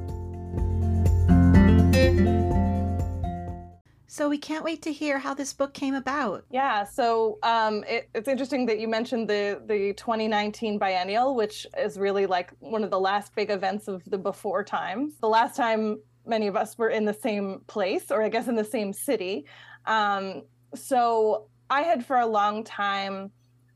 so 4.18 4.28
we 4.28 4.36
can't 4.38 4.64
wait 4.64 4.82
to 4.82 4.92
hear 4.92 5.18
how 5.18 5.32
this 5.32 5.52
book 5.52 5.74
came 5.74 5.94
about 5.94 6.44
Yeah, 6.50 6.82
so 6.82 7.38
um, 7.44 7.84
it, 7.86 8.08
it's 8.14 8.26
interesting 8.26 8.66
that 8.66 8.80
you 8.80 8.88
mentioned 8.88 9.28
the 9.28 9.62
the 9.64 9.92
2019 9.94 10.76
biennial, 10.76 11.36
which 11.36 11.68
is 11.78 11.96
really 11.96 12.26
like 12.26 12.52
one 12.58 12.82
of 12.82 12.90
the 12.90 12.98
last 12.98 13.32
big 13.36 13.48
events 13.48 13.86
of 13.86 14.02
the 14.06 14.18
before 14.18 14.64
times. 14.64 15.14
The 15.20 15.28
last 15.28 15.56
time 15.56 16.00
many 16.26 16.48
of 16.48 16.56
us 16.56 16.76
were 16.76 16.90
in 16.90 17.04
the 17.04 17.14
same 17.14 17.60
place, 17.68 18.10
or 18.10 18.22
I 18.22 18.28
guess 18.28 18.48
in 18.48 18.56
the 18.56 18.64
same 18.64 18.92
city. 18.92 19.46
Um, 19.86 20.42
so 20.74 21.48
I 21.70 21.82
had 21.82 22.04
for 22.04 22.16
a 22.16 22.26
long 22.26 22.64
time, 22.64 23.30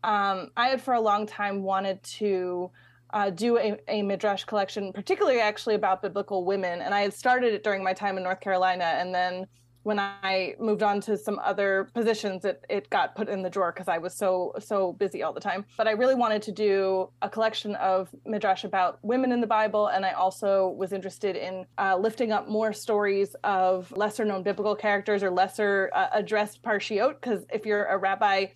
um, 0.04 0.50
I 0.56 0.68
had 0.68 0.82
for 0.82 0.94
a 0.94 1.00
long 1.00 1.26
time 1.26 1.62
wanted 1.62 2.02
to 2.04 2.70
uh, 3.12 3.30
do 3.30 3.58
a, 3.58 3.78
a 3.88 4.02
midrash 4.02 4.44
collection, 4.44 4.92
particularly 4.92 5.40
actually 5.40 5.74
about 5.74 6.02
biblical 6.02 6.44
women, 6.44 6.80
and 6.80 6.94
I 6.94 7.02
had 7.02 7.12
started 7.12 7.52
it 7.52 7.62
during 7.62 7.84
my 7.84 7.92
time 7.92 8.16
in 8.16 8.22
North 8.22 8.40
Carolina, 8.40 8.84
and 8.84 9.14
then 9.14 9.46
when 9.82 9.98
I 9.98 10.54
moved 10.58 10.82
on 10.82 11.00
to 11.02 11.16
some 11.16 11.40
other 11.42 11.88
positions, 11.94 12.44
it, 12.44 12.64
it 12.68 12.88
got 12.90 13.16
put 13.16 13.28
in 13.28 13.42
the 13.42 13.50
drawer 13.50 13.72
because 13.72 13.88
I 13.88 13.98
was 13.98 14.14
so 14.14 14.54
so 14.58 14.92
busy 14.94 15.22
all 15.22 15.32
the 15.32 15.40
time. 15.40 15.64
But 15.76 15.88
I 15.88 15.92
really 15.92 16.14
wanted 16.14 16.42
to 16.42 16.52
do 16.52 17.10
a 17.22 17.28
collection 17.28 17.74
of 17.76 18.08
midrash 18.24 18.64
about 18.64 18.98
women 19.02 19.32
in 19.32 19.40
the 19.40 19.46
Bible, 19.46 19.88
and 19.88 20.06
I 20.06 20.12
also 20.12 20.68
was 20.68 20.92
interested 20.92 21.36
in 21.36 21.66
uh, 21.78 21.96
lifting 21.96 22.32
up 22.32 22.48
more 22.48 22.72
stories 22.72 23.34
of 23.44 23.90
lesser 23.96 24.24
known 24.24 24.42
biblical 24.42 24.76
characters 24.76 25.22
or 25.22 25.30
lesser 25.30 25.90
uh, 25.94 26.08
addressed 26.12 26.62
parshiot. 26.62 27.20
Because 27.20 27.44
if 27.52 27.66
you're 27.66 27.86
a 27.86 27.98
rabbi 27.98 28.46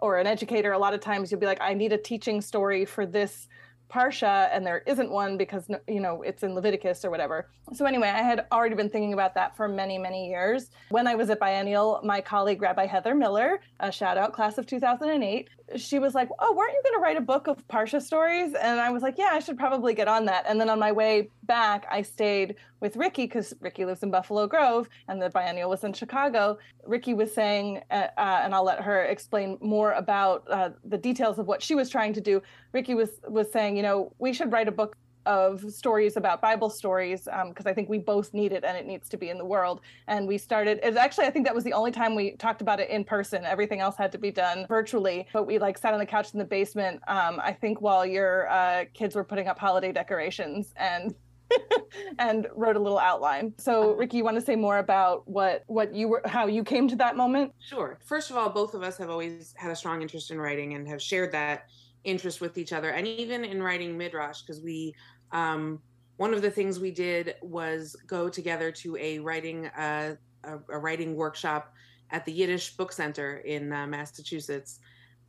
or 0.00 0.18
an 0.18 0.26
educator, 0.26 0.72
a 0.72 0.78
lot 0.78 0.94
of 0.94 1.00
times 1.00 1.30
you'll 1.30 1.40
be 1.40 1.46
like, 1.46 1.60
I 1.60 1.74
need 1.74 1.92
a 1.92 1.98
teaching 1.98 2.40
story 2.40 2.84
for 2.84 3.06
this 3.06 3.48
parsha 3.92 4.48
and 4.52 4.66
there 4.66 4.82
isn't 4.86 5.10
one 5.10 5.36
because 5.36 5.68
you 5.86 6.00
know 6.00 6.22
it's 6.22 6.42
in 6.42 6.54
leviticus 6.54 7.04
or 7.04 7.10
whatever. 7.10 7.48
So 7.72 7.84
anyway 7.84 8.08
i 8.08 8.22
had 8.22 8.46
already 8.50 8.74
been 8.74 8.88
thinking 8.88 9.12
about 9.12 9.34
that 9.34 9.56
for 9.56 9.68
many 9.68 9.98
many 9.98 10.28
years. 10.28 10.70
When 10.88 11.06
i 11.06 11.14
was 11.14 11.30
at 11.30 11.38
biennial 11.38 12.00
my 12.02 12.20
colleague 12.20 12.62
rabbi 12.62 12.86
heather 12.86 13.14
miller 13.14 13.60
a 13.80 13.92
shout 13.92 14.16
out 14.16 14.32
class 14.32 14.58
of 14.58 14.66
2008 14.66 15.48
she 15.76 15.98
was 15.98 16.14
like 16.14 16.28
oh 16.38 16.54
weren't 16.54 16.72
you 16.72 16.82
going 16.82 16.94
to 16.94 17.02
write 17.02 17.16
a 17.16 17.20
book 17.20 17.46
of 17.46 17.66
parsha 17.68 18.00
stories? 18.00 18.54
And 18.54 18.80
i 18.80 18.90
was 18.90 19.02
like 19.02 19.18
yeah 19.18 19.30
i 19.32 19.38
should 19.38 19.58
probably 19.58 19.94
get 19.94 20.08
on 20.08 20.24
that. 20.26 20.44
And 20.48 20.60
then 20.60 20.70
on 20.70 20.78
my 20.78 20.92
way 20.92 21.30
back 21.52 21.86
i 21.90 22.00
stayed 22.00 22.54
with 22.80 22.96
ricki 22.96 23.24
because 23.24 23.52
ricki 23.60 23.84
lives 23.84 24.02
in 24.02 24.10
buffalo 24.10 24.46
grove 24.46 24.88
and 25.08 25.20
the 25.20 25.28
biennial 25.28 25.68
was 25.68 25.84
in 25.84 25.92
chicago 25.92 26.56
ricki 26.86 27.12
was 27.12 27.30
saying 27.34 27.82
uh, 27.90 28.06
uh, 28.16 28.40
and 28.42 28.54
i'll 28.54 28.64
let 28.64 28.80
her 28.80 29.04
explain 29.04 29.58
more 29.60 29.92
about 29.92 30.44
uh, 30.48 30.70
the 30.84 30.96
details 30.96 31.38
of 31.38 31.46
what 31.46 31.62
she 31.62 31.74
was 31.74 31.90
trying 31.90 32.14
to 32.14 32.22
do 32.22 32.40
ricki 32.72 32.94
was 32.94 33.10
was 33.28 33.52
saying 33.52 33.76
you 33.76 33.82
know 33.82 34.10
we 34.18 34.32
should 34.32 34.50
write 34.50 34.66
a 34.66 34.72
book 34.72 34.96
of 35.26 35.64
stories 35.72 36.16
about 36.16 36.40
Bible 36.40 36.70
stories 36.70 37.28
because 37.48 37.66
I 37.66 37.72
think 37.72 37.88
we 37.88 37.98
both 37.98 38.34
need 38.34 38.52
it 38.52 38.64
and 38.64 38.76
it 38.76 38.86
needs 38.86 39.08
to 39.10 39.16
be 39.16 39.30
in 39.30 39.38
the 39.38 39.44
world. 39.44 39.80
And 40.08 40.26
we 40.26 40.38
started. 40.38 40.80
It's 40.82 40.96
actually 40.96 41.26
I 41.26 41.30
think 41.30 41.46
that 41.46 41.54
was 41.54 41.64
the 41.64 41.72
only 41.72 41.90
time 41.90 42.14
we 42.14 42.32
talked 42.32 42.60
about 42.60 42.80
it 42.80 42.90
in 42.90 43.04
person. 43.04 43.44
Everything 43.44 43.80
else 43.80 43.96
had 43.96 44.12
to 44.12 44.18
be 44.18 44.30
done 44.30 44.66
virtually. 44.68 45.26
But 45.32 45.46
we 45.46 45.58
like 45.58 45.78
sat 45.78 45.92
on 45.92 46.00
the 46.00 46.06
couch 46.06 46.32
in 46.32 46.38
the 46.38 46.44
basement. 46.44 47.00
Um, 47.06 47.40
I 47.42 47.52
think 47.52 47.80
while 47.80 48.04
your 48.04 48.48
uh, 48.50 48.84
kids 48.94 49.14
were 49.14 49.24
putting 49.24 49.48
up 49.48 49.58
holiday 49.58 49.92
decorations 49.92 50.72
and. 50.76 51.14
and 52.18 52.46
wrote 52.54 52.76
a 52.76 52.78
little 52.78 52.98
outline. 52.98 53.52
So, 53.58 53.92
Ricki, 53.92 54.18
you 54.18 54.24
want 54.24 54.36
to 54.36 54.40
say 54.40 54.56
more 54.56 54.78
about 54.78 55.26
what 55.28 55.64
what 55.66 55.94
you 55.94 56.08
were, 56.08 56.22
how 56.24 56.46
you 56.46 56.64
came 56.64 56.88
to 56.88 56.96
that 56.96 57.16
moment? 57.16 57.52
Sure. 57.60 57.98
First 58.04 58.30
of 58.30 58.36
all, 58.36 58.50
both 58.50 58.74
of 58.74 58.82
us 58.82 58.96
have 58.98 59.10
always 59.10 59.54
had 59.56 59.70
a 59.70 59.76
strong 59.76 60.02
interest 60.02 60.30
in 60.30 60.40
writing 60.40 60.74
and 60.74 60.88
have 60.88 61.00
shared 61.00 61.32
that 61.32 61.66
interest 62.04 62.40
with 62.40 62.58
each 62.58 62.72
other, 62.72 62.90
and 62.90 63.06
even 63.06 63.44
in 63.44 63.62
writing 63.62 63.96
midrash, 63.96 64.42
because 64.42 64.60
we, 64.60 64.94
um, 65.30 65.80
one 66.16 66.34
of 66.34 66.42
the 66.42 66.50
things 66.50 66.80
we 66.80 66.90
did 66.90 67.36
was 67.42 67.96
go 68.06 68.28
together 68.28 68.72
to 68.72 68.96
a 68.96 69.18
writing 69.18 69.66
uh, 69.68 70.14
a, 70.44 70.58
a 70.68 70.78
writing 70.78 71.14
workshop 71.14 71.72
at 72.10 72.24
the 72.24 72.32
Yiddish 72.32 72.76
Book 72.76 72.92
Center 72.92 73.38
in 73.38 73.72
uh, 73.72 73.86
Massachusetts. 73.86 74.80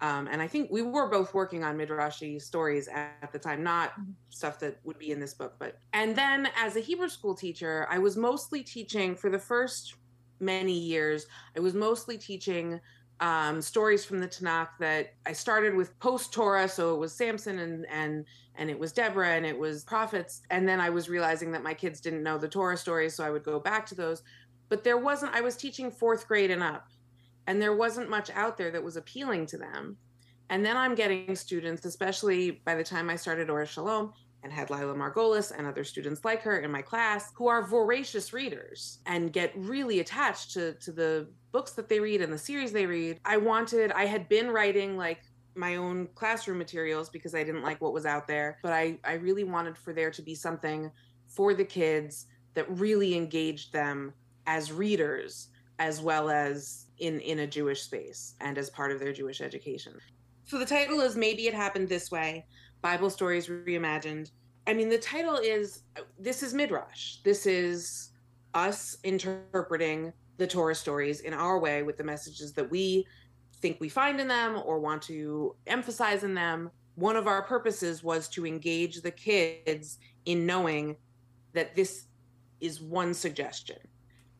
Um, 0.04 0.28
and 0.30 0.42
I 0.42 0.48
think 0.48 0.70
we 0.70 0.82
were 0.82 1.08
both 1.08 1.34
working 1.34 1.64
on 1.64 1.78
midrashi 1.78 2.42
stories 2.42 2.90
at, 2.90 3.32
the 3.32 3.40
time, 3.40 3.64
not 3.64 3.94
stuff 4.30 4.60
that 4.60 4.78
would 4.84 5.00
be 5.00 5.12
in 5.12 5.20
this 5.20 5.34
book. 5.34 5.56
But 5.58 5.78
and 5.94 6.14
then 6.14 6.50
as 6.58 6.76
a 6.76 6.82
Hebrew 6.82 7.08
school 7.08 7.34
teacher, 7.34 7.88
I 7.90 8.00
was 8.00 8.18
mostly 8.18 8.64
teaching 8.64 9.16
for 9.16 9.30
the 9.30 9.40
first 9.40 9.96
many 10.42 10.78
years. 10.78 11.26
I 11.56 11.62
was 11.62 11.74
mostly 11.74 12.18
teaching 12.18 12.82
um, 13.22 13.62
stories 13.62 14.04
from 14.04 14.20
the 14.20 14.28
Tanakh 14.28 14.72
that 14.82 15.14
I 15.26 15.32
started 15.32 15.74
with 15.74 15.98
post 16.00 16.34
Torah, 16.34 16.68
so 16.68 16.94
it 16.94 16.98
was 16.98 17.14
Samson 17.14 17.60
and 17.60 17.86
and 17.90 18.26
and 18.56 18.70
it 18.70 18.78
was 18.78 18.92
Deborah 18.92 19.36
and 19.36 19.46
it 19.46 19.58
was 19.58 19.86
prophets, 19.86 20.42
and 20.50 20.68
then 20.68 20.82
I 20.82 20.90
was 20.90 21.08
realizing 21.08 21.50
that 21.54 21.64
my 21.64 21.74
kids 21.74 22.02
didn't 22.02 22.24
know 22.24 22.38
the 22.38 22.50
Torah 22.50 22.76
stories, 22.76 23.16
so 23.16 23.24
I 23.24 23.30
would 23.30 23.44
go 23.44 23.58
back 23.58 23.86
to 23.86 23.96
those. 23.96 24.22
But 24.68 24.84
there 24.84 24.98
wasn't. 24.98 25.34
I 25.34 25.40
was 25.40 25.56
teaching 25.56 25.90
fourth 25.90 26.28
grade 26.28 26.52
and 26.52 26.62
up, 26.62 26.90
and 27.48 27.62
there 27.62 27.76
wasn't 27.76 28.10
much 28.10 28.30
out 28.32 28.58
there 28.58 28.72
that 28.72 28.84
was 28.84 28.98
appealing 28.98 29.46
to 29.48 29.58
them. 29.58 29.98
And 30.50 30.66
then 30.66 30.78
I'm 30.78 30.96
getting 30.96 31.36
students, 31.36 31.86
especially 31.86 32.62
by 32.66 32.76
the 32.76 32.84
time 32.84 33.10
I 33.10 33.16
started 33.16 33.50
Or 33.50 33.66
Shalom 33.66 34.14
and 34.44 34.52
had 34.52 34.70
Lila 34.70 34.94
Margolis 34.94 35.52
and 35.58 35.66
other 35.66 35.84
students 35.84 36.26
like 36.26 36.42
her 36.42 36.60
in 36.60 36.72
my 36.72 36.82
class, 36.82 37.32
who 37.36 37.48
are 37.48 37.66
voracious 37.66 38.34
readers 38.34 39.00
and 39.06 39.32
get 39.32 39.54
really 39.56 40.00
attached 40.02 40.52
to, 40.52 40.74
to 40.74 40.92
the 40.92 41.28
books 41.52 41.72
that 41.72 41.88
they 41.88 42.00
read 42.00 42.22
and 42.22 42.32
the 42.32 42.38
series 42.38 42.72
they 42.72 42.86
read. 42.86 43.20
I 43.24 43.38
wanted, 43.38 43.92
I 43.94 44.06
had 44.06 44.28
been 44.28 44.52
writing 44.52 44.98
like 44.98 45.22
my 45.56 45.78
own 45.78 46.08
classroom 46.16 46.58
materials 46.58 47.10
because 47.10 47.34
I 47.34 47.44
didn't 47.44 47.64
like 47.64 47.80
what 47.80 47.94
was 47.94 48.06
out 48.06 48.28
there, 48.28 48.60
but 48.62 48.74
I, 48.74 48.98
I 49.04 49.14
really 49.14 49.44
wanted 49.44 49.78
for 49.78 49.94
there 49.94 50.12
to 50.12 50.22
be 50.22 50.36
something 50.36 50.92
for 51.28 51.54
the 51.54 51.66
kids 51.66 52.26
that 52.54 52.70
really 52.70 53.16
engaged 53.16 53.72
them 53.72 54.14
as 54.46 54.72
readers 54.72 55.50
as 55.80 56.02
well 56.02 56.30
as 56.30 56.88
in 57.00 57.20
in 57.20 57.40
a 57.40 57.48
Jewish 57.48 57.82
space 57.82 58.36
and 58.42 58.58
as 58.58 58.70
part 58.70 58.92
of 58.92 59.00
their 59.00 59.14
Jewish 59.14 59.42
education. 59.42 59.94
So 60.46 60.60
the 60.60 60.66
title 60.66 61.00
is 61.02 61.16
Maybe 61.16 61.48
It 61.48 61.54
Happened 61.54 61.90
This 61.90 62.12
Way 62.12 62.46
Bible 62.82 63.10
Stories 63.10 63.48
Reimagined. 63.48 64.32
I 64.68 64.74
mean, 64.74 64.90
the 64.90 64.98
title 64.98 65.38
is 65.38 65.84
this 66.20 66.44
is 66.44 66.54
Midrash. 66.54 67.18
This 67.24 67.46
is 67.46 68.12
us 68.54 68.98
interpreting 69.04 70.14
the 70.38 70.48
Torah 70.48 70.76
stories 70.76 71.22
in 71.22 71.34
our 71.34 71.60
way 71.60 71.84
with 71.84 71.98
the 71.98 72.04
messages 72.04 72.54
that 72.54 72.70
we 72.70 73.06
think 73.62 73.80
we 73.80 73.90
find 73.90 74.20
in 74.20 74.28
them 74.28 74.62
or 74.66 74.80
want 74.80 75.02
to 75.04 75.56
emphasize 75.68 76.24
in 76.24 76.34
them. 76.34 76.70
One 76.96 77.16
of 77.16 77.28
our 77.28 77.42
purposes 77.42 78.04
was 78.04 78.28
to 78.30 78.46
engage 78.46 79.02
the 79.02 79.12
kids 79.12 79.98
in 80.26 80.46
knowing 80.46 80.96
that 81.54 81.76
this 81.76 82.06
is 82.62 82.82
one 82.82 83.14
suggestion 83.14 83.78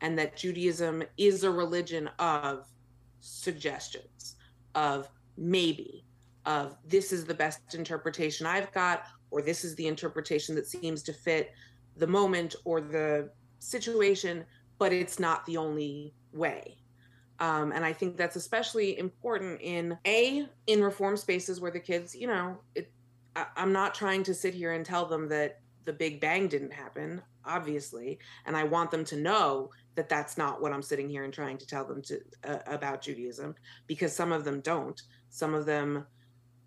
and 0.04 0.18
that 0.18 0.36
Judaism 0.36 1.02
is 1.16 1.44
a 1.44 1.50
religion 1.50 2.10
of 2.18 2.66
suggestions, 3.20 4.36
of 4.74 5.08
maybe, 5.38 6.04
of 6.44 6.76
this 6.86 7.10
is 7.10 7.24
the 7.24 7.32
best 7.32 7.74
interpretation 7.74 8.46
I've 8.46 8.70
got, 8.72 9.06
or 9.30 9.40
this 9.40 9.64
is 9.64 9.74
the 9.76 9.86
interpretation 9.86 10.54
that 10.56 10.66
seems 10.66 11.02
to 11.04 11.14
fit 11.14 11.54
the 11.96 12.06
moment 12.06 12.54
or 12.66 12.82
the 12.82 13.30
situation, 13.60 14.44
but 14.78 14.92
it's 14.92 15.18
not 15.18 15.46
the 15.46 15.56
only 15.56 16.12
way. 16.34 16.76
Um, 17.40 17.72
and 17.72 17.82
I 17.82 17.94
think 17.94 18.18
that's 18.18 18.36
especially 18.36 18.98
important 18.98 19.62
in 19.62 19.96
a 20.06 20.46
in 20.66 20.84
reform 20.84 21.16
spaces 21.16 21.62
where 21.62 21.70
the 21.70 21.80
kids, 21.80 22.14
you 22.14 22.26
know, 22.26 22.58
it, 22.74 22.92
I, 23.36 23.46
I'm 23.56 23.72
not 23.72 23.94
trying 23.94 24.22
to 24.24 24.34
sit 24.34 24.52
here 24.52 24.74
and 24.74 24.84
tell 24.84 25.06
them 25.06 25.30
that 25.30 25.60
the 25.86 25.94
Big 25.94 26.20
Bang 26.20 26.46
didn't 26.46 26.74
happen, 26.74 27.22
obviously, 27.46 28.18
and 28.44 28.54
I 28.54 28.64
want 28.64 28.90
them 28.90 29.04
to 29.06 29.16
know 29.16 29.70
that 29.94 30.08
that's 30.08 30.36
not 30.36 30.60
what 30.60 30.72
I'm 30.72 30.82
sitting 30.82 31.08
here 31.08 31.24
and 31.24 31.32
trying 31.32 31.58
to 31.58 31.66
tell 31.66 31.84
them 31.84 32.02
to 32.02 32.20
uh, 32.44 32.58
about 32.66 33.02
Judaism 33.02 33.54
because 33.86 34.14
some 34.14 34.32
of 34.32 34.44
them 34.44 34.60
don't. 34.60 35.00
Some 35.30 35.54
of 35.54 35.66
them 35.66 36.06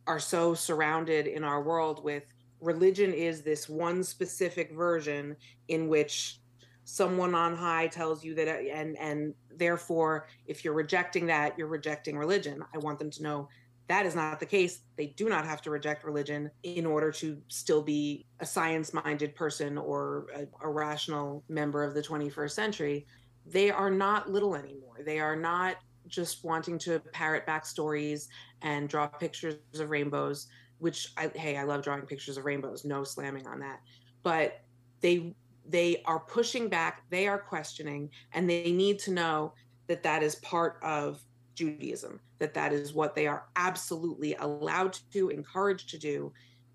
are 0.06 0.20
so 0.20 0.54
surrounded 0.54 1.28
in 1.28 1.44
our 1.44 1.62
world 1.62 2.04
with 2.04 2.24
religion 2.62 3.14
is 3.14 3.42
this 3.42 3.70
one 3.70 4.04
specific 4.04 4.72
version 4.74 5.36
in 5.68 5.88
which 5.88 6.40
someone 6.86 7.36
on 7.36 7.56
high 7.56 7.88
tells 7.88 8.24
you 8.24 8.34
that 8.34 8.48
and 8.48 8.98
and 8.98 9.34
therefore 9.58 10.28
if 10.46 10.64
you're 10.64 10.74
rejecting 10.74 11.26
that 11.26 11.58
you're 11.58 11.68
rejecting 11.68 12.18
religion. 12.18 12.64
I 12.74 12.78
want 12.78 12.98
them 12.98 13.12
to 13.12 13.24
know 13.24 13.50
that 13.88 14.06
is 14.06 14.16
not 14.16 14.40
the 14.40 14.46
case. 14.46 14.82
They 14.98 15.08
do 15.08 15.30
not 15.30 15.46
have 15.46 15.62
to 15.64 15.70
reject 15.70 16.04
religion 16.04 16.52
in 16.64 16.86
order 16.86 17.12
to 17.14 17.42
still 17.48 17.82
be 17.82 18.26
a 18.40 18.46
science 18.46 18.94
minded 18.94 19.34
person 19.36 19.78
or 19.78 20.28
a, 20.36 20.68
a 20.68 20.70
rational 20.70 21.44
member 21.48 21.84
of 21.84 21.94
the 21.94 22.02
21st 22.02 22.52
century 22.52 23.06
they 23.50 23.72
are 23.72 23.92
not 23.92 24.30
little 24.30 24.56
anymore. 24.56 24.98
They 25.06 25.20
are 25.20 25.36
not 25.36 25.78
just 26.08 26.44
wanting 26.44 26.78
to 26.80 27.00
parrot 27.12 27.46
back 27.46 27.66
stories 27.66 28.30
and 28.62 28.88
draw 28.90 29.08
pictures 29.08 29.58
of 29.80 29.90
rainbows 29.90 30.48
which 30.80 31.12
I, 31.18 31.32
hey 31.34 31.58
i 31.58 31.64
love 31.64 31.82
drawing 31.82 32.04
pictures 32.04 32.38
of 32.38 32.46
rainbows 32.46 32.86
no 32.86 33.04
slamming 33.04 33.48
on 33.48 33.60
that. 33.60 33.80
But 34.24 34.62
they 35.02 35.36
they 35.68 36.02
are 36.06 36.20
pushing 36.20 36.70
back 36.70 37.04
they 37.10 37.28
are 37.28 37.38
questioning 37.38 38.10
and 38.34 38.50
they 38.50 38.72
need 38.72 39.00
to 39.00 39.12
know 39.12 39.54
that 39.88 40.04
that 40.04 40.24
is 40.24 40.36
part 40.36 40.80
of 40.82 41.22
judaism 41.56 42.20
that 42.40 42.54
that 42.54 42.72
is 42.72 42.94
what 42.94 43.16
they 43.16 43.28
are 43.28 43.46
absolutely 43.56 44.36
allowed 44.36 44.98
to 45.12 45.30
encouraged 45.30 45.90
to 45.90 45.98
do 45.98 46.32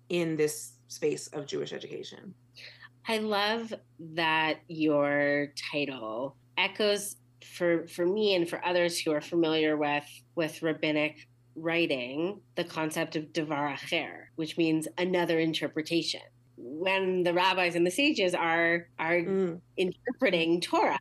in 0.09 0.35
this 0.35 0.73
space 0.87 1.27
of 1.27 1.47
jewish 1.47 1.73
education. 1.73 2.33
I 3.07 3.17
love 3.17 3.73
that 3.99 4.59
your 4.67 5.47
title 5.71 6.37
echoes 6.57 7.15
for 7.55 7.87
for 7.87 8.05
me 8.05 8.35
and 8.35 8.49
for 8.49 8.63
others 8.65 8.99
who 8.99 9.11
are 9.11 9.21
familiar 9.21 9.75
with 9.77 10.05
with 10.35 10.61
rabbinic 10.61 11.17
writing 11.55 12.41
the 12.55 12.63
concept 12.63 13.15
of 13.15 13.31
devar 13.33 13.75
acher, 13.75 14.25
which 14.35 14.57
means 14.57 14.87
another 14.97 15.39
interpretation. 15.39 16.21
When 16.57 17.23
the 17.23 17.33
rabbis 17.33 17.75
and 17.75 17.85
the 17.85 17.91
sages 17.91 18.33
are 18.33 18.87
are 18.97 19.21
Mm. 19.21 19.61
interpreting 19.77 20.61
Torah, 20.61 20.99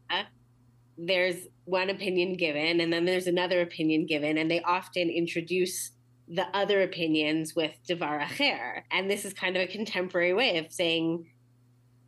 there's 0.98 1.48
one 1.64 1.90
opinion 1.90 2.34
given, 2.34 2.80
and 2.80 2.92
then 2.92 3.04
there's 3.04 3.26
another 3.26 3.60
opinion 3.60 4.06
given, 4.06 4.36
and 4.38 4.50
they 4.50 4.60
often 4.62 5.08
introduce 5.08 5.92
the 6.28 6.46
other 6.56 6.82
opinions 6.82 7.54
with 7.54 7.72
devar 7.86 8.20
acher. 8.20 8.82
And 8.90 9.10
this 9.10 9.24
is 9.24 9.32
kind 9.32 9.56
of 9.56 9.62
a 9.62 9.66
contemporary 9.66 10.34
way 10.34 10.58
of 10.58 10.72
saying 10.72 11.26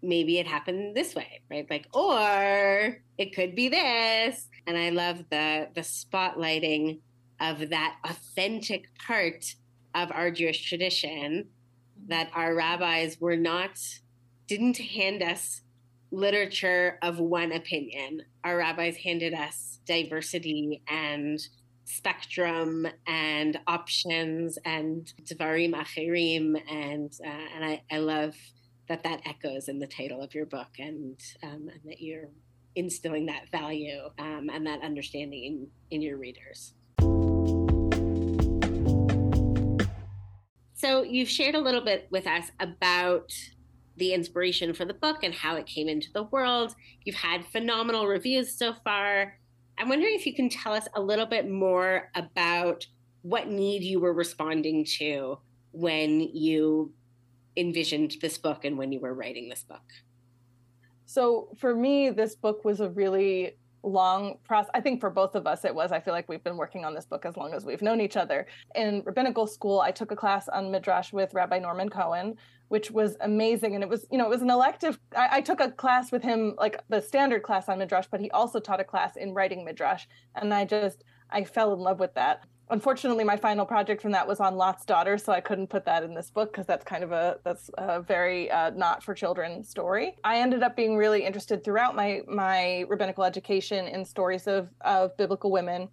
maybe 0.04 0.38
it 0.38 0.46
happened 0.46 0.94
this 0.94 1.14
way, 1.14 1.40
right? 1.50 1.66
Like, 1.68 1.86
or 1.92 2.98
it 3.18 3.34
could 3.34 3.54
be 3.54 3.68
this. 3.68 4.48
And 4.66 4.76
I 4.76 4.90
love 4.90 5.24
the 5.30 5.68
the 5.74 5.80
spotlighting 5.80 7.00
of 7.40 7.70
that 7.70 7.96
authentic 8.04 8.86
part 8.98 9.54
of 9.94 10.10
our 10.12 10.30
Jewish 10.30 10.68
tradition 10.68 11.48
that 12.08 12.30
our 12.34 12.54
rabbis 12.54 13.20
were 13.20 13.36
not 13.36 13.78
didn't 14.46 14.78
hand 14.78 15.22
us 15.22 15.62
literature 16.10 16.98
of 17.02 17.18
one 17.18 17.52
opinion. 17.52 18.22
Our 18.44 18.58
rabbis 18.58 18.96
handed 18.96 19.34
us 19.34 19.80
diversity 19.86 20.82
and 20.88 21.40
spectrum 21.84 22.86
and 23.06 23.58
options 23.66 24.58
and 24.64 25.12
dvarim 25.24 25.74
acherim 25.74 26.56
and 26.70 27.12
uh, 27.24 27.46
and 27.54 27.64
I, 27.64 27.82
I 27.90 27.98
love 27.98 28.34
that 28.88 29.02
that 29.04 29.20
echoes 29.26 29.68
in 29.68 29.78
the 29.78 29.86
title 29.86 30.22
of 30.22 30.34
your 30.34 30.46
book 30.46 30.68
and 30.78 31.20
um, 31.42 31.68
and 31.72 31.80
that 31.84 32.00
you're 32.00 32.28
instilling 32.76 33.26
that 33.26 33.50
value 33.50 34.02
um, 34.18 34.50
and 34.52 34.66
that 34.66 34.82
understanding 34.82 35.44
in, 35.44 35.66
in 35.90 36.02
your 36.02 36.18
readers. 36.18 36.74
So 40.74 41.02
you've 41.02 41.30
shared 41.30 41.54
a 41.54 41.60
little 41.60 41.80
bit 41.80 42.08
with 42.10 42.26
us 42.26 42.50
about 42.60 43.32
the 43.96 44.12
inspiration 44.12 44.74
for 44.74 44.84
the 44.84 44.92
book 44.94 45.22
and 45.22 45.32
how 45.32 45.56
it 45.56 45.66
came 45.66 45.88
into 45.88 46.12
the 46.12 46.24
world. 46.24 46.74
You've 47.04 47.16
had 47.16 47.46
phenomenal 47.46 48.06
reviews 48.06 48.52
so 48.52 48.74
far. 48.84 49.38
I'm 49.78 49.88
wondering 49.88 50.14
if 50.14 50.26
you 50.26 50.34
can 50.34 50.48
tell 50.48 50.72
us 50.72 50.86
a 50.94 51.00
little 51.00 51.26
bit 51.26 51.48
more 51.48 52.10
about 52.14 52.86
what 53.22 53.48
need 53.48 53.82
you 53.82 54.00
were 54.00 54.12
responding 54.12 54.84
to 54.98 55.38
when 55.72 56.20
you 56.20 56.92
envisioned 57.56 58.16
this 58.20 58.38
book 58.38 58.64
and 58.64 58.76
when 58.78 58.92
you 58.92 59.00
were 59.00 59.14
writing 59.14 59.48
this 59.48 59.64
book. 59.64 59.82
So 61.06 61.48
for 61.58 61.74
me, 61.74 62.10
this 62.10 62.34
book 62.34 62.64
was 62.64 62.80
a 62.80 62.88
really 62.88 63.56
long 63.82 64.38
process. 64.44 64.70
I 64.74 64.80
think 64.80 65.00
for 65.00 65.10
both 65.10 65.34
of 65.34 65.46
us, 65.46 65.64
it 65.64 65.74
was. 65.74 65.92
I 65.92 66.00
feel 66.00 66.14
like 66.14 66.28
we've 66.28 66.42
been 66.42 66.56
working 66.56 66.84
on 66.84 66.94
this 66.94 67.04
book 67.04 67.26
as 67.26 67.36
long 67.36 67.52
as 67.52 67.64
we've 67.64 67.82
known 67.82 68.00
each 68.00 68.16
other. 68.16 68.46
In 68.74 69.02
rabbinical 69.04 69.46
school, 69.46 69.80
I 69.80 69.90
took 69.90 70.10
a 70.10 70.16
class 70.16 70.48
on 70.48 70.70
Midrash 70.70 71.12
with 71.12 71.34
Rabbi 71.34 71.58
Norman 71.58 71.90
Cohen, 71.90 72.36
which 72.68 72.90
was 72.90 73.16
amazing. 73.20 73.74
And 73.74 73.84
it 73.84 73.90
was, 73.90 74.06
you 74.10 74.18
know, 74.18 74.24
it 74.24 74.30
was 74.30 74.42
an 74.42 74.50
elective. 74.50 74.98
I, 75.14 75.28
I 75.32 75.40
took 75.40 75.60
a 75.60 75.70
class 75.70 76.10
with 76.10 76.22
him, 76.22 76.54
like 76.58 76.82
the 76.88 77.00
standard 77.00 77.42
class 77.42 77.68
on 77.68 77.78
Midrash, 77.78 78.06
but 78.10 78.20
he 78.20 78.30
also 78.30 78.58
taught 78.58 78.80
a 78.80 78.84
class 78.84 79.16
in 79.16 79.34
writing 79.34 79.64
Midrash. 79.64 80.06
And 80.34 80.54
I 80.54 80.64
just, 80.64 81.04
I 81.30 81.44
fell 81.44 81.74
in 81.74 81.80
love 81.80 82.00
with 82.00 82.14
that 82.14 82.44
unfortunately 82.70 83.24
my 83.24 83.36
final 83.36 83.66
project 83.66 84.00
from 84.00 84.12
that 84.12 84.26
was 84.26 84.40
on 84.40 84.56
lot's 84.56 84.84
daughter 84.84 85.18
so 85.18 85.32
i 85.32 85.40
couldn't 85.40 85.68
put 85.68 85.84
that 85.84 86.02
in 86.02 86.14
this 86.14 86.30
book 86.30 86.50
because 86.52 86.66
that's 86.66 86.84
kind 86.84 87.04
of 87.04 87.12
a 87.12 87.38
that's 87.44 87.70
a 87.78 88.00
very 88.00 88.50
uh, 88.50 88.70
not 88.70 89.02
for 89.02 89.14
children 89.14 89.62
story. 89.64 90.16
I 90.24 90.38
ended 90.38 90.62
up 90.62 90.76
being 90.76 90.96
really 90.96 91.24
interested 91.24 91.64
throughout 91.64 91.94
my 91.94 92.22
my 92.26 92.84
rabbinical 92.88 93.24
education 93.24 93.86
in 93.86 94.04
stories 94.04 94.46
of 94.46 94.68
of 94.80 95.16
biblical 95.16 95.50
women 95.50 95.88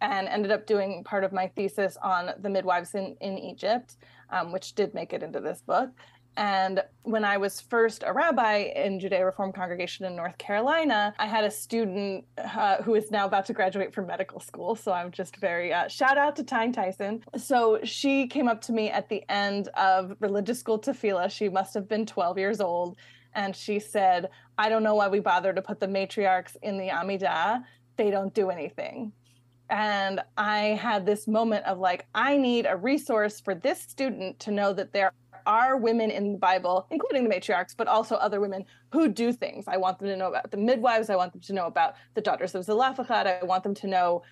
and 0.00 0.28
ended 0.28 0.50
up 0.50 0.66
doing 0.66 1.04
part 1.04 1.22
of 1.24 1.32
my 1.32 1.46
thesis 1.48 1.96
on 2.02 2.30
the 2.40 2.50
midwives 2.50 2.94
in 2.94 3.16
in 3.20 3.38
egypt 3.38 3.96
um, 4.30 4.52
which 4.52 4.74
did 4.74 4.94
make 4.94 5.12
it 5.12 5.22
into 5.22 5.40
this 5.40 5.62
book 5.62 5.90
and 6.36 6.82
when 7.02 7.24
I 7.24 7.36
was 7.36 7.60
first 7.60 8.02
a 8.06 8.12
rabbi 8.12 8.72
in 8.74 8.98
Judea 8.98 9.24
Reform 9.24 9.52
congregation 9.52 10.06
in 10.06 10.16
North 10.16 10.38
Carolina, 10.38 11.14
I 11.18 11.26
had 11.26 11.44
a 11.44 11.50
student 11.50 12.24
uh, 12.38 12.82
who 12.82 12.94
is 12.94 13.10
now 13.10 13.26
about 13.26 13.44
to 13.46 13.52
graduate 13.52 13.92
from 13.92 14.06
medical 14.06 14.40
school. 14.40 14.74
So 14.74 14.92
I'm 14.92 15.10
just 15.10 15.36
very 15.36 15.74
uh, 15.74 15.88
shout 15.88 16.16
out 16.16 16.36
to 16.36 16.44
Tyne 16.44 16.72
Tyson. 16.72 17.22
So 17.36 17.80
she 17.84 18.26
came 18.26 18.48
up 18.48 18.62
to 18.62 18.72
me 18.72 18.88
at 18.88 19.08
the 19.08 19.22
end 19.28 19.68
of 19.74 20.16
religious 20.20 20.58
school 20.58 20.78
tefillah. 20.78 21.30
She 21.30 21.48
must 21.50 21.74
have 21.74 21.86
been 21.86 22.06
12 22.06 22.38
years 22.38 22.60
old. 22.60 22.96
And 23.34 23.54
she 23.54 23.78
said, 23.78 24.30
I 24.56 24.68
don't 24.68 24.82
know 24.82 24.94
why 24.94 25.08
we 25.08 25.20
bother 25.20 25.52
to 25.52 25.62
put 25.62 25.80
the 25.80 25.86
matriarchs 25.86 26.56
in 26.62 26.78
the 26.78 26.88
Amidah. 26.88 27.62
They 27.96 28.10
don't 28.10 28.32
do 28.32 28.50
anything. 28.50 29.12
And 29.68 30.20
I 30.36 30.78
had 30.80 31.06
this 31.06 31.26
moment 31.26 31.64
of 31.64 31.78
like, 31.78 32.06
I 32.14 32.36
need 32.36 32.66
a 32.66 32.76
resource 32.76 33.40
for 33.40 33.54
this 33.54 33.80
student 33.80 34.38
to 34.40 34.50
know 34.50 34.74
that 34.74 34.92
there 34.92 35.12
are 35.46 35.76
women 35.76 36.10
in 36.10 36.32
the 36.32 36.38
Bible, 36.38 36.86
including 36.90 37.28
the 37.28 37.34
matriarchs, 37.34 37.74
but 37.76 37.88
also 37.88 38.16
other 38.16 38.40
women 38.40 38.64
who 38.92 39.08
do 39.08 39.32
things. 39.32 39.64
I 39.68 39.76
want 39.76 39.98
them 39.98 40.08
to 40.08 40.16
know 40.16 40.28
about 40.28 40.50
the 40.50 40.56
midwives. 40.56 41.10
I 41.10 41.16
want 41.16 41.32
them 41.32 41.42
to 41.42 41.52
know 41.52 41.66
about 41.66 41.94
the 42.14 42.20
daughters 42.20 42.54
of 42.54 42.64
Zelophehad. 42.64 43.26
I 43.26 43.44
want 43.44 43.62
them 43.62 43.74
to 43.74 43.86
know, 43.86 44.22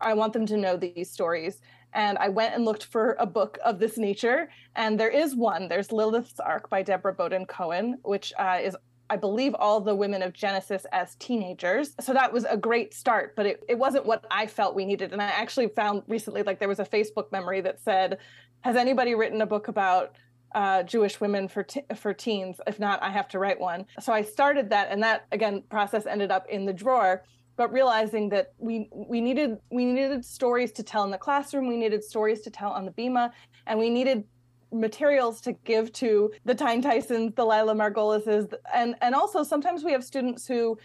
I 0.00 0.14
want 0.14 0.32
them 0.32 0.46
to 0.46 0.56
know 0.56 0.76
these 0.76 1.10
stories. 1.10 1.60
And 1.94 2.16
I 2.18 2.28
went 2.28 2.54
and 2.54 2.64
looked 2.64 2.84
for 2.84 3.16
a 3.18 3.26
book 3.26 3.58
of 3.64 3.78
this 3.78 3.98
nature, 3.98 4.48
and 4.76 4.98
there 4.98 5.10
is 5.10 5.36
one. 5.36 5.68
There's 5.68 5.92
Lilith's 5.92 6.40
Ark 6.40 6.70
by 6.70 6.82
Deborah 6.82 7.14
Bodin 7.14 7.46
Cohen, 7.46 7.98
which 8.02 8.32
uh, 8.38 8.58
is 8.62 8.76
I 9.12 9.16
believe 9.16 9.54
all 9.58 9.78
the 9.78 9.94
women 9.94 10.22
of 10.22 10.32
Genesis 10.32 10.86
as 10.90 11.16
teenagers. 11.16 11.94
So 12.00 12.14
that 12.14 12.32
was 12.32 12.46
a 12.48 12.56
great 12.56 12.94
start, 12.94 13.36
but 13.36 13.44
it, 13.44 13.62
it 13.68 13.78
wasn't 13.78 14.06
what 14.06 14.24
I 14.30 14.46
felt 14.46 14.74
we 14.74 14.86
needed. 14.86 15.12
And 15.12 15.20
I 15.20 15.26
actually 15.26 15.68
found 15.68 16.02
recently, 16.08 16.42
like, 16.42 16.58
there 16.58 16.68
was 16.68 16.78
a 16.78 16.84
Facebook 16.86 17.30
memory 17.30 17.60
that 17.60 17.78
said, 17.78 18.16
Has 18.62 18.74
anybody 18.74 19.14
written 19.14 19.42
a 19.42 19.46
book 19.46 19.68
about 19.68 20.16
uh, 20.54 20.82
Jewish 20.82 21.20
women 21.20 21.48
for 21.48 21.62
t- 21.62 21.84
for 21.96 22.12
teens. 22.12 22.60
If 22.66 22.78
not, 22.78 23.02
I 23.02 23.10
have 23.10 23.28
to 23.28 23.38
write 23.38 23.60
one. 23.60 23.86
So 24.00 24.12
I 24.12 24.22
started 24.22 24.70
that, 24.70 24.88
and 24.90 25.02
that 25.02 25.26
again 25.32 25.62
process 25.70 26.06
ended 26.06 26.30
up 26.30 26.46
in 26.48 26.64
the 26.64 26.72
drawer. 26.72 27.24
But 27.56 27.72
realizing 27.72 28.28
that 28.30 28.52
we 28.58 28.88
we 28.92 29.20
needed 29.20 29.58
we 29.70 29.84
needed 29.84 30.24
stories 30.24 30.72
to 30.72 30.82
tell 30.82 31.04
in 31.04 31.10
the 31.10 31.18
classroom, 31.18 31.68
we 31.68 31.76
needed 31.76 32.02
stories 32.02 32.40
to 32.42 32.50
tell 32.50 32.70
on 32.70 32.84
the 32.84 32.90
Bema, 32.90 33.32
and 33.66 33.78
we 33.78 33.90
needed 33.90 34.24
materials 34.72 35.40
to 35.42 35.52
give 35.52 35.92
to 35.92 36.32
the 36.44 36.54
Tyne 36.54 36.82
Tysons, 36.82 37.34
the 37.36 37.44
Lila 37.44 37.74
Margolises, 37.74 38.52
and 38.74 38.94
and 39.00 39.14
also 39.14 39.42
sometimes 39.42 39.84
we 39.84 39.92
have 39.92 40.02
students 40.02 40.46
who 40.46 40.78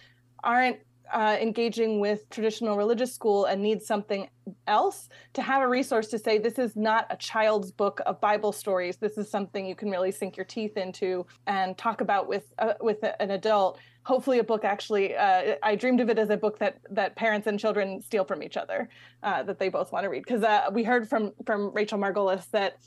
aren't 0.43 0.77
uh, 1.13 1.37
engaging 1.39 1.99
with 1.99 2.29
traditional 2.29 2.77
religious 2.77 3.13
school 3.13 3.45
and 3.45 3.61
needs 3.61 3.85
something 3.85 4.29
else 4.67 5.09
to 5.33 5.41
have 5.41 5.61
a 5.61 5.67
resource 5.67 6.07
to 6.07 6.17
say 6.17 6.37
this 6.37 6.57
is 6.57 6.75
not 6.75 7.05
a 7.09 7.17
child's 7.17 7.71
book 7.71 8.01
of 8.05 8.19
bible 8.21 8.51
stories. 8.51 8.97
This 8.97 9.17
is 9.17 9.29
something 9.29 9.65
you 9.65 9.75
can 9.75 9.89
really 9.89 10.11
sink 10.11 10.37
your 10.37 10.45
teeth 10.45 10.77
into 10.77 11.25
and 11.47 11.77
talk 11.77 12.01
about 12.01 12.27
with 12.27 12.53
uh, 12.59 12.73
with 12.81 13.03
an 13.19 13.31
adult. 13.31 13.79
Hopefully 14.03 14.39
a 14.39 14.43
book 14.43 14.63
actually 14.63 15.15
uh, 15.15 15.55
i 15.63 15.75
dreamed 15.75 15.99
of 15.99 16.09
it 16.09 16.17
as 16.17 16.29
a 16.29 16.37
book 16.37 16.59
that 16.59 16.77
that 16.89 17.15
parents 17.15 17.47
and 17.47 17.59
children 17.59 18.01
steal 18.01 18.23
from 18.23 18.41
each 18.41 18.55
other 18.55 18.87
uh, 19.23 19.43
that 19.43 19.59
they 19.59 19.69
both 19.69 19.91
want 19.91 20.03
to 20.03 20.09
read. 20.09 20.23
Because 20.23 20.43
uh, 20.43 20.69
we 20.71 20.83
heard 20.83 21.09
from 21.09 21.33
from 21.45 21.73
rachel 21.73 21.99
margolis 21.99 22.49
that 22.51 22.77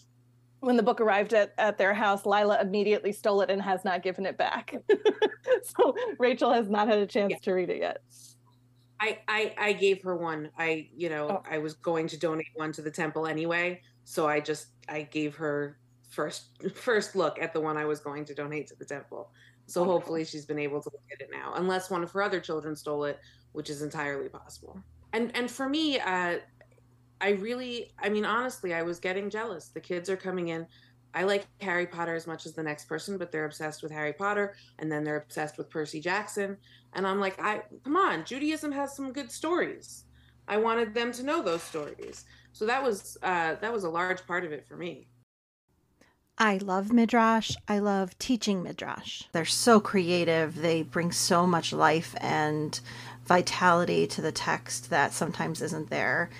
when 0.60 0.76
the 0.76 0.82
book 0.82 1.00
arrived 1.00 1.34
at, 1.34 1.52
at 1.58 1.78
their 1.78 1.94
house, 1.94 2.26
Lila 2.26 2.60
immediately 2.60 3.12
stole 3.12 3.40
it 3.40 3.50
and 3.50 3.60
has 3.60 3.84
not 3.84 4.02
given 4.02 4.26
it 4.26 4.36
back. 4.36 4.74
so 5.62 5.94
Rachel 6.18 6.52
has 6.52 6.68
not 6.68 6.88
had 6.88 6.98
a 6.98 7.06
chance 7.06 7.32
yeah. 7.32 7.38
to 7.42 7.52
read 7.52 7.70
it 7.70 7.78
yet. 7.78 8.02
I, 9.00 9.18
I 9.28 9.54
I 9.58 9.72
gave 9.72 10.02
her 10.02 10.14
one. 10.16 10.50
I 10.58 10.88
you 10.94 11.08
know 11.08 11.28
oh. 11.30 11.42
I 11.50 11.58
was 11.58 11.74
going 11.74 12.06
to 12.08 12.18
donate 12.18 12.50
one 12.54 12.72
to 12.72 12.82
the 12.82 12.90
temple 12.90 13.26
anyway, 13.26 13.80
so 14.04 14.28
I 14.28 14.40
just 14.40 14.68
I 14.88 15.02
gave 15.02 15.34
her 15.36 15.78
first 16.10 16.62
first 16.74 17.16
look 17.16 17.40
at 17.40 17.54
the 17.54 17.60
one 17.60 17.76
I 17.76 17.86
was 17.86 18.00
going 18.00 18.26
to 18.26 18.34
donate 18.34 18.66
to 18.68 18.76
the 18.76 18.84
temple. 18.84 19.32
So 19.66 19.80
Wonderful. 19.80 20.00
hopefully 20.00 20.24
she's 20.24 20.44
been 20.44 20.58
able 20.58 20.82
to 20.82 20.90
look 20.92 21.02
at 21.12 21.20
it 21.20 21.30
now, 21.32 21.54
unless 21.54 21.90
one 21.90 22.02
of 22.02 22.10
her 22.12 22.22
other 22.22 22.40
children 22.40 22.76
stole 22.76 23.04
it, 23.04 23.18
which 23.52 23.70
is 23.70 23.80
entirely 23.82 24.28
possible. 24.28 24.78
And 25.14 25.34
and 25.34 25.50
for 25.50 25.68
me, 25.68 25.98
uh, 25.98 26.38
I 27.20 27.30
really, 27.30 27.92
I 27.98 28.08
mean, 28.08 28.24
honestly, 28.24 28.74
I 28.74 28.82
was 28.82 28.98
getting 28.98 29.30
jealous. 29.30 29.68
The 29.68 29.80
kids 29.80 30.08
are 30.08 30.16
coming 30.16 30.48
in. 30.48 30.66
I 31.12 31.24
like 31.24 31.46
Harry 31.60 31.86
Potter 31.86 32.14
as 32.14 32.26
much 32.26 32.46
as 32.46 32.52
the 32.52 32.62
next 32.62 32.86
person, 32.86 33.18
but 33.18 33.32
they're 33.32 33.44
obsessed 33.44 33.82
with 33.82 33.90
Harry 33.90 34.12
Potter 34.12 34.54
and 34.78 34.90
then 34.90 35.02
they're 35.02 35.16
obsessed 35.16 35.58
with 35.58 35.68
Percy 35.68 36.00
Jackson. 36.00 36.56
And 36.92 37.06
I'm 37.06 37.20
like, 37.20 37.40
I 37.42 37.62
come 37.84 37.96
on, 37.96 38.24
Judaism 38.24 38.72
has 38.72 38.94
some 38.94 39.12
good 39.12 39.30
stories. 39.30 40.04
I 40.46 40.56
wanted 40.56 40.94
them 40.94 41.12
to 41.12 41.22
know 41.22 41.42
those 41.42 41.62
stories. 41.62 42.24
So 42.52 42.66
that 42.66 42.82
was 42.82 43.18
uh, 43.22 43.56
that 43.60 43.72
was 43.72 43.84
a 43.84 43.88
large 43.88 44.26
part 44.26 44.44
of 44.44 44.52
it 44.52 44.66
for 44.66 44.76
me. 44.76 45.08
I 46.38 46.56
love 46.56 46.90
Midrash. 46.90 47.54
I 47.68 47.80
love 47.80 48.18
teaching 48.18 48.62
Midrash. 48.62 49.24
They're 49.32 49.44
so 49.44 49.78
creative. 49.78 50.56
They 50.56 50.82
bring 50.82 51.12
so 51.12 51.46
much 51.46 51.72
life 51.72 52.14
and 52.18 52.80
vitality 53.26 54.06
to 54.06 54.22
the 54.22 54.32
text 54.32 54.88
that 54.90 55.12
sometimes 55.12 55.60
isn't 55.60 55.90
there 55.90 56.30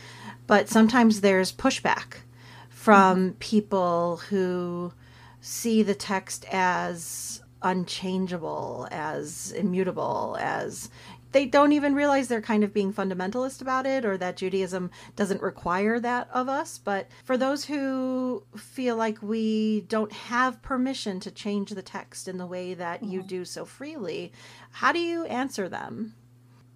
but 0.50 0.68
sometimes 0.68 1.20
there's 1.20 1.52
pushback 1.52 2.22
from 2.70 3.18
mm-hmm. 3.18 3.34
people 3.38 4.16
who 4.16 4.92
see 5.40 5.84
the 5.84 5.94
text 5.94 6.44
as 6.50 7.40
unchangeable, 7.62 8.88
as 8.90 9.52
immutable, 9.52 10.36
as 10.40 10.90
they 11.30 11.46
don't 11.46 11.70
even 11.70 11.94
realize 11.94 12.26
they're 12.26 12.40
kind 12.40 12.64
of 12.64 12.74
being 12.74 12.92
fundamentalist 12.92 13.60
about 13.60 13.86
it 13.86 14.04
or 14.04 14.18
that 14.18 14.38
Judaism 14.38 14.90
doesn't 15.14 15.40
require 15.40 16.00
that 16.00 16.28
of 16.34 16.48
us. 16.48 16.78
But 16.78 17.06
for 17.24 17.36
those 17.36 17.64
who 17.64 18.42
feel 18.56 18.96
like 18.96 19.22
we 19.22 19.82
don't 19.82 20.10
have 20.10 20.62
permission 20.62 21.20
to 21.20 21.30
change 21.30 21.70
the 21.70 21.80
text 21.80 22.26
in 22.26 22.38
the 22.38 22.46
way 22.46 22.74
that 22.74 23.02
mm-hmm. 23.02 23.12
you 23.12 23.22
do 23.22 23.44
so 23.44 23.64
freely, 23.64 24.32
how 24.72 24.90
do 24.90 24.98
you 24.98 25.26
answer 25.26 25.68
them? 25.68 26.16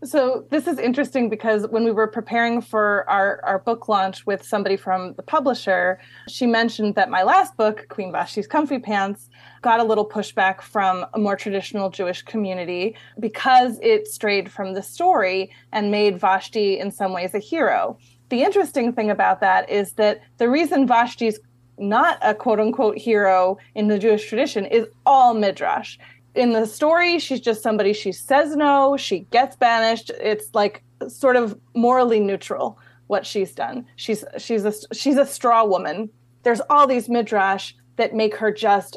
So 0.05 0.45
this 0.51 0.67
is 0.67 0.79
interesting 0.79 1.31
because 1.31 1.67
when 1.69 1.83
we 1.83 1.91
were 1.91 2.07
preparing 2.07 2.61
for 2.61 3.09
our, 3.09 3.41
our 3.43 3.59
book 3.59 3.89
launch 3.89 4.27
with 4.27 4.45
somebody 4.45 4.77
from 4.77 5.15
the 5.15 5.23
publisher, 5.23 5.99
she 6.29 6.47
mentioned 6.47 6.95
that 6.97 7.09
my 7.09 7.23
last 7.23 7.57
book, 7.57 7.87
Queen 7.89 8.13
Vashti's 8.13 8.47
Comfy 8.47 8.79
Pants, 8.79 9.31
got 9.63 9.81
a 9.81 9.85
little 9.85 10.07
pushback 10.07 10.61
from 10.61 11.07
a 11.15 11.19
more 11.19 11.37
traditional 11.37 11.89
Jewish 11.89 12.21
community 12.21 12.95
because 13.19 13.79
it 13.81 14.07
strayed 14.07 14.53
from 14.53 14.75
the 14.75 14.83
story 14.83 15.51
and 15.73 15.91
made 15.91 16.21
Vashti 16.21 16.79
in 16.79 16.91
some 16.91 17.15
ways 17.15 17.35
a 17.35 17.39
hero. 17.39 17.97
The 18.29 18.43
interesting 18.43 18.93
thing 18.93 19.11
about 19.11 19.41
that 19.41 19.71
is 19.71 19.95
that 19.95 20.21
the 20.37 20.51
reason 20.51 20.87
Vashti's 20.87 21.41
not 21.79 22.19
a 22.21 22.35
quote 22.35 22.61
unquote 22.61 22.99
hero 22.99 23.57
in 23.75 23.89
the 23.89 23.99
Jewish 23.99 24.29
tradition 24.29 24.67
is 24.67 24.87
all 25.07 25.33
midrash 25.33 25.99
in 26.35 26.53
the 26.53 26.67
story, 26.67 27.19
she's 27.19 27.41
just 27.41 27.63
somebody 27.63 27.93
she 27.93 28.13
says 28.13 28.57
no, 28.57 28.97
she 28.97 29.21
gets 29.31 29.57
banished. 29.57 30.11
It's 30.21 30.49
like 30.55 30.83
sort 31.09 31.37
of 31.37 31.59
morally 31.75 32.21
neutral 32.21 32.79
what 33.07 33.27
she's 33.27 33.53
done. 33.53 33.87
She's 33.97 34.25
she's 34.39 34.65
a 34.65 34.73
she's 34.93 35.17
a 35.17 35.27
straw 35.27 35.65
woman. 35.65 36.11
There's 36.43 36.61
all 36.69 36.87
these 36.87 37.09
midrash 37.09 37.73
that 37.97 38.15
make 38.15 38.37
her 38.37 38.53
just 38.53 38.97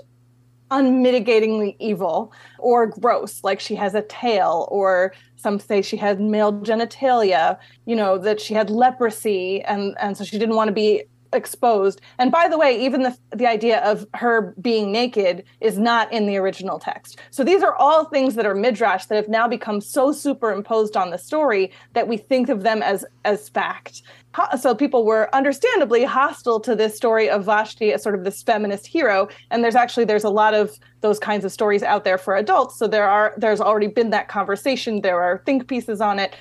unmitigatingly 0.69 1.77
evil 1.79 2.33
or 2.59 2.87
gross 2.87 3.41
like 3.41 3.57
she 3.57 3.73
has 3.73 3.95
a 3.95 4.01
tail 4.01 4.67
or 4.69 5.13
some 5.37 5.59
say 5.59 5.81
she 5.81 5.95
had 5.95 6.19
male 6.19 6.51
genitalia 6.51 7.57
you 7.85 7.95
know 7.95 8.17
that 8.17 8.41
she 8.41 8.53
had 8.53 8.69
leprosy 8.69 9.61
and 9.61 9.95
and 10.01 10.17
so 10.17 10.25
she 10.25 10.37
didn't 10.37 10.57
want 10.57 10.67
to 10.67 10.73
be 10.73 11.03
exposed. 11.33 12.01
And 12.19 12.31
by 12.31 12.47
the 12.47 12.57
way, 12.57 12.83
even 12.85 13.03
the 13.03 13.17
the 13.35 13.47
idea 13.47 13.79
of 13.83 14.05
her 14.13 14.55
being 14.61 14.91
naked 14.91 15.43
is 15.61 15.77
not 15.77 16.11
in 16.11 16.25
the 16.25 16.37
original 16.37 16.79
text. 16.79 17.19
So 17.31 17.43
these 17.43 17.63
are 17.63 17.75
all 17.75 18.05
things 18.05 18.35
that 18.35 18.45
are 18.45 18.55
midrash 18.55 19.05
that 19.05 19.15
have 19.15 19.29
now 19.29 19.47
become 19.47 19.81
so 19.81 20.11
superimposed 20.11 20.95
on 20.95 21.11
the 21.11 21.17
story 21.17 21.71
that 21.93 22.07
we 22.07 22.17
think 22.17 22.49
of 22.49 22.63
them 22.63 22.81
as 22.81 23.05
as 23.25 23.49
fact. 23.49 24.01
So 24.59 24.75
people 24.75 25.03
were 25.03 25.33
understandably 25.33 26.03
hostile 26.03 26.59
to 26.59 26.75
this 26.75 26.95
story 26.95 27.27
of 27.29 27.45
Vashti 27.45 27.91
as 27.91 28.03
sort 28.03 28.13
of 28.13 28.23
this 28.23 28.43
feminist 28.43 28.85
hero. 28.85 29.29
And 29.49 29.63
there's 29.63 29.75
actually 29.75 30.05
there's 30.05 30.23
a 30.23 30.29
lot 30.29 30.53
of 30.53 30.77
those 31.01 31.17
kinds 31.19 31.43
of 31.43 31.51
stories 31.51 31.81
out 31.81 32.03
there 32.03 32.17
for 32.17 32.35
adults. 32.35 32.77
So 32.77 32.87
there 32.87 33.09
are 33.09 33.33
there's 33.37 33.61
already 33.61 33.87
been 33.87 34.11
that 34.11 34.27
conversation. 34.27 35.01
There 35.01 35.21
are 35.21 35.41
think 35.45 35.67
pieces 35.67 36.01
on 36.01 36.19
it. 36.19 36.35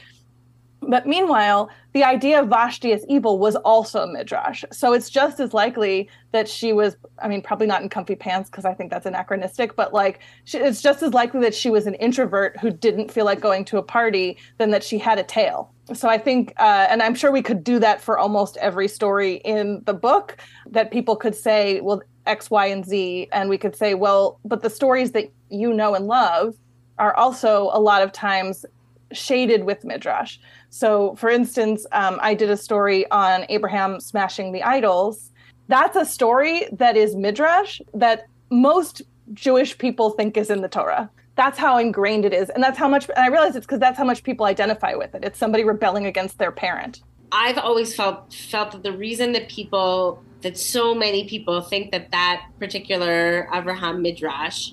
But 0.88 1.06
meanwhile, 1.06 1.70
the 1.92 2.04
idea 2.04 2.40
of 2.40 2.48
Vashti 2.48 2.92
as 2.92 3.04
evil 3.08 3.38
was 3.38 3.56
also 3.56 4.00
a 4.00 4.06
midrash. 4.06 4.64
So 4.72 4.92
it's 4.92 5.10
just 5.10 5.40
as 5.40 5.54
likely 5.54 6.08
that 6.32 6.48
she 6.48 6.72
was, 6.72 6.96
I 7.18 7.28
mean, 7.28 7.42
probably 7.42 7.66
not 7.66 7.82
in 7.82 7.88
comfy 7.88 8.14
pants 8.14 8.50
because 8.50 8.64
I 8.64 8.74
think 8.74 8.90
that's 8.90 9.06
anachronistic, 9.06 9.76
but 9.76 9.92
like 9.92 10.20
she, 10.44 10.58
it's 10.58 10.82
just 10.82 11.02
as 11.02 11.14
likely 11.14 11.40
that 11.40 11.54
she 11.54 11.70
was 11.70 11.86
an 11.86 11.94
introvert 11.94 12.58
who 12.60 12.70
didn't 12.70 13.10
feel 13.10 13.24
like 13.24 13.40
going 13.40 13.64
to 13.66 13.78
a 13.78 13.82
party 13.82 14.36
than 14.58 14.70
that 14.70 14.84
she 14.84 14.98
had 14.98 15.18
a 15.18 15.24
tail. 15.24 15.72
So 15.94 16.08
I 16.08 16.18
think, 16.18 16.52
uh, 16.58 16.86
and 16.90 17.02
I'm 17.02 17.14
sure 17.14 17.30
we 17.30 17.42
could 17.42 17.62
do 17.62 17.78
that 17.78 18.00
for 18.00 18.18
almost 18.18 18.56
every 18.58 18.88
story 18.88 19.34
in 19.44 19.82
the 19.86 19.94
book, 19.94 20.36
that 20.70 20.90
people 20.90 21.16
could 21.16 21.34
say, 21.34 21.80
well, 21.80 22.02
X, 22.26 22.50
Y, 22.50 22.66
and 22.66 22.84
Z. 22.84 23.28
And 23.32 23.48
we 23.48 23.56
could 23.56 23.76
say, 23.76 23.94
well, 23.94 24.40
but 24.44 24.62
the 24.62 24.70
stories 24.70 25.12
that 25.12 25.30
you 25.48 25.72
know 25.72 25.94
and 25.94 26.06
love 26.06 26.56
are 26.98 27.14
also 27.14 27.70
a 27.72 27.80
lot 27.80 28.02
of 28.02 28.10
times 28.12 28.66
shaded 29.12 29.64
with 29.64 29.84
midrash. 29.84 30.38
So, 30.70 31.14
for 31.16 31.30
instance, 31.30 31.86
um, 31.92 32.18
I 32.20 32.34
did 32.34 32.50
a 32.50 32.56
story 32.56 33.10
on 33.10 33.46
Abraham 33.48 34.00
smashing 34.00 34.52
the 34.52 34.62
idols. 34.62 35.32
That's 35.68 35.96
a 35.96 36.04
story 36.04 36.66
that 36.72 36.96
is 36.96 37.16
midrash 37.16 37.80
that 37.94 38.26
most 38.50 39.02
Jewish 39.32 39.76
people 39.78 40.10
think 40.10 40.36
is 40.36 40.50
in 40.50 40.62
the 40.62 40.68
Torah. 40.68 41.10
That's 41.34 41.58
how 41.58 41.76
ingrained 41.78 42.24
it 42.24 42.32
is, 42.32 42.48
and 42.50 42.62
that's 42.62 42.78
how 42.78 42.88
much. 42.88 43.08
And 43.08 43.18
I 43.18 43.28
realize 43.28 43.56
it's 43.56 43.66
because 43.66 43.80
that's 43.80 43.98
how 43.98 44.04
much 44.04 44.22
people 44.22 44.46
identify 44.46 44.94
with 44.94 45.14
it. 45.14 45.24
It's 45.24 45.38
somebody 45.38 45.64
rebelling 45.64 46.06
against 46.06 46.38
their 46.38 46.52
parent. 46.52 47.02
I've 47.32 47.58
always 47.58 47.94
felt 47.94 48.32
felt 48.32 48.72
that 48.72 48.82
the 48.82 48.92
reason 48.92 49.32
that 49.32 49.48
people 49.48 50.22
that 50.42 50.56
so 50.56 50.94
many 50.94 51.28
people 51.28 51.60
think 51.60 51.92
that 51.92 52.10
that 52.12 52.46
particular 52.58 53.48
Abraham 53.52 54.00
midrash 54.00 54.72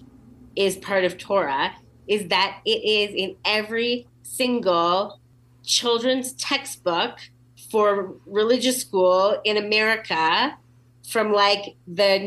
is 0.55 0.77
part 0.77 1.03
of 1.03 1.17
Torah 1.17 1.73
is 2.07 2.27
that 2.27 2.59
it 2.65 2.83
is 2.83 3.13
in 3.15 3.35
every 3.43 4.07
single 4.21 5.19
children's 5.63 6.33
textbook 6.33 7.17
for 7.71 8.15
religious 8.25 8.79
school 8.81 9.39
in 9.43 9.57
America 9.57 10.57
from 11.09 11.33
like 11.33 11.75
the 11.87 12.19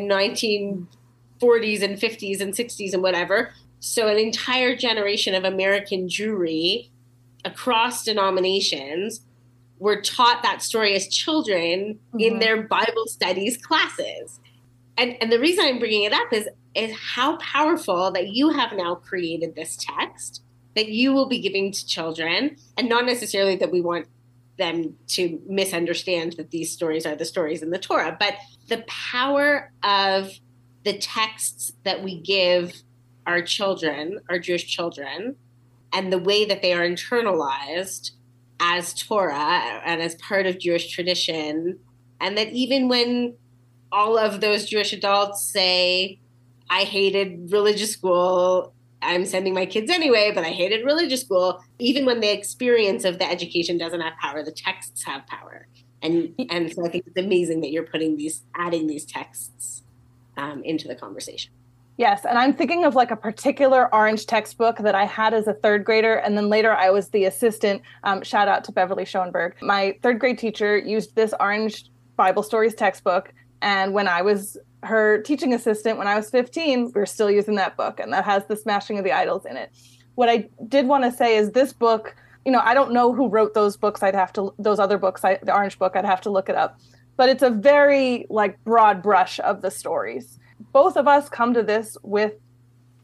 1940s 1.40 1.82
and 1.82 1.98
50s 1.98 2.40
and 2.40 2.52
60s 2.54 2.92
and 2.92 3.02
whatever. 3.02 3.50
So, 3.80 4.08
an 4.08 4.18
entire 4.18 4.74
generation 4.74 5.34
of 5.34 5.44
American 5.44 6.08
Jewry 6.08 6.90
across 7.44 8.04
denominations 8.04 9.20
were 9.78 10.00
taught 10.00 10.42
that 10.42 10.62
story 10.62 10.94
as 10.94 11.06
children 11.08 12.00
in 12.18 12.34
Mhm. 12.34 12.40
their 12.40 12.62
Bible 12.62 13.06
studies 13.06 13.56
classes. 13.58 14.40
And, 14.96 15.16
and 15.20 15.30
the 15.30 15.38
reason 15.38 15.64
I'm 15.66 15.78
bringing 15.78 16.04
it 16.04 16.12
up 16.14 16.32
is, 16.32 16.48
is 16.74 16.96
how 16.96 17.36
powerful 17.36 18.10
that 18.12 18.28
you 18.28 18.48
have 18.50 18.72
now 18.72 18.94
created 18.94 19.54
this 19.54 19.76
text 19.78 20.42
that 20.76 20.88
you 20.88 21.12
will 21.12 21.26
be 21.26 21.40
giving 21.40 21.72
to 21.72 21.86
children, 21.86 22.56
and 22.76 22.88
not 22.88 23.04
necessarily 23.04 23.56
that 23.56 23.72
we 23.72 23.80
want 23.80 24.06
them 24.58 24.96
to 25.08 25.40
misunderstand 25.46 26.34
that 26.34 26.50
these 26.50 26.70
stories 26.70 27.04
are 27.04 27.16
the 27.16 27.24
stories 27.24 27.62
in 27.62 27.70
the 27.70 27.78
Torah, 27.78 28.16
but 28.18 28.34
the 28.68 28.84
power 28.86 29.72
of 29.82 30.30
the 30.84 30.96
texts 30.96 31.72
that 31.84 32.02
we 32.04 32.20
give 32.20 32.82
our 33.26 33.42
children, 33.42 34.20
our 34.30 34.38
Jewish 34.38 34.66
children, 34.66 35.36
and 35.92 36.12
the 36.12 36.18
way 36.18 36.44
that 36.44 36.62
they 36.62 36.72
are 36.72 36.86
internalized 36.86 38.12
as 38.60 38.94
Torah 38.94 39.82
and 39.84 40.00
as 40.00 40.14
part 40.16 40.46
of 40.46 40.58
Jewish 40.58 40.92
tradition. 40.92 41.78
And 42.20 42.38
that 42.38 42.48
even 42.52 42.88
when 42.88 43.34
all 43.90 44.16
of 44.16 44.40
those 44.40 44.66
Jewish 44.66 44.92
adults 44.92 45.42
say, 45.42 46.18
I 46.70 46.82
hated 46.82 47.50
religious 47.52 47.92
school, 47.92 48.72
I'm 49.06 49.24
sending 49.24 49.54
my 49.54 49.66
kids 49.66 49.90
anyway, 49.90 50.32
but 50.34 50.44
I 50.44 50.50
hated 50.50 50.84
religious 50.84 51.22
school, 51.22 51.62
even 51.78 52.04
when 52.04 52.20
the 52.20 52.32
experience 52.32 53.04
of 53.04 53.18
the 53.18 53.30
education 53.30 53.78
doesn't 53.78 54.00
have 54.00 54.14
power, 54.20 54.42
the 54.42 54.52
texts 54.52 55.04
have 55.04 55.26
power. 55.26 55.68
And, 56.02 56.34
and 56.50 56.72
so 56.72 56.84
I 56.84 56.88
think 56.88 57.06
it's 57.06 57.16
amazing 57.16 57.60
that 57.62 57.70
you're 57.70 57.86
putting 57.86 58.16
these, 58.16 58.42
adding 58.54 58.86
these 58.86 59.04
texts 59.04 59.82
um, 60.36 60.62
into 60.64 60.88
the 60.88 60.94
conversation. 60.94 61.52
Yes, 61.98 62.26
and 62.26 62.38
I'm 62.38 62.52
thinking 62.52 62.84
of 62.84 62.94
like 62.94 63.10
a 63.10 63.16
particular 63.16 63.92
orange 63.94 64.26
textbook 64.26 64.76
that 64.78 64.94
I 64.94 65.06
had 65.06 65.32
as 65.32 65.46
a 65.46 65.54
third 65.54 65.84
grader, 65.84 66.16
and 66.16 66.36
then 66.36 66.50
later 66.50 66.72
I 66.74 66.90
was 66.90 67.08
the 67.08 67.24
assistant. 67.24 67.80
Um, 68.04 68.22
shout 68.22 68.48
out 68.48 68.64
to 68.64 68.72
Beverly 68.72 69.06
Schoenberg. 69.06 69.54
My 69.62 69.96
third 70.02 70.18
grade 70.18 70.38
teacher 70.38 70.76
used 70.76 71.14
this 71.14 71.32
orange 71.40 71.86
Bible 72.16 72.42
stories 72.42 72.74
textbook, 72.74 73.32
and 73.62 73.94
when 73.94 74.08
I 74.08 74.20
was 74.20 74.58
her 74.82 75.22
teaching 75.22 75.52
assistant 75.54 75.98
when 75.98 76.06
I 76.06 76.16
was 76.16 76.30
15, 76.30 76.92
we 76.94 77.00
are 77.00 77.06
still 77.06 77.30
using 77.30 77.56
that 77.56 77.76
book, 77.76 77.98
and 78.00 78.12
that 78.12 78.24
has 78.24 78.44
the 78.46 78.56
Smashing 78.56 78.98
of 78.98 79.04
the 79.04 79.12
Idols 79.12 79.46
in 79.46 79.56
it. 79.56 79.70
What 80.14 80.28
I 80.28 80.48
did 80.68 80.86
want 80.86 81.04
to 81.04 81.12
say 81.12 81.36
is 81.36 81.52
this 81.52 81.72
book. 81.72 82.14
You 82.44 82.52
know, 82.52 82.60
I 82.62 82.74
don't 82.74 82.92
know 82.92 83.12
who 83.12 83.28
wrote 83.28 83.54
those 83.54 83.76
books. 83.76 84.02
I'd 84.02 84.14
have 84.14 84.32
to 84.34 84.54
those 84.58 84.78
other 84.78 84.98
books. 84.98 85.24
I, 85.24 85.38
the 85.42 85.52
orange 85.52 85.78
book. 85.78 85.96
I'd 85.96 86.04
have 86.04 86.20
to 86.22 86.30
look 86.30 86.48
it 86.48 86.54
up, 86.54 86.78
but 87.16 87.28
it's 87.28 87.42
a 87.42 87.50
very 87.50 88.26
like 88.30 88.62
broad 88.64 89.02
brush 89.02 89.40
of 89.40 89.62
the 89.62 89.70
stories 89.70 90.38
both 90.72 90.96
of 90.96 91.06
us 91.06 91.28
come 91.28 91.54
to 91.54 91.62
this 91.62 91.96
with 92.02 92.34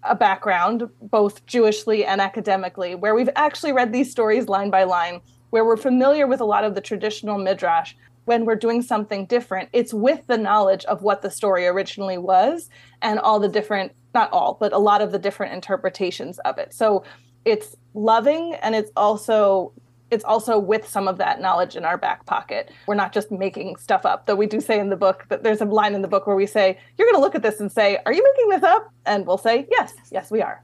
a 0.03 0.15
background, 0.15 0.89
both 1.01 1.45
Jewishly 1.47 2.05
and 2.05 2.21
academically, 2.21 2.95
where 2.95 3.15
we've 3.15 3.29
actually 3.37 3.73
read 3.73 3.93
these 3.93 4.11
stories 4.11 4.49
line 4.49 4.71
by 4.71 4.85
line, 4.85 5.21
where 5.51 5.65
we're 5.65 5.77
familiar 5.77 6.27
with 6.27 6.41
a 6.41 6.45
lot 6.45 6.65
of 6.65 6.75
the 6.75 6.81
traditional 6.81 7.39
midrash. 7.39 7.95
When 8.25 8.45
we're 8.45 8.57
doing 8.57 8.83
something 8.83 9.27
different, 9.27 9.69
it's 9.73 9.93
with 9.93 10.27
the 10.27 10.39
knowledge 10.39 10.85
of 10.85 11.03
what 11.03 11.23
the 11.23 11.31
story 11.31 11.67
originally 11.67 12.19
was 12.19 12.69
and 13.01 13.19
all 13.19 13.41
the 13.41 13.49
different, 13.49 13.93
not 14.15 14.33
all, 14.33 14.57
but 14.61 14.73
a 14.73 14.79
lot 14.79 15.03
of 15.03 15.13
the 15.13 15.19
different 15.19 15.53
interpretations 15.53 16.39
of 16.41 16.59
it. 16.59 16.73
So 16.73 17.05
it's 17.45 17.75
loving 17.95 18.55
and 18.63 18.75
it's 18.75 18.91
also 18.97 19.73
it's 20.13 20.25
also 20.25 20.59
with 20.59 20.87
some 20.87 21.09
of 21.09 21.17
that 21.17 21.41
knowledge 21.41 21.75
in 21.75 21.87
our 21.87 21.97
back 21.97 22.27
pocket. 22.27 22.71
We're 22.87 22.95
not 22.95 23.15
just 23.15 23.33
making 23.33 23.77
stuff 23.77 24.05
up, 24.05 24.27
though 24.27 24.35
we 24.35 24.47
do 24.47 24.61
say 24.61 24.79
in 24.79 24.91
the 24.91 24.97
book 24.97 25.25
that 25.31 25.43
there's 25.43 25.63
a 25.63 25.65
line 25.65 25.95
in 25.95 26.03
the 26.03 26.09
book 26.09 26.27
where 26.27 26.37
we 26.37 26.47
say, 26.47 26.79
You're 26.99 27.07
going 27.07 27.17
to 27.17 27.23
look 27.23 27.35
at 27.35 27.43
this 27.43 27.61
and 27.61 27.73
say, 27.73 27.99
Are 28.05 28.13
you 28.13 28.23
making 28.23 28.51
this 28.51 28.63
up? 28.63 28.93
And 29.07 29.27
we'll 29.27 29.39
say, 29.39 29.67
Yes, 29.71 29.95
yes, 30.11 30.31
we 30.31 30.43
are. 30.43 30.63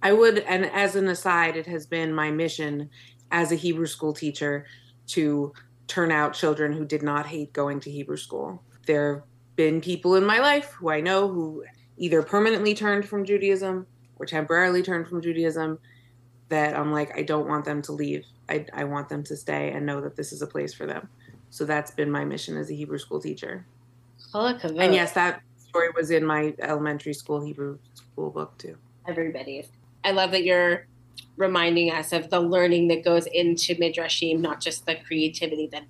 I 0.00 0.12
would, 0.12 0.38
and 0.38 0.66
as 0.66 0.94
an 0.94 1.08
aside, 1.08 1.56
it 1.56 1.66
has 1.66 1.86
been 1.86 2.14
my 2.14 2.30
mission 2.30 2.88
as 3.32 3.50
a 3.50 3.56
Hebrew 3.56 3.86
school 3.86 4.12
teacher 4.12 4.64
to 5.08 5.52
turn 5.86 6.10
out 6.10 6.34
children 6.34 6.72
who 6.72 6.84
did 6.84 7.02
not 7.02 7.26
hate 7.26 7.52
going 7.52 7.80
to 7.80 7.90
Hebrew 7.90 8.16
school. 8.16 8.62
There 8.86 9.14
have 9.14 9.22
been 9.56 9.80
people 9.80 10.14
in 10.16 10.24
my 10.24 10.38
life 10.38 10.72
who 10.72 10.90
I 10.90 11.00
know 11.00 11.28
who 11.28 11.64
either 11.96 12.22
permanently 12.22 12.74
turned 12.74 13.06
from 13.06 13.24
Judaism 13.24 13.86
or 14.16 14.26
temporarily 14.26 14.82
turned 14.82 15.08
from 15.08 15.20
Judaism 15.20 15.78
that 16.48 16.76
I'm 16.76 16.92
like, 16.92 17.16
I 17.16 17.22
don't 17.22 17.48
want 17.48 17.64
them 17.64 17.82
to 17.82 17.92
leave. 17.92 18.24
I, 18.48 18.66
I 18.72 18.84
want 18.84 19.08
them 19.08 19.22
to 19.24 19.36
stay 19.36 19.72
and 19.72 19.86
know 19.86 20.00
that 20.00 20.16
this 20.16 20.32
is 20.32 20.42
a 20.42 20.46
place 20.46 20.74
for 20.74 20.86
them. 20.86 21.08
So 21.50 21.64
that's 21.64 21.90
been 21.90 22.10
my 22.10 22.24
mission 22.24 22.56
as 22.56 22.70
a 22.70 22.74
Hebrew 22.74 22.98
school 22.98 23.20
teacher. 23.20 23.64
And 24.84 24.94
yes, 24.94 25.12
that 25.12 25.42
story 25.56 25.88
was 25.94 26.10
in 26.10 26.24
my 26.24 26.54
elementary 26.60 27.14
school 27.14 27.44
Hebrew 27.44 27.78
school 27.94 28.30
book 28.30 28.56
too. 28.58 28.76
everybody. 29.06 29.66
I 30.04 30.10
love 30.10 30.32
that 30.32 30.44
you're 30.44 30.86
reminding 31.36 31.90
us 31.90 32.12
of 32.12 32.30
the 32.30 32.40
learning 32.40 32.88
that 32.88 33.04
goes 33.04 33.26
into 33.26 33.74
midrashim, 33.76 34.40
not 34.40 34.60
just 34.60 34.86
the 34.86 34.94
creativity. 34.96 35.68
That 35.72 35.84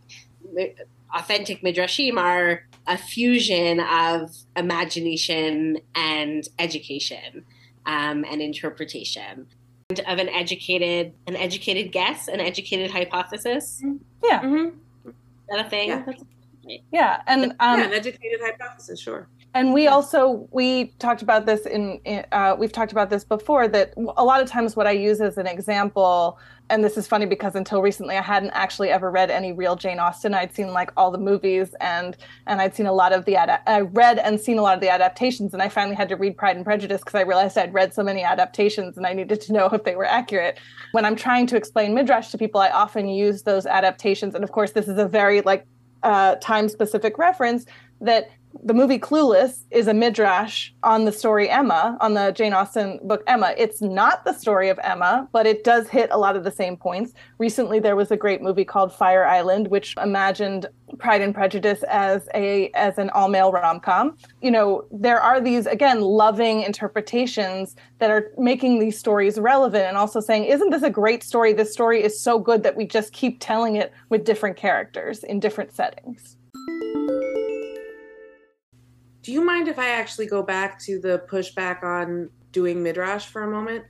authentic 1.14 1.62
midrashim 1.62 2.16
are 2.18 2.66
a 2.87 2.97
fusion 2.99 3.81
of 3.81 4.31
imagination 4.57 5.79
and 5.95 6.47
education 6.59 7.45
um, 7.87 8.25
and 8.31 8.41
interpretation. 8.41 9.47
And 9.91 10.01
Of 10.01 10.18
an 10.18 10.29
educated, 10.31 11.12
an 11.27 11.37
educated 11.37 11.93
guess, 11.93 12.29
an 12.29 12.41
educated 12.41 12.91
hypothesis. 12.91 13.83
Yeah, 14.25 14.41
Mm-hmm. 14.43 15.11
that 15.51 15.66
a 15.66 15.68
thing? 15.68 15.89
Yeah. 15.89 16.79
Yeah. 16.91 17.22
And 17.27 17.53
um, 17.61 17.79
yeah, 17.81 17.87
an 17.87 17.93
educated 17.93 18.41
hypothesis, 18.43 18.99
sure. 19.01 19.29
And 19.55 19.73
we 19.73 19.87
also 19.87 20.49
we 20.51 20.87
talked 20.99 21.23
about 21.23 21.47
this 21.47 21.65
in, 21.65 22.01
uh, 22.33 22.57
we've 22.59 22.73
talked 22.73 22.91
about 22.91 23.09
this 23.09 23.23
before 23.23 23.69
that 23.69 23.95
a 24.17 24.25
lot 24.25 24.43
of 24.43 24.49
times 24.49 24.77
what 24.77 24.87
i 24.87 24.91
use 24.91 25.21
as 25.21 25.39
an 25.39 25.47
example 25.47 26.39
and 26.71 26.83
this 26.83 26.97
is 26.97 27.07
funny 27.07 27.25
because 27.25 27.55
until 27.55 27.81
recently 27.81 28.17
i 28.17 28.21
hadn't 28.21 28.51
actually 28.51 28.91
ever 28.91 29.11
read 29.11 29.31
any 29.31 29.53
real 29.53 29.77
jane 29.77 29.99
austen. 29.99 30.35
I'd 30.35 30.55
seen 30.55 30.73
like 30.73 30.91
all 30.97 31.11
the 31.11 31.19
movies 31.19 31.75
and 31.81 32.17
and 32.47 32.61
i'd 32.61 32.75
seen 32.75 32.87
a 32.87 32.93
lot 32.93 33.13
of 33.13 33.25
the 33.25 33.37
ad- 33.37 33.61
i 33.67 33.81
read 33.81 34.19
and 34.19 34.41
seen 34.41 34.59
a 34.59 34.63
lot 34.63 34.75
of 34.75 34.81
the 34.81 34.91
adaptations 34.91 35.55
and 35.55 35.63
i 35.63 35.69
finally 35.69 35.97
had 35.97 36.09
to 36.09 36.17
read 36.17 36.37
pride 36.37 36.57
and 36.57 36.65
prejudice 36.65 37.01
because 37.01 37.15
i 37.15 37.23
realized 37.23 37.57
i'd 37.57 37.73
read 37.73 37.95
so 37.95 38.03
many 38.03 38.25
adaptations 38.25 38.97
and 38.97 39.07
i 39.07 39.13
needed 39.13 39.41
to 39.41 39.53
know 39.57 39.67
if 39.67 39.85
they 39.85 39.97
were 39.97 40.05
accurate. 40.05 40.59
When 40.93 41.05
i'm 41.05 41.17
trying 41.17 41.47
to 41.49 41.57
explain 41.57 41.95
midrash 41.95 42.31
to 42.31 42.39
people 42.39 42.61
i 42.61 42.71
often 42.71 43.09
use 43.09 43.43
those 43.43 43.67
adaptations 43.67 44.35
and 44.35 44.43
of 44.43 44.51
course 44.51 44.73
this 44.73 44.89
is 44.89 44.99
a 44.99 45.07
very 45.07 45.41
like 45.43 45.67
uh, 46.03 46.35
time 46.37 46.69
specific 46.69 47.17
reference 47.17 47.65
that 48.03 48.29
the 48.63 48.75
movie 48.75 48.99
Clueless 48.99 49.65
is 49.71 49.89
a 49.89 49.95
midrash 49.95 50.71
on 50.83 51.05
the 51.05 51.13
story 51.13 51.51
Emma, 51.51 51.97
on 52.01 52.15
the 52.15 52.33
Jane 52.33 52.53
Austen 52.53 53.01
book 53.03 53.23
Emma. 53.27 53.55
It's 53.59 53.83
not 53.83 54.25
the 54.25 54.33
story 54.33 54.69
of 54.69 54.79
Emma, 54.83 55.29
but 55.33 55.47
it 55.47 55.65
does 55.65 55.89
hit 55.89 56.09
a 56.11 56.19
lot 56.19 56.37
of 56.37 56.45
the 56.45 56.51
same 56.51 56.77
points. 56.77 57.13
Recently, 57.39 57.81
there 57.81 57.97
was 57.97 58.11
a 58.11 58.17
great 58.17 58.43
movie 58.43 58.65
called 58.65 58.93
Fire 58.93 59.25
Island, 59.25 59.69
which 59.69 59.95
imagined 60.03 60.67
Pride 60.99 61.21
and 61.21 61.35
Prejudice 61.35 61.83
as 61.85 62.29
a 62.35 62.71
as 62.75 62.99
an 62.99 63.11
all 63.11 63.29
male 63.29 63.51
rom 63.51 63.81
com. 63.81 64.17
You 64.41 64.51
know, 64.51 64.85
there 64.91 65.21
are 65.21 65.41
these 65.41 65.67
again 65.67 66.01
loving 66.01 66.63
interpretations 66.63 67.75
that 67.99 68.11
are 68.11 68.31
making 68.39 68.79
these 68.79 68.99
stories 68.99 69.39
relevant, 69.39 69.85
and 69.85 69.97
also 69.97 70.21
saying, 70.21 70.45
"Isn't 70.45 70.71
this 70.71 70.83
a 70.83 70.91
great 70.91 71.25
story? 71.25 71.53
This 71.53 71.73
story 71.73 72.03
is 72.03 72.21
so 72.21 72.39
good 72.39 72.63
that 72.63 72.77
we 72.77 72.87
just 72.87 73.13
keep 73.13 73.39
telling 73.41 73.77
it 73.77 73.93
with 74.09 74.25
different 74.25 74.57
characters 74.57 75.25
in 75.25 75.41
different 75.41 75.73
settings." 75.73 76.37
Do 79.25 79.33
you 79.33 79.43
mind 79.43 79.68
if 79.68 79.79
I 79.79 79.89
actually 79.89 80.27
go 80.27 80.43
back 80.43 80.79
to 80.81 81.01
the 81.01 81.25
pushback 81.31 81.83
on 81.83 82.29
doing 82.53 82.83
midrash 82.83 83.27
for 83.27 83.43
a 83.43 83.51
moment? 83.51 83.85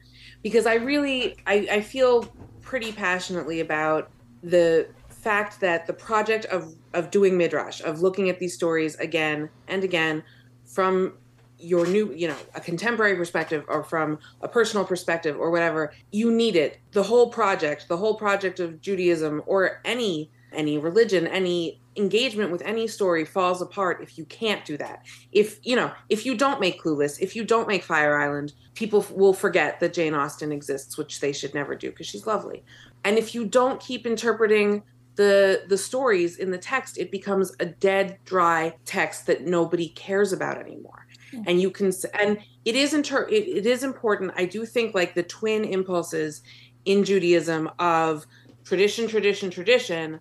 Because 0.44 0.64
I 0.64 0.74
really, 0.74 1.36
I, 1.44 1.66
I 1.70 1.80
feel 1.80 2.32
pretty 2.62 2.92
passionately 2.92 3.58
about 3.58 4.12
the 4.44 4.86
fact 5.08 5.60
that 5.60 5.86
the 5.86 5.92
project 5.92 6.44
of 6.46 6.74
of 6.92 7.10
doing 7.10 7.36
midrash, 7.36 7.80
of 7.80 8.00
looking 8.00 8.30
at 8.30 8.38
these 8.38 8.54
stories 8.54 8.94
again 8.96 9.50
and 9.66 9.82
again 9.82 10.22
from 10.64 11.14
your 11.58 11.84
new, 11.84 12.12
you 12.12 12.28
know, 12.28 12.36
a 12.54 12.60
contemporary 12.60 13.16
perspective 13.16 13.64
or 13.66 13.82
from 13.82 14.20
a 14.40 14.46
personal 14.46 14.84
perspective 14.84 15.36
or 15.36 15.50
whatever, 15.50 15.92
you 16.12 16.30
need 16.30 16.54
it. 16.54 16.78
The 16.92 17.02
whole 17.02 17.30
project, 17.30 17.88
the 17.88 17.96
whole 17.96 18.14
project 18.14 18.60
of 18.60 18.80
Judaism 18.80 19.42
or 19.46 19.80
any 19.84 20.30
any 20.52 20.78
religion, 20.78 21.26
any 21.26 21.80
engagement 21.96 22.50
with 22.50 22.62
any 22.62 22.86
story 22.86 23.24
falls 23.24 23.62
apart 23.62 24.02
if 24.02 24.18
you 24.18 24.24
can't 24.24 24.64
do 24.64 24.76
that. 24.76 25.04
If, 25.32 25.58
you 25.62 25.76
know, 25.76 25.92
if 26.08 26.26
you 26.26 26.36
don't 26.36 26.60
make 26.60 26.82
Clueless, 26.82 27.20
if 27.20 27.36
you 27.36 27.44
don't 27.44 27.68
make 27.68 27.84
Fire 27.84 28.18
Island, 28.18 28.52
people 28.74 29.00
f- 29.00 29.10
will 29.12 29.32
forget 29.32 29.80
that 29.80 29.94
Jane 29.94 30.14
Austen 30.14 30.52
exists, 30.52 30.98
which 30.98 31.20
they 31.20 31.32
should 31.32 31.54
never 31.54 31.74
do 31.74 31.90
because 31.90 32.06
she's 32.06 32.26
lovely. 32.26 32.64
And 33.04 33.18
if 33.18 33.34
you 33.34 33.44
don't 33.44 33.80
keep 33.80 34.06
interpreting 34.06 34.82
the 35.16 35.62
the 35.68 35.78
stories 35.78 36.38
in 36.38 36.50
the 36.50 36.58
text, 36.58 36.98
it 36.98 37.10
becomes 37.10 37.52
a 37.60 37.66
dead 37.66 38.18
dry 38.24 38.74
text 38.84 39.26
that 39.26 39.42
nobody 39.46 39.88
cares 39.90 40.32
about 40.32 40.58
anymore. 40.58 41.06
Hmm. 41.30 41.42
And 41.46 41.60
you 41.60 41.70
can 41.70 41.92
and 42.18 42.38
it 42.64 42.74
is 42.74 42.94
inter- 42.94 43.28
it, 43.28 43.46
it 43.46 43.66
is 43.66 43.84
important. 43.84 44.32
I 44.36 44.46
do 44.46 44.66
think 44.66 44.94
like 44.94 45.14
the 45.14 45.22
twin 45.22 45.64
impulses 45.64 46.42
in 46.84 47.04
Judaism 47.04 47.70
of 47.78 48.26
tradition, 48.64 49.06
tradition, 49.06 49.50
tradition 49.50 50.18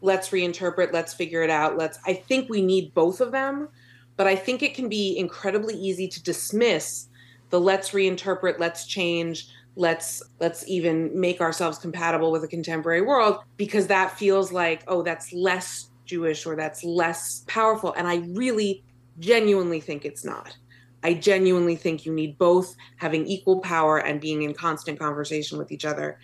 let's 0.00 0.30
reinterpret, 0.30 0.92
let's 0.92 1.14
figure 1.14 1.42
it 1.42 1.50
out. 1.50 1.76
Let's 1.76 1.98
I 2.06 2.14
think 2.14 2.48
we 2.48 2.62
need 2.62 2.94
both 2.94 3.20
of 3.20 3.32
them, 3.32 3.68
but 4.16 4.26
I 4.26 4.36
think 4.36 4.62
it 4.62 4.74
can 4.74 4.88
be 4.88 5.16
incredibly 5.18 5.74
easy 5.74 6.08
to 6.08 6.22
dismiss 6.22 7.08
the 7.50 7.60
let's 7.60 7.90
reinterpret, 7.90 8.58
let's 8.58 8.86
change, 8.86 9.48
let's 9.76 10.22
let's 10.40 10.66
even 10.68 11.18
make 11.18 11.40
ourselves 11.40 11.78
compatible 11.78 12.32
with 12.32 12.44
a 12.44 12.48
contemporary 12.48 13.00
world 13.00 13.38
because 13.56 13.86
that 13.86 14.18
feels 14.18 14.50
like 14.50 14.82
oh 14.88 15.02
that's 15.02 15.32
less 15.32 15.90
Jewish 16.04 16.46
or 16.46 16.56
that's 16.56 16.82
less 16.82 17.44
powerful 17.46 17.94
and 17.96 18.08
I 18.08 18.16
really 18.34 18.82
genuinely 19.20 19.80
think 19.80 20.04
it's 20.04 20.24
not. 20.24 20.56
I 21.02 21.14
genuinely 21.14 21.76
think 21.76 22.04
you 22.04 22.12
need 22.12 22.38
both 22.38 22.74
having 22.96 23.26
equal 23.26 23.60
power 23.60 23.98
and 23.98 24.20
being 24.20 24.42
in 24.42 24.52
constant 24.52 24.98
conversation 24.98 25.58
with 25.58 25.70
each 25.70 25.84
other. 25.84 26.18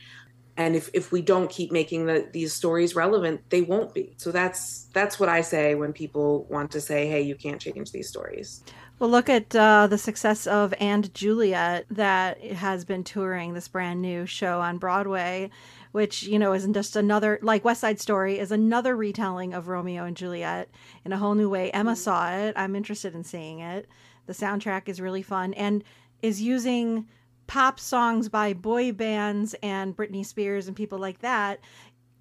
And 0.57 0.77
if, 0.77 0.89
if 0.95 1.11
we 1.11 1.21
don't 1.21 1.51
keep 1.51 1.73
making 1.73 2.07
the, 2.07 2.29
these 2.33 2.53
stories 2.53 2.95
relevant, 2.95 3.41
they 3.51 3.63
won't 3.63 3.93
be. 3.93 4.15
So 4.19 4.31
that's 4.31 4.85
that's 4.93 5.19
what 5.19 5.29
I 5.29 5.41
say 5.41 5.75
when 5.75 5.93
people 5.93 6.45
want 6.45 6.71
to 6.73 6.81
say, 6.81 7.09
"Hey, 7.09 7.23
you 7.23 7.35
can't 7.35 7.61
change 7.61 7.91
these 7.91 8.09
stories." 8.09 8.63
Well, 9.01 9.11
look 9.11 9.29
at 9.29 9.55
uh, 9.57 9.89
the 9.89 9.99
success 9.99 10.47
of 10.47 10.73
And 10.79 11.13
Juliet 11.13 11.87
that 11.91 12.41
has 12.41 12.85
been 12.85 13.03
touring 13.03 13.53
this 13.53 13.67
brand 13.67 14.01
new 14.01 14.25
show 14.25 14.61
on 14.61 14.79
Broadway, 14.79 15.51
which 15.91 16.23
you 16.23 16.39
know 16.39 16.53
isn't 16.53 16.75
just 16.75 16.95
another 16.95 17.41
like 17.43 17.65
West 17.65 17.81
Side 17.81 18.01
Story 18.01 18.39
is 18.39 18.53
another 18.53 18.97
retelling 18.97 19.53
of 19.55 19.67
Romeo 19.67 20.05
and 20.05 20.17
Juliet 20.17 20.71
in 21.05 21.13
a 21.13 21.19
whole 21.19 21.35
new 21.35 21.51
way. 21.51 21.73
Emma 21.73 21.97
saw 21.97 22.33
it. 22.33 22.55
I'm 22.57 22.77
interested 22.77 23.15
in 23.15 23.25
seeing 23.25 23.59
it. 23.59 23.89
The 24.27 24.33
soundtrack 24.33 24.89
is 24.89 25.01
really 25.01 25.23
fun 25.23 25.53
and 25.55 25.83
is 26.23 26.41
using 26.41 27.07
pop 27.47 27.79
songs 27.81 28.29
by 28.29 28.53
boy 28.53 28.93
bands 28.93 29.55
and 29.63 29.97
Britney 29.97 30.25
Spears 30.25 30.69
and 30.69 30.77
people 30.77 30.99
like 30.99 31.21
that 31.21 31.61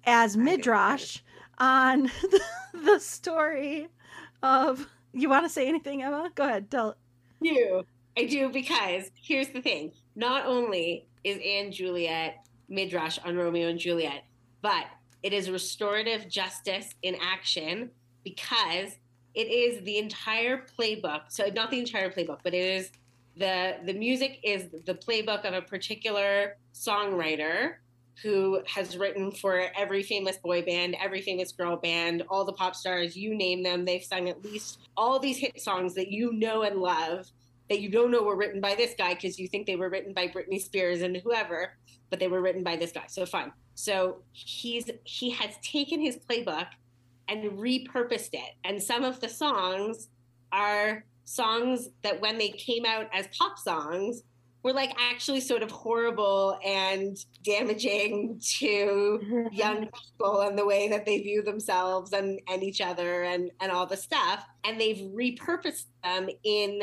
as 0.04 0.36
midrash 0.36 1.20
on 1.58 2.04
the, 2.22 2.40
the 2.72 2.98
story 3.00 3.88
of. 4.42 4.88
You 5.16 5.28
want 5.28 5.44
to 5.44 5.48
say 5.48 5.68
anything, 5.68 6.02
Emma? 6.02 6.30
Go 6.34 6.44
ahead. 6.44 6.70
Tell. 6.72 6.96
Do. 7.40 7.84
I 8.16 8.24
do 8.24 8.48
because 8.48 9.10
here's 9.20 9.48
the 9.48 9.62
thing. 9.62 9.92
Not 10.16 10.46
only 10.46 11.06
is 11.24 11.38
And 11.44 11.72
Juliet 11.72 12.46
midrash 12.68 13.18
on 13.24 13.36
Romeo 13.36 13.68
and 13.68 13.78
Juliet, 13.78 14.24
but 14.62 14.86
it 15.22 15.32
is 15.32 15.50
restorative 15.50 16.28
justice 16.28 16.94
in 17.02 17.16
action 17.20 17.90
because 18.24 18.96
it 19.34 19.48
is 19.48 19.82
the 19.84 19.98
entire 19.98 20.64
playbook. 20.78 21.22
So 21.28 21.46
not 21.54 21.70
the 21.70 21.80
entire 21.80 22.10
playbook, 22.10 22.38
but 22.44 22.54
it 22.54 22.64
is 22.64 22.90
the 23.36 23.76
the 23.84 23.94
music 23.94 24.38
is 24.42 24.68
the 24.86 24.94
playbook 24.94 25.44
of 25.44 25.54
a 25.54 25.62
particular 25.62 26.56
songwriter 26.72 27.74
who 28.22 28.60
has 28.66 28.96
written 28.96 29.32
for 29.32 29.64
every 29.76 30.02
famous 30.02 30.36
boy 30.36 30.62
band, 30.62 30.96
every 31.02 31.20
famous 31.20 31.50
girl 31.50 31.76
band, 31.76 32.22
all 32.28 32.44
the 32.44 32.52
pop 32.52 32.76
stars, 32.76 33.16
you 33.16 33.34
name 33.34 33.62
them. 33.62 33.84
They've 33.84 34.04
sung 34.04 34.28
at 34.28 34.44
least 34.44 34.78
all 34.96 35.18
these 35.18 35.38
hit 35.38 35.60
songs 35.60 35.94
that 35.94 36.08
you 36.08 36.32
know 36.32 36.62
and 36.62 36.76
love 36.76 37.26
that 37.68 37.80
you 37.80 37.88
don't 37.88 38.10
know 38.10 38.22
were 38.22 38.36
written 38.36 38.60
by 38.60 38.74
this 38.74 38.94
guy 38.96 39.14
because 39.14 39.38
you 39.38 39.48
think 39.48 39.66
they 39.66 39.76
were 39.76 39.88
written 39.88 40.12
by 40.12 40.28
Britney 40.28 40.60
Spears 40.60 41.02
and 41.02 41.16
whoever, 41.16 41.76
but 42.10 42.20
they 42.20 42.28
were 42.28 42.40
written 42.40 42.62
by 42.62 42.76
this 42.76 42.92
guy. 42.92 43.04
So 43.08 43.26
fine. 43.26 43.52
So 43.74 44.18
he's 44.32 44.90
he 45.02 45.30
has 45.30 45.56
taken 45.62 46.00
his 46.00 46.16
playbook 46.16 46.68
and 47.28 47.52
repurposed 47.52 48.34
it. 48.34 48.54
And 48.64 48.82
some 48.82 49.02
of 49.02 49.20
the 49.20 49.28
songs 49.28 50.08
are 50.52 51.04
songs 51.24 51.88
that 52.02 52.20
when 52.20 52.38
they 52.38 52.50
came 52.50 52.84
out 52.84 53.08
as 53.12 53.26
pop 53.38 53.58
songs 53.58 54.22
were 54.64 54.72
like 54.72 54.94
actually 54.98 55.40
sort 55.40 55.62
of 55.62 55.70
horrible 55.70 56.58
and 56.64 57.18
damaging 57.44 58.40
to 58.40 59.48
young 59.52 59.86
people 59.88 60.40
and 60.40 60.58
the 60.58 60.64
way 60.64 60.88
that 60.88 61.04
they 61.04 61.18
view 61.18 61.42
themselves 61.42 62.12
and, 62.12 62.40
and 62.48 62.62
each 62.62 62.80
other 62.80 63.24
and, 63.24 63.50
and 63.60 63.70
all 63.70 63.86
the 63.86 63.96
stuff. 63.96 64.44
And 64.64 64.80
they've 64.80 65.06
repurposed 65.14 65.84
them 66.02 66.28
in 66.42 66.80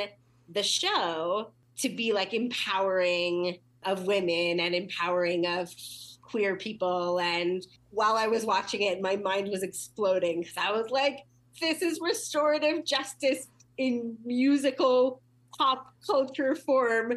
the 0.48 0.62
show 0.62 1.52
to 1.78 1.90
be 1.90 2.14
like 2.14 2.36
empowering 2.36 3.58
of 3.84 4.06
women 4.06 4.60
and 4.60 4.76
empowering 4.76 5.48
of 5.48 5.74
queer 6.22 6.56
people. 6.56 7.20
And 7.20 7.66
while 7.90 8.16
I 8.16 8.28
was 8.28 8.46
watching 8.46 8.84
it, 8.84 9.02
my 9.02 9.16
mind 9.16 9.50
was 9.50 9.64
exploding 9.64 10.42
because 10.42 10.58
I 10.58 10.72
was 10.72 10.92
like, 10.92 11.26
this 11.60 11.82
is 11.82 12.00
restorative 12.00 12.86
justice 12.86 13.48
in 13.82 14.16
musical 14.24 15.22
pop 15.58 15.94
culture 16.06 16.56
form. 16.56 17.14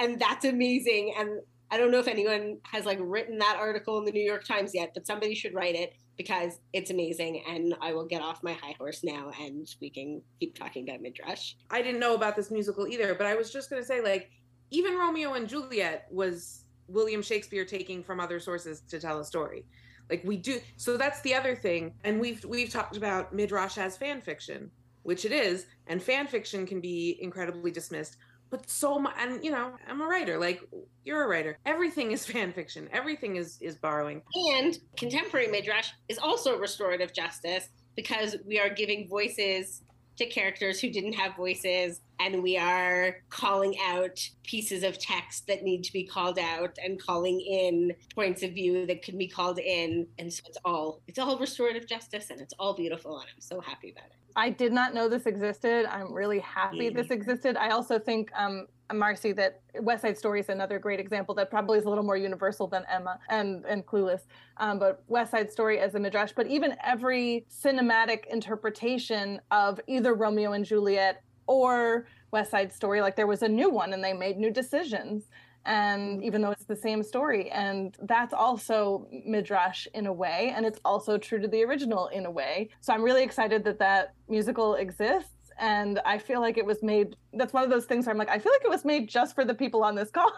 And 0.00 0.20
that's 0.20 0.44
amazing. 0.44 1.14
And 1.16 1.40
I 1.70 1.76
don't 1.76 1.90
know 1.92 2.00
if 2.00 2.08
anyone 2.08 2.58
has 2.64 2.84
like 2.84 2.98
written 3.00 3.38
that 3.38 3.56
article 3.58 3.98
in 3.98 4.04
the 4.04 4.10
New 4.10 4.22
York 4.22 4.44
Times 4.44 4.72
yet, 4.74 4.90
but 4.94 5.06
somebody 5.06 5.34
should 5.34 5.54
write 5.54 5.76
it 5.76 5.94
because 6.16 6.58
it's 6.72 6.90
amazing. 6.90 7.44
And 7.48 7.74
I 7.80 7.92
will 7.92 8.06
get 8.06 8.20
off 8.20 8.42
my 8.42 8.52
high 8.52 8.74
horse 8.78 9.04
now 9.04 9.30
and 9.40 9.68
we 9.80 9.90
can 9.90 10.20
keep 10.40 10.58
talking 10.58 10.88
about 10.88 11.00
Midrash. 11.00 11.54
I 11.70 11.82
didn't 11.82 12.00
know 12.00 12.14
about 12.14 12.34
this 12.34 12.50
musical 12.50 12.88
either, 12.88 13.14
but 13.14 13.26
I 13.26 13.36
was 13.36 13.52
just 13.52 13.70
going 13.70 13.80
to 13.80 13.86
say, 13.86 14.02
like, 14.02 14.30
even 14.70 14.98
Romeo 14.98 15.34
and 15.34 15.48
Juliet 15.48 16.08
was 16.10 16.64
William 16.88 17.22
Shakespeare 17.22 17.64
taking 17.64 18.02
from 18.02 18.18
other 18.18 18.40
sources 18.40 18.82
to 18.88 18.98
tell 18.98 19.20
a 19.20 19.24
story. 19.24 19.64
Like 20.10 20.22
we 20.24 20.36
do, 20.36 20.58
so 20.76 20.96
that's 20.96 21.20
the 21.20 21.34
other 21.34 21.54
thing. 21.54 21.94
And 22.04 22.18
we've 22.18 22.44
we've 22.44 22.70
talked 22.70 22.96
about 22.96 23.34
midrash 23.34 23.76
as 23.78 23.96
fan 23.96 24.22
fiction, 24.22 24.70
which 25.02 25.24
it 25.24 25.32
is, 25.32 25.66
and 25.86 26.02
fan 26.02 26.26
fiction 26.26 26.66
can 26.66 26.80
be 26.80 27.18
incredibly 27.20 27.70
dismissed. 27.70 28.16
But 28.50 28.68
so 28.70 28.98
much, 28.98 29.14
and 29.18 29.44
you 29.44 29.50
know, 29.50 29.72
I'm 29.86 30.00
a 30.00 30.06
writer. 30.06 30.38
Like 30.38 30.62
you're 31.04 31.24
a 31.24 31.28
writer. 31.28 31.58
Everything 31.66 32.12
is 32.12 32.26
fan 32.30 32.52
fiction. 32.52 32.88
Everything 32.92 33.36
is 33.36 33.58
is 33.60 33.76
borrowing. 33.76 34.22
And 34.54 34.78
contemporary 34.96 35.48
midrash 35.48 35.90
is 36.08 36.18
also 36.18 36.58
restorative 36.58 37.12
justice 37.12 37.68
because 37.96 38.36
we 38.46 38.58
are 38.58 38.70
giving 38.70 39.08
voices 39.08 39.82
to 40.18 40.26
characters 40.26 40.80
who 40.80 40.90
didn't 40.90 41.12
have 41.14 41.36
voices 41.36 42.00
and 42.20 42.42
we 42.42 42.58
are 42.58 43.16
calling 43.30 43.76
out 43.86 44.18
pieces 44.42 44.82
of 44.82 44.98
text 44.98 45.46
that 45.46 45.62
need 45.62 45.84
to 45.84 45.92
be 45.92 46.04
called 46.04 46.38
out 46.38 46.76
and 46.84 47.00
calling 47.00 47.40
in 47.40 47.94
points 48.14 48.42
of 48.42 48.50
view 48.52 48.84
that 48.86 49.02
can 49.02 49.16
be 49.16 49.28
called 49.28 49.58
in 49.58 50.06
and 50.18 50.32
so 50.32 50.42
it's 50.46 50.58
all 50.64 51.00
it's 51.06 51.18
all 51.18 51.38
restorative 51.38 51.86
justice 51.86 52.30
and 52.30 52.40
it's 52.40 52.54
all 52.58 52.74
beautiful 52.74 53.18
and 53.20 53.28
i'm 53.34 53.40
so 53.40 53.60
happy 53.60 53.90
about 53.90 54.06
it 54.06 54.12
I 54.36 54.50
did 54.50 54.72
not 54.72 54.94
know 54.94 55.08
this 55.08 55.26
existed. 55.26 55.84
I'm 55.86 56.12
really 56.12 56.38
happy 56.38 56.84
Yeah. 56.84 56.90
this 56.90 57.10
existed. 57.10 57.56
I 57.56 57.70
also 57.70 57.98
think, 57.98 58.30
um, 58.36 58.68
Marcy, 58.94 59.32
that 59.32 59.60
West 59.80 60.02
Side 60.02 60.16
Story 60.16 60.40
is 60.40 60.48
another 60.48 60.78
great 60.78 61.00
example 61.00 61.34
that 61.34 61.50
probably 61.50 61.78
is 61.78 61.84
a 61.84 61.88
little 61.88 62.04
more 62.04 62.16
universal 62.16 62.66
than 62.66 62.84
Emma 62.90 63.18
and 63.28 63.64
and 63.66 63.84
Clueless. 63.86 64.22
Um, 64.56 64.78
but 64.78 65.02
West 65.08 65.30
Side 65.30 65.50
Story 65.50 65.78
as 65.78 65.94
a 65.94 66.00
midrash, 66.00 66.32
but 66.34 66.46
even 66.46 66.74
every 66.84 67.46
cinematic 67.50 68.26
interpretation 68.26 69.40
of 69.50 69.80
either 69.86 70.14
Romeo 70.14 70.52
and 70.52 70.64
Juliet 70.64 71.22
or 71.46 72.06
West 72.30 72.50
Side 72.50 72.72
Story, 72.72 73.00
like 73.00 73.16
there 73.16 73.26
was 73.26 73.42
a 73.42 73.48
new 73.48 73.70
one 73.70 73.92
and 73.92 74.02
they 74.02 74.12
made 74.12 74.38
new 74.38 74.50
decisions. 74.50 75.24
And 75.64 76.24
even 76.24 76.40
though 76.40 76.52
it's 76.52 76.64
the 76.64 76.76
same 76.76 77.02
story, 77.02 77.50
and 77.50 77.94
that's 78.02 78.32
also 78.32 79.06
midrash 79.26 79.86
in 79.92 80.06
a 80.06 80.12
way, 80.12 80.54
and 80.56 80.64
it's 80.64 80.80
also 80.82 81.18
true 81.18 81.38
to 81.40 81.48
the 81.48 81.62
original 81.62 82.06
in 82.06 82.24
a 82.24 82.30
way. 82.30 82.70
So 82.80 82.94
I'm 82.94 83.02
really 83.02 83.22
excited 83.22 83.64
that 83.64 83.78
that 83.78 84.14
musical 84.30 84.76
exists, 84.76 85.34
and 85.58 86.00
I 86.04 86.18
feel 86.18 86.40
like 86.40 86.56
it 86.58 86.64
was 86.66 86.82
made. 86.82 87.16
That's 87.32 87.52
one 87.52 87.64
of 87.64 87.70
those 87.70 87.84
things 87.86 88.06
where 88.06 88.12
I'm 88.12 88.18
like, 88.18 88.28
I 88.30 88.38
feel 88.38 88.52
like 88.52 88.64
it 88.64 88.70
was 88.70 88.84
made 88.84 89.08
just 89.08 89.34
for 89.34 89.44
the 89.44 89.54
people 89.54 89.82
on 89.84 89.94
this 89.94 90.10
call. 90.10 90.32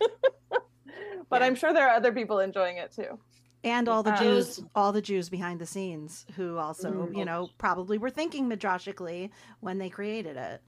but 1.28 1.40
Yeah. 1.40 1.46
I'm 1.46 1.54
sure 1.54 1.72
there 1.72 1.88
are 1.88 1.94
other 1.94 2.12
people 2.12 2.40
enjoying 2.40 2.76
it 2.78 2.92
too. 2.92 3.18
And 3.62 3.88
all 3.88 4.02
the 4.02 4.12
Um, 4.12 4.18
Jews, 4.18 4.64
all 4.74 4.90
the 4.92 5.02
Jews 5.02 5.28
behind 5.28 5.60
the 5.60 5.66
scenes 5.66 6.24
who 6.36 6.56
also, 6.56 6.90
Mhm. 6.90 7.16
you 7.18 7.24
know, 7.26 7.50
probably 7.58 7.98
were 7.98 8.08
thinking 8.10 8.48
midrashically 8.48 9.30
when 9.60 9.78
they 9.78 9.90
created 9.90 10.36
it. 10.36 10.62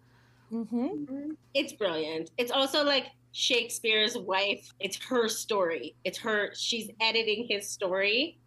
Mm-hmm. 0.53 1.31
it's 1.55 1.73
brilliant 1.73 2.31
it's 2.37 2.53
also 2.53 2.85
like 2.85 3.07
shakespeare's 3.33 4.19
wife 4.19 4.71
it's 4.81 4.99
her 5.07 5.27
story 5.27 5.97
it's 6.05 6.19
her 6.19 6.51
she's 6.55 6.91
editing 7.01 7.47
his 7.49 7.67
story 7.71 8.39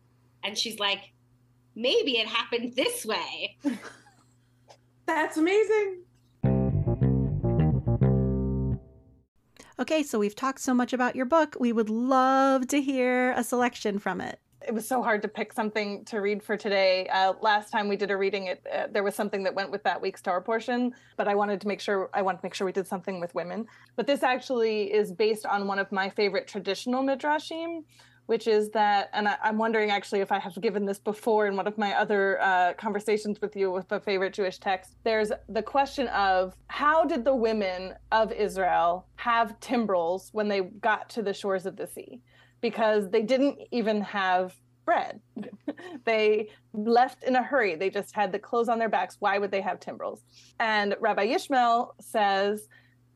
and 0.43 0.55
she's 0.55 0.77
like 0.77 0.99
maybe 1.73 2.19
it 2.19 2.27
happened 2.27 2.75
this 2.75 3.07
way 3.07 3.57
That's 5.05 5.37
amazing. 5.37 6.01
Okay, 9.77 10.03
so 10.03 10.19
we've 10.19 10.35
talked 10.35 10.61
so 10.61 10.73
much 10.73 10.93
about 10.93 11.15
your 11.15 11.25
book. 11.25 11.57
We 11.59 11.73
would 11.73 11.89
love 11.89 12.67
to 12.69 12.81
hear 12.81 13.31
a 13.33 13.43
selection 13.43 13.99
from 13.99 14.21
it. 14.21 14.39
it 14.67 14.73
was 14.73 14.87
so 14.87 15.01
hard 15.01 15.21
to 15.21 15.27
pick 15.27 15.53
something 15.53 16.03
to 16.05 16.19
read 16.19 16.41
for 16.41 16.57
today. 16.57 17.07
Uh, 17.07 17.33
last 17.41 17.71
time 17.71 17.87
we 17.87 17.95
did 17.95 18.09
a 18.09 18.17
reading, 18.17 18.47
it 18.47 18.65
uh, 18.73 18.87
there 18.91 19.03
was 19.03 19.15
something 19.15 19.43
that 19.43 19.53
went 19.53 19.71
with 19.71 19.83
that 19.83 20.01
week's 20.01 20.21
Torah 20.21 20.41
portion, 20.41 20.93
but 21.17 21.27
I 21.27 21.35
wanted 21.35 21.61
to 21.61 21.67
make 21.67 21.79
sure 21.79 22.09
I 22.13 22.21
wanted 22.21 22.39
to 22.39 22.45
make 22.45 22.53
sure 22.53 22.65
we 22.65 22.71
did 22.71 22.87
something 22.87 23.19
with 23.19 23.35
women. 23.35 23.65
But 23.95 24.07
this 24.07 24.23
actually 24.23 24.93
is 24.93 25.11
based 25.11 25.45
on 25.45 25.67
one 25.67 25.79
of 25.79 25.91
my 25.91 26.09
favorite 26.09 26.47
traditional 26.47 27.03
midrashim, 27.03 27.83
which 28.25 28.47
is 28.47 28.69
that, 28.71 29.09
and 29.13 29.27
I, 29.27 29.37
I'm 29.43 29.57
wondering 29.57 29.91
actually 29.91 30.21
if 30.21 30.31
I 30.31 30.39
have 30.39 30.59
given 30.61 30.85
this 30.85 30.99
before 30.99 31.47
in 31.47 31.55
one 31.55 31.67
of 31.67 31.77
my 31.77 31.93
other 31.93 32.41
uh, 32.41 32.73
conversations 32.73 33.41
with 33.41 33.55
you 33.55 33.71
with 33.71 33.91
a 33.91 33.99
favorite 33.99 34.33
Jewish 34.33 34.59
text. 34.59 34.95
There's 35.03 35.31
the 35.49 35.61
question 35.61 36.07
of 36.09 36.55
how 36.67 37.05
did 37.05 37.23
the 37.23 37.35
women 37.35 37.93
of 38.11 38.31
Israel 38.31 39.07
have 39.15 39.59
timbrels 39.59 40.29
when 40.31 40.47
they 40.47 40.61
got 40.61 41.09
to 41.11 41.21
the 41.21 41.33
shores 41.33 41.65
of 41.65 41.75
the 41.75 41.87
sea? 41.87 42.21
because 42.65 43.11
they 43.11 43.21
didn't 43.21 43.59
even 43.69 44.01
have 44.01 44.55
bread. 44.85 45.19
they 46.05 46.49
left 46.73 47.23
in 47.23 47.35
a 47.35 47.43
hurry. 47.43 47.75
They 47.75 47.91
just 47.91 48.15
had 48.15 48.31
the 48.31 48.39
clothes 48.39 48.69
on 48.69 48.79
their 48.79 48.89
backs. 48.89 49.17
Why 49.19 49.37
would 49.37 49.51
they 49.51 49.61
have 49.61 49.79
timbrels? 49.79 50.23
And 50.59 50.95
Rabbi 50.99 51.27
Yishmael 51.27 51.91
says 52.01 52.67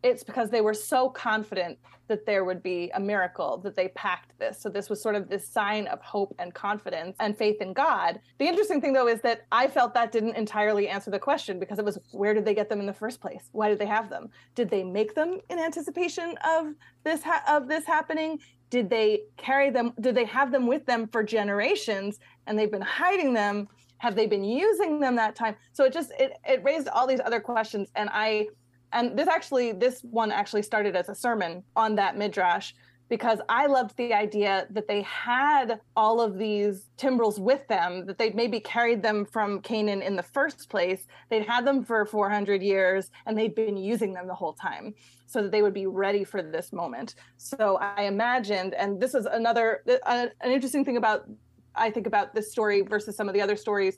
it's 0.04 0.24
because 0.24 0.50
they 0.50 0.62
were 0.62 0.74
so 0.74 1.10
confident 1.10 1.78
that 2.10 2.26
there 2.26 2.44
would 2.44 2.62
be 2.64 2.92
a 2.96 3.00
miracle 3.00 3.58
that 3.60 3.76
they 3.76 3.90
packed 3.90 4.38
this. 4.40 4.60
So 4.60 4.68
this 4.68 4.90
was 4.90 5.02
sort 5.02 5.16
of 5.16 5.30
this 5.30 5.48
sign 5.48 5.88
of 5.88 6.02
hope 6.02 6.34
and 6.40 6.54
confidence 6.54 7.16
and 7.20 7.38
faith 7.38 7.62
in 7.62 7.72
God. 7.72 8.20
The 8.40 8.48
interesting 8.48 8.82
thing 8.82 8.94
though 8.94 9.08
is 9.08 9.22
that 9.22 9.46
I 9.52 9.68
felt 9.68 9.94
that 9.94 10.12
didn't 10.12 10.36
entirely 10.36 10.90
answer 10.90 11.12
the 11.12 11.20
question 11.20 11.60
because 11.60 11.80
it 11.80 11.86
was 11.86 12.00
where 12.12 12.34
did 12.34 12.46
they 12.46 12.56
get 12.56 12.68
them 12.68 12.80
in 12.80 12.86
the 12.86 12.94
first 12.94 13.22
place? 13.22 13.50
Why 13.52 13.70
did 13.70 13.80
they 13.80 13.86
have 13.86 14.10
them? 14.10 14.30
Did 14.56 14.70
they 14.70 14.84
make 14.84 15.16
them 15.16 15.40
in 15.50 15.60
anticipation 15.60 16.36
of 16.44 16.74
this 17.04 17.22
ha- 17.24 17.44
of 17.48 17.68
this 17.68 17.86
happening? 17.86 18.40
Did 18.70 18.90
they 18.90 19.22
carry 19.38 19.70
them 19.70 19.94
did 20.02 20.16
they 20.16 20.26
have 20.26 20.52
them 20.52 20.68
with 20.68 20.86
them 20.86 21.08
for 21.08 21.24
generations 21.24 22.20
and 22.48 22.58
they've 22.58 22.72
been 22.72 22.82
hiding 22.82 23.34
them? 23.34 23.68
Have 24.00 24.16
they 24.16 24.26
been 24.26 24.44
using 24.44 25.00
them 25.00 25.16
that 25.18 25.36
time? 25.36 25.56
So 25.74 25.84
it 25.84 25.94
just 25.94 26.12
it 26.20 26.34
it 26.48 26.64
raised 26.64 26.88
all 26.88 27.06
these 27.06 27.22
other 27.24 27.40
questions 27.40 27.90
and 27.96 28.10
I 28.12 28.48
and 28.94 29.18
this 29.18 29.28
actually 29.28 29.72
this 29.72 30.02
one 30.02 30.32
actually 30.32 30.64
started 30.64 30.96
as 30.96 31.10
a 31.10 31.16
sermon 31.16 31.64
on 31.76 31.96
that 31.96 32.18
midrash 32.18 32.74
because 33.10 33.40
I 33.50 33.66
loved 33.66 33.98
the 33.98 34.14
idea 34.14 34.68
that 34.70 34.88
they 34.88 35.02
had 35.02 35.82
all 35.96 36.22
of 36.22 36.38
these 36.38 36.90
timbrels 36.96 37.40
with 37.40 37.68
them, 37.68 38.06
that 38.06 38.20
they'd 38.20 38.36
maybe 38.36 38.60
carried 38.60 39.02
them 39.02 39.26
from 39.26 39.62
Canaan 39.62 40.04
in 40.04 40.16
the 40.16 40.24
first 40.24 40.70
place. 40.70 41.08
They'd 41.30 41.46
had 41.46 41.66
them 41.66 41.84
for 41.84 42.06
400 42.06 42.62
years 42.62 43.10
and 43.26 43.38
they'd 43.38 43.56
been 43.56 43.78
using 43.78 44.14
them 44.14 44.28
the 44.28 44.36
whole 44.36 44.54
time 44.54 44.94
so 45.26 45.42
that 45.42 45.52
they 45.52 45.64
would 45.64 45.74
be 45.74 45.88
ready 45.88 46.24
for 46.24 46.44
this 46.44 46.72
moment. 46.72 47.16
So 47.38 47.78
I 47.82 48.04
imagined, 48.04 48.76
and 48.76 49.02
this 49.02 49.16
is 49.16 49.26
another, 49.26 49.84
uh, 50.06 50.28
an 50.42 50.52
interesting 50.52 50.86
thing 50.86 50.98
about, 50.98 51.28
I 51.76 51.90
think 51.90 52.06
about 52.06 52.36
this 52.36 52.52
story 52.52 52.82
versus 52.82 53.16
some 53.16 53.28
of 53.28 53.34
the 53.34 53.42
other 53.42 53.56
stories 53.56 53.98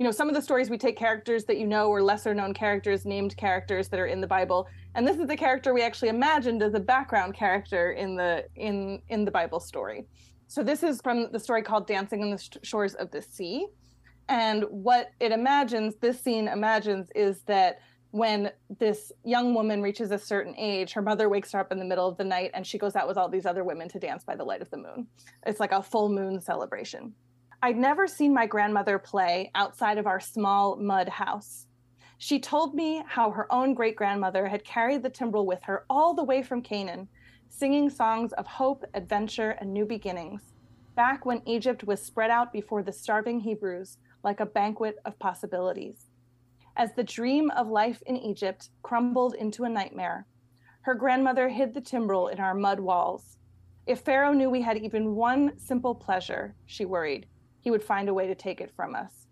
you 0.00 0.04
know, 0.04 0.10
some 0.10 0.30
of 0.30 0.34
the 0.34 0.40
stories 0.40 0.70
we 0.70 0.78
take 0.78 0.96
characters 0.96 1.44
that 1.44 1.58
you 1.58 1.66
know 1.66 1.88
or 1.88 2.02
lesser 2.02 2.32
known 2.32 2.54
characters, 2.54 3.04
named 3.04 3.36
characters 3.36 3.90
that 3.90 4.00
are 4.00 4.06
in 4.06 4.22
the 4.22 4.26
Bible, 4.26 4.66
and 4.94 5.06
this 5.06 5.18
is 5.18 5.28
the 5.28 5.36
character 5.36 5.74
we 5.74 5.82
actually 5.82 6.08
imagined 6.08 6.62
as 6.62 6.72
a 6.72 6.80
background 6.80 7.34
character 7.34 7.92
in 7.92 8.16
the 8.16 8.46
in 8.56 9.02
in 9.10 9.26
the 9.26 9.30
Bible 9.30 9.60
story. 9.60 10.06
So 10.46 10.62
this 10.62 10.82
is 10.82 11.02
from 11.02 11.30
the 11.32 11.38
story 11.38 11.60
called 11.60 11.86
Dancing 11.86 12.22
on 12.22 12.30
the 12.30 12.58
Shores 12.62 12.94
of 12.94 13.10
the 13.10 13.20
Sea. 13.20 13.66
And 14.30 14.64
what 14.70 15.10
it 15.20 15.32
imagines, 15.32 15.96
this 16.00 16.18
scene 16.18 16.48
imagines, 16.48 17.10
is 17.14 17.42
that 17.42 17.80
when 18.10 18.52
this 18.78 19.12
young 19.22 19.54
woman 19.54 19.82
reaches 19.82 20.12
a 20.12 20.18
certain 20.18 20.54
age, 20.56 20.92
her 20.94 21.02
mother 21.02 21.28
wakes 21.28 21.52
her 21.52 21.60
up 21.60 21.72
in 21.72 21.78
the 21.78 21.84
middle 21.84 22.08
of 22.08 22.16
the 22.16 22.24
night 22.24 22.52
and 22.54 22.66
she 22.66 22.78
goes 22.78 22.96
out 22.96 23.06
with 23.06 23.18
all 23.18 23.28
these 23.28 23.44
other 23.44 23.64
women 23.64 23.86
to 23.90 23.98
dance 23.98 24.24
by 24.24 24.34
the 24.34 24.44
light 24.44 24.62
of 24.62 24.70
the 24.70 24.78
moon. 24.78 25.08
It's 25.46 25.60
like 25.60 25.72
a 25.72 25.82
full 25.82 26.08
moon 26.08 26.40
celebration. 26.40 27.12
I'd 27.62 27.76
never 27.76 28.06
seen 28.06 28.32
my 28.32 28.46
grandmother 28.46 28.98
play 28.98 29.50
outside 29.54 29.98
of 29.98 30.06
our 30.06 30.18
small 30.18 30.76
mud 30.76 31.10
house. 31.10 31.66
She 32.16 32.40
told 32.40 32.74
me 32.74 33.02
how 33.06 33.30
her 33.30 33.52
own 33.52 33.74
great 33.74 33.96
grandmother 33.96 34.48
had 34.48 34.64
carried 34.64 35.02
the 35.02 35.10
timbrel 35.10 35.44
with 35.44 35.62
her 35.64 35.84
all 35.90 36.14
the 36.14 36.24
way 36.24 36.42
from 36.42 36.62
Canaan, 36.62 37.08
singing 37.50 37.90
songs 37.90 38.32
of 38.32 38.46
hope, 38.46 38.84
adventure, 38.94 39.50
and 39.50 39.74
new 39.74 39.84
beginnings, 39.84 40.54
back 40.96 41.26
when 41.26 41.42
Egypt 41.44 41.84
was 41.84 42.00
spread 42.02 42.30
out 42.30 42.50
before 42.50 42.82
the 42.82 42.92
starving 42.92 43.40
Hebrews 43.40 43.98
like 44.24 44.40
a 44.40 44.46
banquet 44.46 44.96
of 45.04 45.18
possibilities. 45.18 46.06
As 46.78 46.94
the 46.94 47.04
dream 47.04 47.50
of 47.50 47.68
life 47.68 48.02
in 48.06 48.16
Egypt 48.16 48.70
crumbled 48.82 49.34
into 49.34 49.64
a 49.64 49.68
nightmare, 49.68 50.26
her 50.82 50.94
grandmother 50.94 51.50
hid 51.50 51.74
the 51.74 51.82
timbrel 51.82 52.28
in 52.28 52.40
our 52.40 52.54
mud 52.54 52.80
walls. 52.80 53.36
If 53.86 54.00
Pharaoh 54.00 54.32
knew 54.32 54.48
we 54.48 54.62
had 54.62 54.78
even 54.78 55.14
one 55.14 55.58
simple 55.58 55.94
pleasure, 55.94 56.54
she 56.64 56.86
worried, 56.86 57.26
he 57.60 57.70
would 57.70 57.82
find 57.82 58.08
a 58.08 58.14
way 58.14 58.26
to 58.26 58.34
take 58.34 58.60
it 58.60 58.74
from 58.74 58.94
us. 58.94 59.26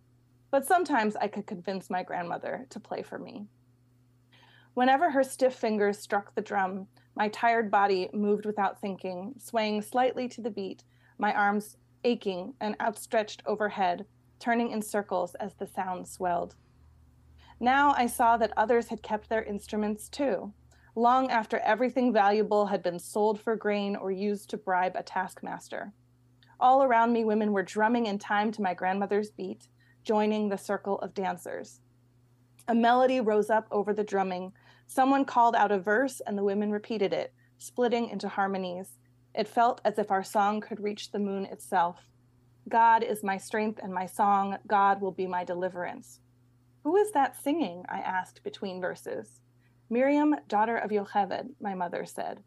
But 0.50 0.66
sometimes 0.66 1.16
I 1.16 1.28
could 1.28 1.46
convince 1.46 1.90
my 1.90 2.02
grandmother 2.02 2.66
to 2.70 2.80
play 2.80 3.02
for 3.02 3.18
me. 3.18 3.46
Whenever 4.74 5.10
her 5.10 5.24
stiff 5.24 5.54
fingers 5.54 5.98
struck 5.98 6.34
the 6.34 6.40
drum, 6.40 6.86
my 7.14 7.28
tired 7.28 7.70
body 7.70 8.08
moved 8.12 8.46
without 8.46 8.80
thinking, 8.80 9.34
swaying 9.38 9.82
slightly 9.82 10.28
to 10.28 10.40
the 10.40 10.50
beat, 10.50 10.84
my 11.18 11.34
arms 11.34 11.76
aching 12.04 12.54
and 12.60 12.76
outstretched 12.80 13.42
overhead, 13.44 14.06
turning 14.38 14.70
in 14.70 14.80
circles 14.80 15.34
as 15.36 15.54
the 15.54 15.66
sound 15.66 16.06
swelled. 16.06 16.54
Now 17.58 17.92
I 17.96 18.06
saw 18.06 18.36
that 18.36 18.52
others 18.56 18.88
had 18.88 19.02
kept 19.02 19.28
their 19.28 19.42
instruments 19.42 20.08
too, 20.08 20.52
long 20.94 21.28
after 21.30 21.58
everything 21.58 22.12
valuable 22.12 22.66
had 22.66 22.82
been 22.82 23.00
sold 23.00 23.40
for 23.40 23.56
grain 23.56 23.96
or 23.96 24.12
used 24.12 24.48
to 24.50 24.56
bribe 24.56 24.94
a 24.94 25.02
taskmaster. 25.02 25.92
All 26.60 26.82
around 26.82 27.12
me, 27.12 27.24
women 27.24 27.52
were 27.52 27.62
drumming 27.62 28.06
in 28.06 28.18
time 28.18 28.50
to 28.52 28.62
my 28.62 28.74
grandmother's 28.74 29.30
beat, 29.30 29.68
joining 30.02 30.48
the 30.48 30.58
circle 30.58 30.98
of 30.98 31.14
dancers. 31.14 31.80
A 32.66 32.74
melody 32.74 33.20
rose 33.20 33.48
up 33.48 33.68
over 33.70 33.94
the 33.94 34.02
drumming. 34.02 34.52
Someone 34.88 35.24
called 35.24 35.54
out 35.54 35.70
a 35.70 35.78
verse, 35.78 36.20
and 36.26 36.36
the 36.36 36.42
women 36.42 36.72
repeated 36.72 37.12
it, 37.12 37.32
splitting 37.58 38.08
into 38.08 38.28
harmonies. 38.28 38.98
It 39.34 39.46
felt 39.46 39.80
as 39.84 39.98
if 39.98 40.10
our 40.10 40.24
song 40.24 40.60
could 40.60 40.80
reach 40.80 41.12
the 41.12 41.20
moon 41.20 41.44
itself. 41.46 41.96
God 42.68 43.04
is 43.04 43.22
my 43.22 43.36
strength 43.36 43.78
and 43.80 43.94
my 43.94 44.06
song. 44.06 44.58
God 44.66 45.00
will 45.00 45.12
be 45.12 45.28
my 45.28 45.44
deliverance. 45.44 46.20
Who 46.82 46.96
is 46.96 47.12
that 47.12 47.40
singing? 47.40 47.84
I 47.88 47.98
asked 47.98 48.42
between 48.42 48.80
verses. 48.80 49.40
Miriam, 49.90 50.34
daughter 50.48 50.76
of 50.76 50.90
Yocheved, 50.90 51.50
my 51.60 51.74
mother 51.74 52.04
said. 52.04 52.42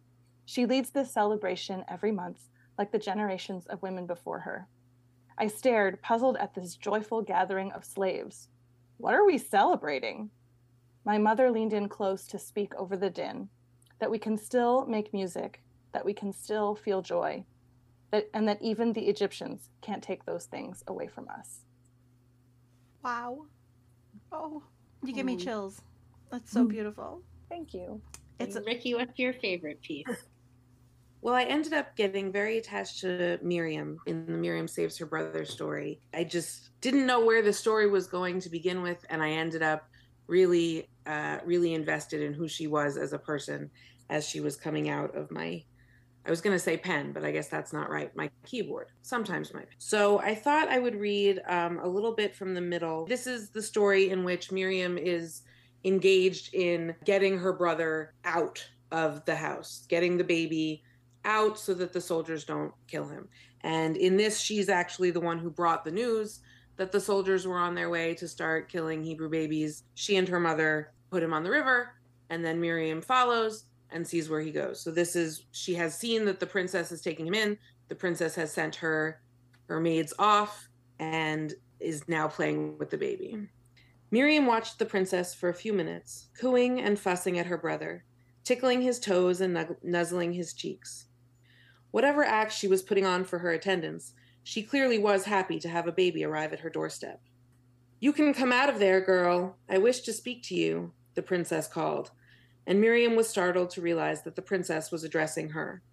She 0.45 0.65
leads 0.65 0.89
this 0.89 1.13
celebration 1.13 1.85
every 1.87 2.11
month 2.11 2.49
like 2.77 2.91
the 2.91 2.99
generations 2.99 3.65
of 3.67 3.81
women 3.81 4.05
before 4.05 4.39
her. 4.39 4.67
I 5.37 5.47
stared, 5.47 6.01
puzzled 6.01 6.37
at 6.37 6.53
this 6.53 6.75
joyful 6.75 7.21
gathering 7.21 7.71
of 7.71 7.85
slaves. 7.85 8.47
What 8.97 9.13
are 9.13 9.25
we 9.25 9.37
celebrating? 9.37 10.29
My 11.05 11.17
mother 11.17 11.49
leaned 11.49 11.73
in 11.73 11.89
close 11.89 12.27
to 12.27 12.37
speak 12.37 12.75
over 12.75 12.95
the 12.95 13.09
din 13.09 13.49
that 13.99 14.11
we 14.11 14.19
can 14.19 14.37
still 14.37 14.85
make 14.85 15.13
music, 15.13 15.61
that 15.93 16.05
we 16.05 16.13
can 16.13 16.33
still 16.33 16.75
feel 16.75 17.01
joy, 17.01 17.43
that, 18.11 18.29
and 18.33 18.47
that 18.47 18.61
even 18.61 18.93
the 18.93 19.07
Egyptians 19.07 19.69
can't 19.81 20.03
take 20.03 20.25
those 20.25 20.45
things 20.45 20.83
away 20.87 21.07
from 21.07 21.27
us. 21.29 21.61
Wow. 23.03 23.45
Oh, 24.31 24.63
you 25.03 25.13
give 25.13 25.25
me 25.25 25.33
hmm. 25.33 25.39
chills. 25.39 25.81
That's 26.31 26.51
so 26.51 26.61
hmm. 26.61 26.67
beautiful. 26.67 27.21
Thank 27.49 27.73
you. 27.73 28.01
It's 28.39 28.57
Ricki. 28.65 28.95
What's 28.95 29.17
your 29.19 29.33
favorite 29.33 29.81
piece? 29.81 30.07
Well, 31.21 31.35
I 31.35 31.43
ended 31.43 31.73
up 31.73 31.95
getting 31.95 32.31
very 32.31 32.57
attached 32.57 33.01
to 33.01 33.37
Miriam 33.43 33.99
in 34.07 34.25
the 34.25 34.31
Miriam 34.31 34.67
Saves 34.67 34.97
Her 34.97 35.05
Brother 35.05 35.45
story. 35.45 35.99
I 36.15 36.23
just 36.23 36.69
didn't 36.81 37.05
know 37.05 37.23
where 37.23 37.43
the 37.43 37.53
story 37.53 37.87
was 37.87 38.07
going 38.07 38.39
to 38.41 38.49
begin 38.49 38.81
with, 38.81 39.05
and 39.09 39.21
I 39.21 39.29
ended 39.29 39.61
up 39.61 39.87
really, 40.25 40.89
uh, 41.05 41.37
really 41.45 41.75
invested 41.75 42.21
in 42.21 42.33
who 42.33 42.47
she 42.47 42.65
was 42.65 42.97
as 42.97 43.13
a 43.13 43.19
person 43.19 43.69
as 44.09 44.27
she 44.27 44.39
was 44.39 44.55
coming 44.55 44.89
out 44.89 45.15
of 45.15 45.29
my. 45.29 45.63
I 46.25 46.29
was 46.29 46.41
going 46.41 46.55
to 46.55 46.59
say 46.59 46.77
pen, 46.77 47.13
but 47.13 47.23
I 47.23 47.31
guess 47.31 47.49
that's 47.49 47.73
not 47.73 47.89
right. 47.89 48.15
My 48.15 48.29
keyboard, 48.45 48.87
sometimes 49.01 49.53
my 49.53 49.61
pen. 49.61 49.69
So 49.77 50.19
I 50.19 50.35
thought 50.35 50.69
I 50.69 50.79
would 50.79 50.95
read 50.95 51.41
um, 51.47 51.79
a 51.79 51.87
little 51.87 52.13
bit 52.13 52.35
from 52.35 52.53
the 52.53 52.61
middle. 52.61 53.05
This 53.05 53.25
is 53.25 53.49
the 53.49 53.61
story 53.61 54.09
in 54.09 54.23
which 54.23 54.51
Miriam 54.51 54.97
is 54.97 55.41
engaged 55.83 56.53
in 56.53 56.95
getting 57.05 57.39
her 57.39 57.53
brother 57.53 58.13
out 58.23 58.63
of 58.91 59.25
the 59.25 59.35
house, 59.35 59.85
getting 59.87 60.17
the 60.17 60.23
baby 60.23 60.83
out 61.25 61.59
so 61.59 61.73
that 61.75 61.93
the 61.93 62.01
soldiers 62.01 62.43
don't 62.43 62.73
kill 62.87 63.07
him. 63.07 63.27
And 63.61 63.95
in 63.97 64.17
this, 64.17 64.39
she's 64.39 64.69
actually 64.69 65.11
the 65.11 65.19
one 65.19 65.39
who 65.39 65.49
brought 65.49 65.85
the 65.85 65.91
news 65.91 66.39
that 66.77 66.91
the 66.91 66.99
soldiers 66.99 67.45
were 67.45 67.59
on 67.59 67.75
their 67.75 67.89
way 67.89 68.15
to 68.15 68.27
start 68.27 68.71
killing 68.71 69.03
Hebrew 69.03 69.29
babies. 69.29 69.83
She 69.93 70.15
and 70.15 70.27
her 70.27 70.39
mother 70.39 70.93
put 71.11 71.21
him 71.21 71.33
on 71.33 71.43
the 71.43 71.51
river, 71.51 71.93
and 72.29 72.43
then 72.43 72.59
Miriam 72.59 73.01
follows 73.01 73.65
and 73.91 74.07
sees 74.07 74.29
where 74.29 74.41
he 74.41 74.51
goes. 74.51 74.81
So 74.81 74.89
this 74.89 75.15
is 75.15 75.45
she 75.51 75.75
has 75.75 75.97
seen 75.97 76.25
that 76.25 76.39
the 76.39 76.47
princess 76.47 76.91
is 76.91 77.01
taking 77.01 77.27
him 77.27 77.33
in. 77.33 77.57
The 77.89 77.95
princess 77.95 78.33
has 78.35 78.51
sent 78.51 78.75
her 78.77 79.21
her 79.67 79.79
maids 79.79 80.13
off 80.17 80.69
and 80.99 81.53
is 81.79 82.07
now 82.07 82.27
playing 82.27 82.77
with 82.77 82.89
the 82.89 82.97
baby. 82.97 83.37
Miriam 84.09 84.45
watched 84.45 84.79
the 84.79 84.85
princess 84.85 85.33
for 85.33 85.49
a 85.49 85.53
few 85.53 85.73
minutes, 85.73 86.29
cooing 86.39 86.81
and 86.81 86.99
fussing 86.99 87.37
at 87.37 87.45
her 87.45 87.57
brother, 87.57 88.03
tickling 88.43 88.81
his 88.81 88.99
toes 88.99 89.39
and 89.39 89.75
nuzzling 89.83 90.33
his 90.33 90.53
cheeks. 90.53 91.05
Whatever 91.91 92.23
act 92.23 92.53
she 92.53 92.67
was 92.67 92.81
putting 92.81 93.05
on 93.05 93.25
for 93.25 93.39
her 93.39 93.51
attendants, 93.51 94.13
she 94.43 94.63
clearly 94.63 94.97
was 94.97 95.25
happy 95.25 95.59
to 95.59 95.69
have 95.69 95.87
a 95.87 95.91
baby 95.91 96.23
arrive 96.23 96.53
at 96.53 96.61
her 96.61 96.69
doorstep. 96.69 97.21
You 97.99 98.13
can 98.13 98.33
come 98.33 98.51
out 98.51 98.69
of 98.69 98.79
there, 98.79 99.01
girl. 99.01 99.57
I 99.69 99.77
wish 99.77 99.99
to 100.01 100.13
speak 100.13 100.41
to 100.43 100.55
you, 100.55 100.93
the 101.13 101.21
princess 101.21 101.67
called, 101.67 102.11
and 102.65 102.81
Miriam 102.81 103.15
was 103.15 103.29
startled 103.29 103.69
to 103.71 103.81
realize 103.81 104.23
that 104.23 104.35
the 104.35 104.41
princess 104.41 104.91
was 104.91 105.03
addressing 105.03 105.49
her. 105.49 105.83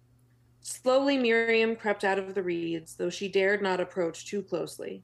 Slowly, 0.61 1.17
Miriam 1.17 1.75
crept 1.75 2.03
out 2.03 2.17
of 2.17 2.33
the 2.33 2.43
reeds, 2.43 2.95
though 2.95 3.09
she 3.09 3.27
dared 3.27 3.61
not 3.61 3.79
approach 3.79 4.25
too 4.25 4.41
closely. 4.41 5.03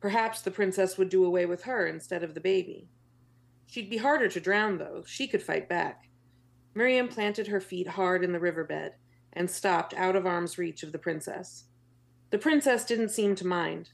Perhaps 0.00 0.42
the 0.42 0.50
princess 0.50 0.98
would 0.98 1.08
do 1.08 1.24
away 1.24 1.46
with 1.46 1.62
her 1.62 1.86
instead 1.86 2.22
of 2.22 2.34
the 2.34 2.40
baby. 2.40 2.88
She'd 3.66 3.90
be 3.90 3.96
harder 3.96 4.28
to 4.28 4.40
drown, 4.40 4.78
though. 4.78 5.04
She 5.06 5.26
could 5.26 5.42
fight 5.42 5.68
back. 5.68 6.08
Miriam 6.74 7.08
planted 7.08 7.46
her 7.46 7.60
feet 7.60 7.88
hard 7.88 8.22
in 8.22 8.32
the 8.32 8.40
riverbed 8.40 8.92
and 9.36 9.50
stopped 9.50 9.94
out 9.94 10.16
of 10.16 10.26
arm's 10.26 10.58
reach 10.58 10.82
of 10.82 10.90
the 10.90 10.98
princess. 10.98 11.64
The 12.30 12.38
princess 12.38 12.84
didn't 12.84 13.10
seem 13.10 13.36
to 13.36 13.46
mind. 13.46 13.90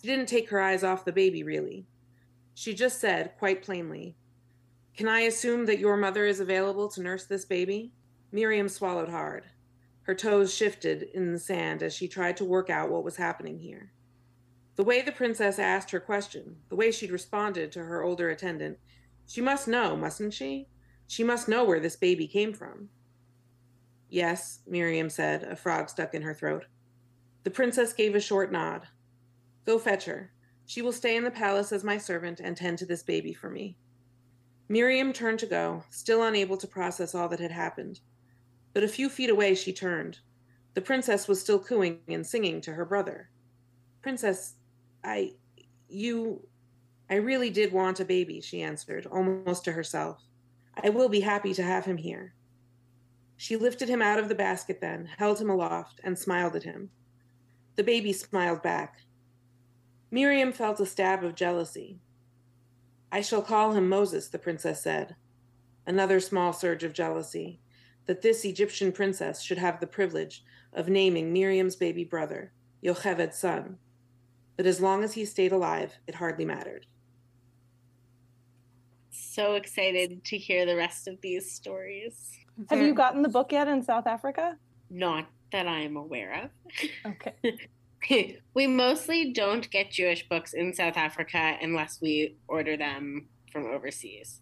She 0.00 0.06
didn't 0.06 0.28
take 0.28 0.50
her 0.50 0.60
eyes 0.60 0.84
off 0.84 1.04
the 1.04 1.12
baby, 1.12 1.42
really. 1.42 1.86
She 2.54 2.74
just 2.74 3.00
said, 3.00 3.32
quite 3.38 3.62
plainly, 3.62 4.16
Can 4.96 5.08
I 5.08 5.20
assume 5.20 5.66
that 5.66 5.80
your 5.80 5.96
mother 5.96 6.24
is 6.26 6.38
available 6.38 6.88
to 6.90 7.02
nurse 7.02 7.24
this 7.24 7.44
baby? 7.44 7.92
Miriam 8.30 8.68
swallowed 8.68 9.08
hard. 9.08 9.46
Her 10.02 10.14
toes 10.14 10.54
shifted 10.54 11.04
in 11.14 11.32
the 11.32 11.38
sand 11.38 11.82
as 11.82 11.94
she 11.94 12.06
tried 12.06 12.36
to 12.36 12.44
work 12.44 12.68
out 12.68 12.90
what 12.90 13.02
was 13.02 13.16
happening 13.16 13.58
here. 13.58 13.92
The 14.76 14.84
way 14.84 15.02
the 15.02 15.12
princess 15.12 15.58
asked 15.58 15.90
her 15.92 16.00
question, 16.00 16.56
the 16.68 16.76
way 16.76 16.90
she'd 16.90 17.10
responded 17.10 17.72
to 17.72 17.84
her 17.84 18.02
older 18.02 18.28
attendant, 18.28 18.78
she 19.26 19.40
must 19.40 19.66
know, 19.66 19.96
mustn't 19.96 20.34
she? 20.34 20.68
She 21.06 21.24
must 21.24 21.48
know 21.48 21.64
where 21.64 21.80
this 21.80 21.96
baby 21.96 22.26
came 22.26 22.52
from. 22.52 22.90
Yes, 24.14 24.60
Miriam 24.68 25.10
said, 25.10 25.42
a 25.42 25.56
frog 25.56 25.90
stuck 25.90 26.14
in 26.14 26.22
her 26.22 26.34
throat. 26.34 26.66
The 27.42 27.50
princess 27.50 27.92
gave 27.92 28.14
a 28.14 28.20
short 28.20 28.52
nod. 28.52 28.86
Go 29.66 29.76
fetch 29.76 30.04
her. 30.04 30.30
She 30.66 30.82
will 30.82 30.92
stay 30.92 31.16
in 31.16 31.24
the 31.24 31.32
palace 31.32 31.72
as 31.72 31.82
my 31.82 31.98
servant 31.98 32.38
and 32.38 32.56
tend 32.56 32.78
to 32.78 32.86
this 32.86 33.02
baby 33.02 33.32
for 33.34 33.50
me. 33.50 33.76
Miriam 34.68 35.12
turned 35.12 35.40
to 35.40 35.46
go, 35.46 35.82
still 35.90 36.22
unable 36.22 36.56
to 36.58 36.66
process 36.68 37.12
all 37.12 37.28
that 37.28 37.40
had 37.40 37.50
happened. 37.50 37.98
But 38.72 38.84
a 38.84 38.88
few 38.88 39.08
feet 39.08 39.30
away 39.30 39.56
she 39.56 39.72
turned. 39.72 40.20
The 40.74 40.80
princess 40.80 41.26
was 41.26 41.40
still 41.40 41.58
cooing 41.58 41.98
and 42.06 42.24
singing 42.24 42.60
to 42.60 42.72
her 42.72 42.84
brother. 42.84 43.30
Princess, 44.00 44.54
I. 45.02 45.32
you. 45.88 46.46
I 47.10 47.16
really 47.16 47.50
did 47.50 47.72
want 47.72 47.98
a 47.98 48.04
baby, 48.04 48.40
she 48.40 48.62
answered, 48.62 49.06
almost 49.06 49.64
to 49.64 49.72
herself. 49.72 50.22
I 50.84 50.90
will 50.90 51.08
be 51.08 51.18
happy 51.18 51.52
to 51.54 51.64
have 51.64 51.84
him 51.84 51.96
here. 51.96 52.32
She 53.36 53.56
lifted 53.56 53.88
him 53.88 54.00
out 54.00 54.18
of 54.18 54.28
the 54.28 54.34
basket 54.34 54.80
then, 54.80 55.08
held 55.18 55.40
him 55.40 55.50
aloft, 55.50 56.00
and 56.04 56.18
smiled 56.18 56.56
at 56.56 56.62
him. 56.62 56.90
The 57.76 57.82
baby 57.82 58.12
smiled 58.12 58.62
back. 58.62 58.98
Miriam 60.10 60.52
felt 60.52 60.80
a 60.80 60.86
stab 60.86 61.24
of 61.24 61.34
jealousy. 61.34 61.98
I 63.10 63.20
shall 63.20 63.42
call 63.42 63.72
him 63.72 63.88
Moses, 63.88 64.28
the 64.28 64.38
princess 64.38 64.82
said. 64.82 65.16
Another 65.86 66.20
small 66.20 66.52
surge 66.52 66.84
of 66.84 66.92
jealousy 66.92 67.60
that 68.06 68.22
this 68.22 68.44
Egyptian 68.44 68.92
princess 68.92 69.42
should 69.42 69.58
have 69.58 69.80
the 69.80 69.86
privilege 69.86 70.44
of 70.72 70.88
naming 70.88 71.32
Miriam's 71.32 71.76
baby 71.76 72.04
brother, 72.04 72.52
Yocheved's 72.82 73.38
son. 73.38 73.78
But 74.56 74.66
as 74.66 74.80
long 74.80 75.02
as 75.02 75.14
he 75.14 75.24
stayed 75.24 75.52
alive, 75.52 75.98
it 76.06 76.14
hardly 76.14 76.44
mattered. 76.44 76.86
So 79.10 79.54
excited 79.54 80.24
to 80.24 80.38
hear 80.38 80.64
the 80.64 80.76
rest 80.76 81.08
of 81.08 81.20
these 81.20 81.50
stories. 81.50 82.38
Have 82.70 82.80
you 82.80 82.94
gotten 82.94 83.22
the 83.22 83.28
book 83.28 83.52
yet 83.52 83.68
in 83.68 83.82
South 83.82 84.06
Africa? 84.06 84.56
Not 84.90 85.26
that 85.52 85.66
I'm 85.66 85.96
aware 85.96 86.44
of. 86.44 86.50
Okay. 87.06 88.38
we 88.54 88.66
mostly 88.66 89.32
don't 89.32 89.70
get 89.70 89.90
Jewish 89.90 90.28
books 90.28 90.52
in 90.52 90.74
South 90.74 90.96
Africa 90.96 91.56
unless 91.60 92.00
we 92.00 92.36
order 92.48 92.76
them 92.76 93.28
from 93.50 93.66
overseas. 93.66 94.40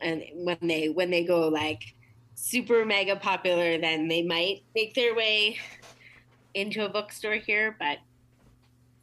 And 0.00 0.22
when 0.34 0.58
they 0.62 0.88
when 0.88 1.10
they 1.10 1.24
go 1.24 1.48
like 1.48 1.82
super 2.34 2.84
mega 2.84 3.16
popular, 3.16 3.78
then 3.78 4.08
they 4.08 4.22
might 4.22 4.62
make 4.74 4.94
their 4.94 5.14
way 5.14 5.58
into 6.54 6.84
a 6.84 6.88
bookstore 6.88 7.34
here, 7.34 7.76
but 7.78 7.98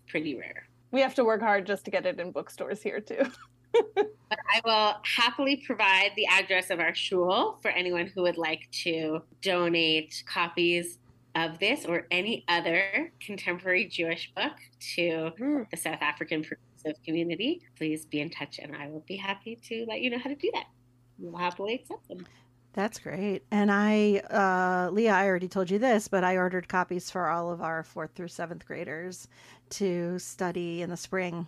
pretty 0.07 0.35
rare. 0.35 0.67
We 0.91 1.01
have 1.01 1.15
to 1.15 1.23
work 1.23 1.41
hard 1.41 1.65
just 1.65 1.85
to 1.85 1.91
get 1.91 2.05
it 2.05 2.19
in 2.19 2.31
bookstores 2.31 2.81
here 2.81 2.99
too. 2.99 3.23
But 3.73 4.39
I 4.53 4.61
will 4.63 4.95
happily 5.03 5.57
provide 5.65 6.11
the 6.15 6.25
address 6.27 6.69
of 6.69 6.79
our 6.79 6.93
shul 6.95 7.59
for 7.61 7.69
anyone 7.69 8.07
who 8.07 8.21
would 8.23 8.37
like 8.37 8.69
to 8.83 9.21
donate 9.41 10.23
copies 10.25 10.99
of 11.35 11.59
this 11.59 11.85
or 11.85 12.07
any 12.11 12.43
other 12.47 13.11
contemporary 13.19 13.85
Jewish 13.87 14.31
book 14.35 14.53
to 14.95 15.31
Hmm. 15.37 15.63
the 15.71 15.77
South 15.77 16.01
African 16.01 16.43
progressive 16.43 17.01
community. 17.03 17.61
Please 17.77 18.05
be 18.05 18.19
in 18.21 18.29
touch 18.29 18.59
and 18.59 18.75
I 18.75 18.87
will 18.87 19.03
be 19.07 19.15
happy 19.17 19.57
to 19.67 19.85
let 19.87 20.01
you 20.01 20.09
know 20.09 20.19
how 20.19 20.29
to 20.29 20.35
do 20.35 20.49
that. 20.53 20.65
We'll 21.17 21.37
happily 21.37 21.75
accept 21.75 22.07
them. 22.07 22.25
That's 22.73 22.99
great. 22.99 23.43
And 23.51 23.69
I, 23.69 24.19
uh, 24.29 24.91
Leah, 24.91 25.11
I 25.11 25.27
already 25.27 25.49
told 25.49 25.69
you 25.69 25.77
this, 25.77 26.07
but 26.07 26.23
I 26.23 26.37
ordered 26.37 26.69
copies 26.69 27.11
for 27.11 27.27
all 27.27 27.51
of 27.51 27.61
our 27.61 27.83
fourth 27.83 28.11
through 28.15 28.29
seventh 28.29 28.65
graders 28.65 29.27
to 29.71 30.17
study 30.19 30.81
in 30.81 30.89
the 30.89 30.95
spring. 30.97 31.47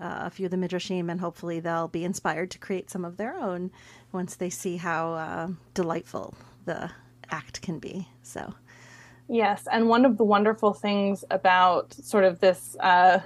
Uh, 0.00 0.26
a 0.26 0.30
few 0.30 0.44
of 0.44 0.52
the 0.52 0.56
midrashim, 0.56 1.10
and 1.10 1.20
hopefully 1.20 1.58
they'll 1.58 1.88
be 1.88 2.04
inspired 2.04 2.52
to 2.52 2.58
create 2.58 2.88
some 2.88 3.04
of 3.04 3.16
their 3.16 3.34
own 3.34 3.68
once 4.12 4.36
they 4.36 4.48
see 4.48 4.76
how 4.76 5.14
uh, 5.14 5.48
delightful 5.74 6.34
the 6.66 6.88
act 7.32 7.60
can 7.62 7.80
be. 7.80 8.06
So, 8.22 8.54
Yes, 9.28 9.68
and 9.70 9.88
one 9.88 10.06
of 10.06 10.16
the 10.16 10.24
wonderful 10.24 10.72
things 10.72 11.22
about 11.30 11.92
sort 11.92 12.24
of 12.24 12.40
this, 12.40 12.76
uh, 12.80 13.20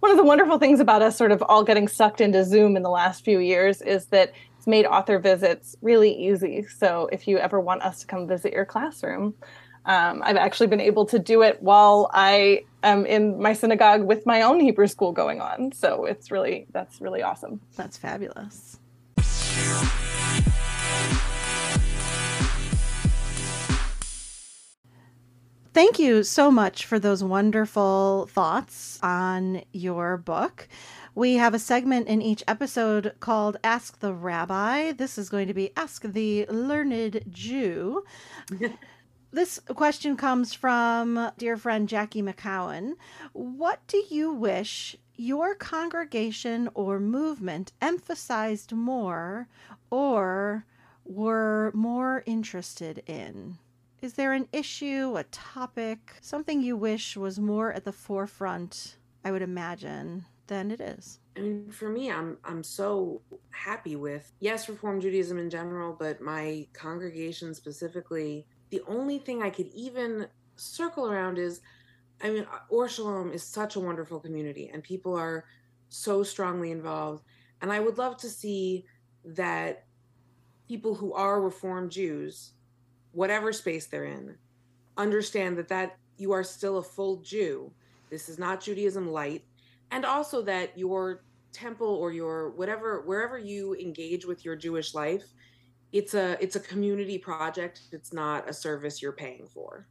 one 0.00 0.10
of 0.10 0.16
the 0.16 0.24
wonderful 0.24 0.58
things 0.58 0.80
about 0.80 1.00
us 1.00 1.16
sort 1.16 1.30
of 1.30 1.42
all 1.42 1.62
getting 1.62 1.86
sucked 1.86 2.20
into 2.20 2.44
Zoom 2.44 2.76
in 2.76 2.82
the 2.82 2.90
last 2.90 3.24
few 3.24 3.38
years 3.38 3.80
is 3.80 4.06
that 4.06 4.32
it's 4.58 4.66
made 4.66 4.84
author 4.84 5.20
visits 5.20 5.76
really 5.80 6.12
easy. 6.12 6.66
So 6.66 7.08
if 7.12 7.28
you 7.28 7.38
ever 7.38 7.60
want 7.60 7.82
us 7.82 8.00
to 8.00 8.06
come 8.06 8.26
visit 8.26 8.52
your 8.52 8.64
classroom, 8.64 9.34
um, 9.86 10.22
I've 10.24 10.36
actually 10.36 10.68
been 10.68 10.80
able 10.80 11.06
to 11.06 11.18
do 11.18 11.42
it 11.42 11.62
while 11.62 12.10
I 12.12 12.64
am 12.82 13.04
in 13.06 13.40
my 13.40 13.52
synagogue 13.52 14.02
with 14.02 14.26
my 14.26 14.42
own 14.42 14.60
Hebrew 14.60 14.86
school 14.86 15.12
going 15.12 15.40
on. 15.40 15.72
So 15.72 16.04
it's 16.04 16.30
really, 16.30 16.66
that's 16.72 17.00
really 17.00 17.22
awesome. 17.22 17.60
that's 17.76 17.96
fabulous. 17.96 18.78
Thank 25.74 25.98
you 25.98 26.22
so 26.22 26.52
much 26.52 26.86
for 26.86 27.00
those 27.00 27.24
wonderful 27.24 28.28
thoughts 28.30 29.00
on 29.02 29.62
your 29.72 30.16
book. 30.16 30.68
We 31.16 31.34
have 31.34 31.52
a 31.52 31.58
segment 31.58 32.06
in 32.06 32.22
each 32.22 32.44
episode 32.46 33.14
called 33.18 33.56
Ask 33.64 33.98
the 33.98 34.14
Rabbi. 34.14 34.92
This 34.92 35.18
is 35.18 35.28
going 35.28 35.48
to 35.48 35.54
be 35.54 35.72
Ask 35.76 36.02
the 36.02 36.46
Learned 36.46 37.24
Jew. 37.28 38.04
this 39.34 39.58
question 39.74 40.16
comes 40.16 40.54
from 40.54 41.32
dear 41.38 41.56
friend 41.56 41.88
Jackie 41.88 42.22
McCowan. 42.22 42.94
What 43.32 43.80
do 43.88 44.02
you 44.08 44.32
wish 44.32 44.96
your 45.16 45.56
congregation 45.56 46.68
or 46.74 47.00
movement 47.00 47.72
emphasized 47.82 48.72
more 48.72 49.48
or 49.90 50.64
were 51.04 51.72
more 51.74 52.22
interested 52.26 53.02
in? 53.06 53.58
Is 54.00 54.14
there 54.14 54.32
an 54.32 54.48
issue, 54.52 55.16
a 55.16 55.24
topic, 55.24 56.12
something 56.20 56.62
you 56.62 56.76
wish 56.76 57.16
was 57.16 57.40
more 57.40 57.72
at 57.72 57.84
the 57.84 57.92
forefront, 57.92 58.98
I 59.24 59.32
would 59.32 59.42
imagine, 59.42 60.26
than 60.46 60.70
it 60.70 60.80
is? 60.80 61.18
I 61.36 61.40
mean, 61.40 61.70
for 61.72 61.88
me, 61.88 62.10
I'm 62.10 62.36
I'm 62.44 62.62
so 62.62 63.20
happy 63.50 63.96
with 63.96 64.30
yes, 64.38 64.68
Reform 64.68 65.00
Judaism 65.00 65.38
in 65.38 65.50
general, 65.50 65.96
but 65.98 66.20
my 66.20 66.68
congregation 66.72 67.54
specifically. 67.54 68.46
The 68.74 68.82
only 68.88 69.18
thing 69.18 69.40
I 69.40 69.50
could 69.50 69.68
even 69.68 70.26
circle 70.56 71.06
around 71.06 71.38
is, 71.38 71.60
I 72.20 72.30
mean, 72.30 72.44
Or 72.68 72.88
Shalom 72.88 73.30
is 73.30 73.44
such 73.44 73.76
a 73.76 73.80
wonderful 73.80 74.18
community, 74.18 74.68
and 74.72 74.82
people 74.82 75.14
are 75.14 75.44
so 75.90 76.24
strongly 76.24 76.72
involved. 76.72 77.22
And 77.62 77.70
I 77.70 77.78
would 77.78 77.98
love 77.98 78.16
to 78.16 78.28
see 78.28 78.84
that 79.24 79.84
people 80.66 80.96
who 80.96 81.12
are 81.12 81.40
Reform 81.40 81.88
Jews, 81.88 82.54
whatever 83.12 83.52
space 83.52 83.86
they're 83.86 84.06
in, 84.06 84.34
understand 84.96 85.56
that 85.58 85.68
that 85.68 85.96
you 86.16 86.32
are 86.32 86.42
still 86.42 86.78
a 86.78 86.82
full 86.82 87.18
Jew. 87.18 87.70
This 88.10 88.28
is 88.28 88.40
not 88.40 88.60
Judaism 88.60 89.08
light 89.08 89.44
and 89.92 90.04
also 90.04 90.42
that 90.42 90.76
your 90.76 91.22
temple 91.52 91.86
or 91.86 92.10
your 92.10 92.50
whatever 92.50 93.02
wherever 93.02 93.38
you 93.38 93.76
engage 93.76 94.26
with 94.26 94.44
your 94.44 94.56
jewish 94.56 94.92
life 94.92 95.22
it's 95.94 96.12
a 96.14 96.36
it's 96.42 96.56
a 96.56 96.60
community 96.60 97.16
project 97.16 97.80
it's 97.92 98.12
not 98.12 98.48
a 98.48 98.52
service 98.52 99.00
you're 99.00 99.12
paying 99.12 99.46
for 99.46 99.86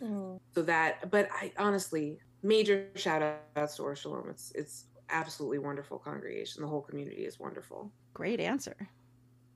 mm-hmm. 0.00 0.36
so 0.54 0.62
that 0.62 1.10
but 1.10 1.28
i 1.32 1.52
honestly 1.58 2.18
major 2.42 2.86
shout 2.94 3.22
outs 3.56 3.76
to 3.76 3.82
Or 3.82 3.96
Shalom. 3.96 4.28
it's 4.30 4.52
it's 4.54 4.84
absolutely 5.08 5.58
wonderful 5.58 5.98
congregation 5.98 6.62
the 6.62 6.68
whole 6.68 6.82
community 6.82 7.24
is 7.24 7.40
wonderful 7.40 7.90
Great 8.16 8.40
answer. 8.40 8.88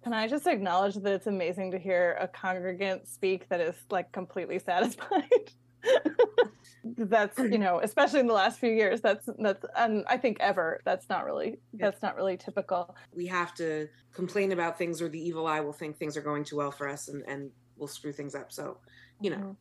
Can 0.04 0.12
I 0.12 0.28
just 0.28 0.46
acknowledge 0.46 0.96
that 0.96 1.14
it's 1.14 1.26
amazing 1.26 1.70
to 1.70 1.78
hear 1.78 2.18
a 2.20 2.28
congregant 2.28 3.08
speak 3.08 3.48
that 3.48 3.58
is 3.58 3.74
like 3.90 4.12
completely 4.12 4.58
satisfied? 4.58 5.50
that's 6.84 7.38
you 7.38 7.58
know, 7.58 7.80
especially 7.82 8.20
in 8.20 8.26
the 8.26 8.32
last 8.34 8.58
few 8.58 8.70
years. 8.70 9.00
That's 9.00 9.28
that's 9.38 9.64
and 9.76 10.04
I 10.08 10.16
think 10.16 10.38
ever. 10.40 10.80
That's 10.84 11.08
not 11.08 11.24
really 11.24 11.58
that's 11.74 12.02
not 12.02 12.16
really 12.16 12.36
typical. 12.36 12.94
we 13.14 13.26
have 13.26 13.54
to 13.54 13.88
complain 14.14 14.52
about 14.52 14.78
things 14.78 15.00
or 15.00 15.08
the 15.08 15.20
evil 15.20 15.46
eye 15.46 15.60
will 15.60 15.72
think 15.72 15.96
things 15.96 16.16
are 16.16 16.22
going 16.22 16.44
too 16.44 16.56
well 16.56 16.70
for 16.70 16.88
us 16.88 17.08
and 17.08 17.22
and 17.28 17.50
we'll 17.76 17.88
screw 17.88 18.12
things 18.12 18.34
up 18.34 18.50
so 18.52 18.76
you 19.20 19.30
know 19.30 19.56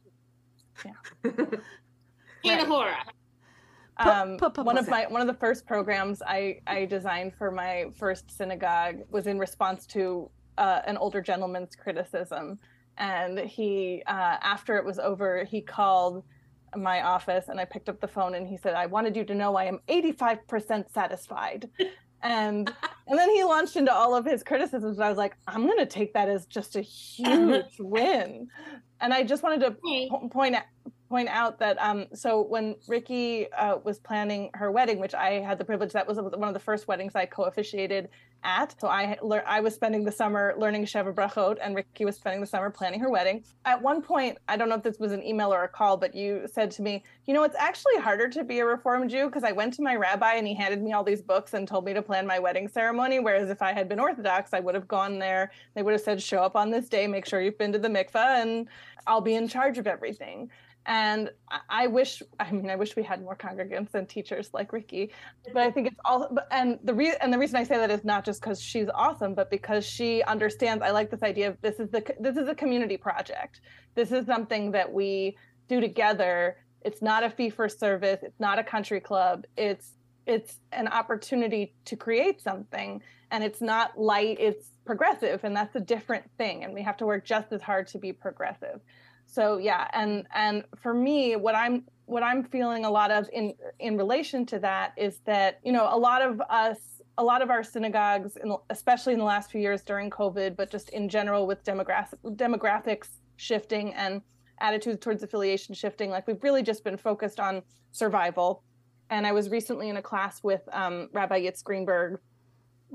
Hannah 2.43 2.65
Hora. 2.65 2.97
um, 3.97 4.38
pu- 4.38 4.49
pu- 4.49 4.63
one 4.63 4.78
of 4.78 4.88
my 4.88 5.05
one 5.07 5.22
of 5.22 5.28
the 5.28 5.34
first 5.34 5.65
programs 5.65 6.22
I 6.26 6.59
I 6.67 6.86
designed 6.86 7.34
for 7.38 7.51
my 7.51 7.86
first 7.97 8.32
synagogue 8.36 8.97
was 9.09 9.28
in 9.28 9.38
response 9.39 9.86
to 9.88 10.30
uh, 10.57 10.82
an 10.86 10.97
older 10.97 11.22
gentleman's 11.22 11.76
criticism, 11.76 12.59
and 12.97 13.39
he 13.39 14.03
uh, 14.07 14.38
after 14.41 14.78
it 14.78 14.86
was 14.86 14.99
over 14.99 15.43
he 15.43 15.61
called 15.61 16.24
my 16.76 17.01
office 17.03 17.47
and 17.49 17.59
I 17.59 17.65
picked 17.65 17.89
up 17.89 17.99
the 17.99 18.07
phone 18.07 18.36
and 18.36 18.47
he 18.47 18.57
said, 18.57 18.74
I 18.76 18.86
wanted 18.86 19.15
you 19.15 19.24
to 19.26 19.36
know 19.36 19.55
I 19.55 19.65
am 19.65 19.80
85% 19.88 20.91
satisfied. 20.91 21.70
and 22.22 22.74
and 23.07 23.17
then 23.17 23.30
he 23.32 23.43
launched 23.43 23.76
into 23.76 23.93
all 23.93 24.15
of 24.15 24.26
his 24.26 24.43
criticisms. 24.43 24.97
And 24.97 25.03
I 25.05 25.09
was 25.09 25.17
like, 25.17 25.36
I'm 25.47 25.65
gonna 25.67 25.86
take 25.86 26.13
that 26.13 26.30
as 26.30 26.45
just 26.45 26.76
a 26.76 26.82
huge 27.17 27.78
win. 27.80 28.47
And 29.01 29.13
I 29.13 29.24
just 29.24 29.43
wanted 29.43 29.61
to 29.61 29.78
po- 30.09 30.30
point 30.30 30.55
out 30.55 30.63
point 31.10 31.28
out 31.30 31.60
that 31.60 31.78
um 31.82 32.05
so 32.14 32.41
when 32.41 32.76
Ricki 32.88 33.51
uh, 33.53 33.78
was 33.84 33.99
planning 33.99 34.51
her 34.53 34.72
wedding, 34.72 34.99
which 34.99 35.16
I 35.16 35.39
had 35.39 35.57
the 35.57 35.66
privilege 35.66 35.91
that 35.93 36.07
was 36.07 36.18
one 36.18 36.47
of 36.47 36.53
the 36.53 36.60
first 36.60 36.88
weddings 36.88 37.16
I 37.16 37.26
co-officiated 37.26 38.10
at. 38.43 38.76
So 38.80 38.88
I 38.88 39.18
lear- 39.22 39.43
I 39.45 39.60
was 39.60 39.76
spending 39.76 40.03
the 40.05 40.12
summer 40.12 40.53
learning 40.57 40.86
Sheva 40.86 41.14
Brachot, 41.14 41.57
and 41.62 41.76
Ricki 41.76 42.05
was 42.05 42.16
spending 42.16 42.39
the 42.41 42.47
summer 42.47 42.70
planning 42.70 42.99
her 42.99 43.10
wedding. 43.10 43.43
At 43.66 43.82
one 43.82 44.01
point, 44.01 44.38
I 44.47 44.55
don't 44.55 44.70
know 44.70 44.76
if 44.76 44.84
this 44.84 44.99
was 44.99 45.12
an 45.12 45.24
email 45.24 45.53
or 45.53 45.64
a 45.64 45.68
call, 45.68 45.97
but 45.97 46.16
you 46.16 46.43
said 46.45 46.72
to 46.72 46.82
me, 46.82 47.03
you 47.26 47.34
know, 47.34 47.43
it's 47.43 47.55
actually 47.57 47.97
harder 47.97 48.30
to 48.30 48.43
be 48.43 48.60
a 48.60 48.66
Reform 48.66 49.10
Jew 49.10 49.26
because 49.26 49.43
I 49.43 49.51
went 49.51 49.74
to 49.76 49.82
my 49.82 49.95
rabbi 49.95 50.36
and 50.36 50.47
he 50.47 50.53
handed 50.53 50.82
me 50.82 50.93
all 50.93 51.03
these 51.03 51.22
books 51.22 51.53
and 51.53 51.68
told 51.68 51.86
me 51.86 51.93
to 51.93 52.01
plan 52.01 52.26
my 52.26 52.39
wedding 52.39 52.68
ceremony. 52.68 53.20
Whereas 53.20 53.49
if 53.49 53.62
I 53.62 53.74
had 53.74 53.89
been 53.89 53.99
Orthodox, 53.99 54.53
I 54.53 54.60
would 54.60 54.76
have 54.76 54.88
gone 54.88 55.20
there. 55.20 55.51
They 55.74 55.82
would 55.82 55.93
have 55.93 56.01
said, 56.01 56.22
show 56.22 56.41
up 56.41 56.55
on 56.55 56.70
this 56.70 56.88
day, 56.88 57.07
make 57.07 57.26
sure 57.26 57.41
you've 57.41 57.57
been 57.57 57.74
to 57.74 57.80
the 57.80 57.89
mikveh, 57.89 58.41
and 58.41 58.68
I'll 59.07 59.22
be 59.22 59.36
in 59.36 59.47
charge 59.47 59.78
of 59.78 59.88
everything 59.88 60.49
and 60.89 61.29
I 61.69 61.85
wish 61.85 62.23
I 62.39 62.51
mean 62.51 62.69
I 62.69 62.75
wish 62.75 62.95
we 62.95 63.03
had 63.03 63.21
more 63.21 63.35
congregants 63.35 63.93
and 63.93 64.09
teachers 64.09 64.49
like 64.53 64.73
Ricki, 64.73 65.11
but 65.53 65.61
I 65.61 65.69
think 65.69 65.85
it's 65.85 65.99
all 66.03 66.35
and 66.49 66.79
the 66.83 66.95
re- 66.95 67.15
and 67.21 67.31
the 67.31 67.37
reason 67.37 67.57
I 67.57 67.63
say 67.63 67.77
that 67.77 67.91
is 67.91 68.03
not 68.03 68.25
just 68.25 68.41
because 68.41 68.59
she's 68.59 68.87
awesome, 68.93 69.35
but 69.35 69.51
because 69.51 69.85
she 69.85 70.23
understands. 70.23 70.83
I 70.83 70.89
like 70.89 71.11
this 71.11 71.21
idea 71.21 71.49
of 71.49 71.61
this 71.61 71.79
is 71.79 71.91
the 71.91 72.03
this 72.19 72.37
is 72.37 72.49
a 72.49 72.55
community 72.55 72.97
project. 72.97 73.61
This 73.93 74.11
is 74.11 74.25
something 74.25 74.71
that 74.71 74.91
we 74.91 75.37
do 75.67 75.79
together. 75.79 76.57
It's 76.81 77.03
not 77.03 77.23
a 77.23 77.29
fee 77.29 77.51
for 77.51 77.69
service. 77.69 78.21
It's 78.23 78.39
not 78.39 78.57
a 78.57 78.63
country 78.63 78.99
club. 78.99 79.45
It's 79.55 79.91
it's 80.25 80.57
an 80.71 80.87
opportunity 80.87 81.75
to 81.85 81.95
create 81.95 82.41
something, 82.41 83.03
and 83.29 83.43
it's 83.43 83.61
not 83.61 83.99
light. 83.99 84.37
It's 84.39 84.71
progressive, 84.85 85.43
and 85.43 85.55
that's 85.55 85.75
a 85.75 85.79
different 85.79 86.25
thing. 86.39 86.63
And 86.63 86.73
we 86.73 86.81
have 86.81 86.97
to 86.97 87.05
work 87.05 87.25
just 87.25 87.53
as 87.53 87.61
hard 87.61 87.85
to 87.89 87.99
be 87.99 88.11
progressive 88.11 88.81
so 89.30 89.57
yeah 89.57 89.88
and 89.93 90.25
and 90.34 90.63
for 90.82 90.93
me 90.93 91.36
what 91.36 91.55
i'm 91.55 91.84
what 92.05 92.23
i'm 92.23 92.43
feeling 92.43 92.86
a 92.86 92.89
lot 92.89 93.11
of 93.11 93.30
in 93.32 93.53
in 93.80 93.95
relation 93.97 94.45
to 94.45 94.59
that 94.59 94.93
is 94.97 95.19
that 95.25 95.59
you 95.63 95.71
know 95.71 95.88
a 95.91 95.97
lot 95.97 96.21
of 96.21 96.41
us 96.49 96.77
a 97.17 97.23
lot 97.23 97.41
of 97.41 97.49
our 97.49 97.63
synagogues 97.63 98.38
in, 98.38 98.55
especially 98.69 99.13
in 99.13 99.19
the 99.19 99.25
last 99.25 99.51
few 99.51 99.61
years 99.61 99.84
during 99.84 100.09
covid 100.09 100.55
but 100.55 100.71
just 100.71 100.89
in 100.89 101.07
general 101.07 101.45
with 101.45 101.63
demographic 101.63 102.17
demographics 102.36 103.09
shifting 103.38 103.93
and 103.93 104.21
attitudes 104.61 104.99
towards 104.99 105.23
affiliation 105.23 105.73
shifting 105.75 106.09
like 106.09 106.27
we've 106.27 106.43
really 106.43 106.63
just 106.63 106.84
been 106.84 106.97
focused 106.97 107.39
on 107.39 107.61
survival. 107.91 108.63
And 109.11 109.25
i 109.25 109.32
was 109.32 109.49
recently 109.49 109.89
in 109.89 109.97
a 109.97 110.01
class 110.01 110.43
with 110.43 110.61
um, 110.71 111.09
rabbi 111.13 111.39
yitz 111.41 111.63
greenberg 111.63 112.19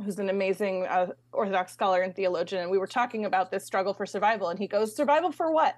who's 0.04 0.18
an 0.18 0.28
amazing 0.28 0.86
uh, 0.86 1.06
orthodox 1.32 1.72
scholar 1.72 2.02
and 2.02 2.14
theologian 2.14 2.62
and 2.62 2.70
we 2.70 2.78
were 2.78 2.86
talking 2.86 3.24
about 3.24 3.50
this 3.50 3.64
struggle 3.64 3.94
for 3.94 4.06
survival 4.06 4.48
and 4.48 4.58
he 4.58 4.66
goes 4.66 4.94
survival 4.94 5.30
for 5.30 5.52
what 5.52 5.76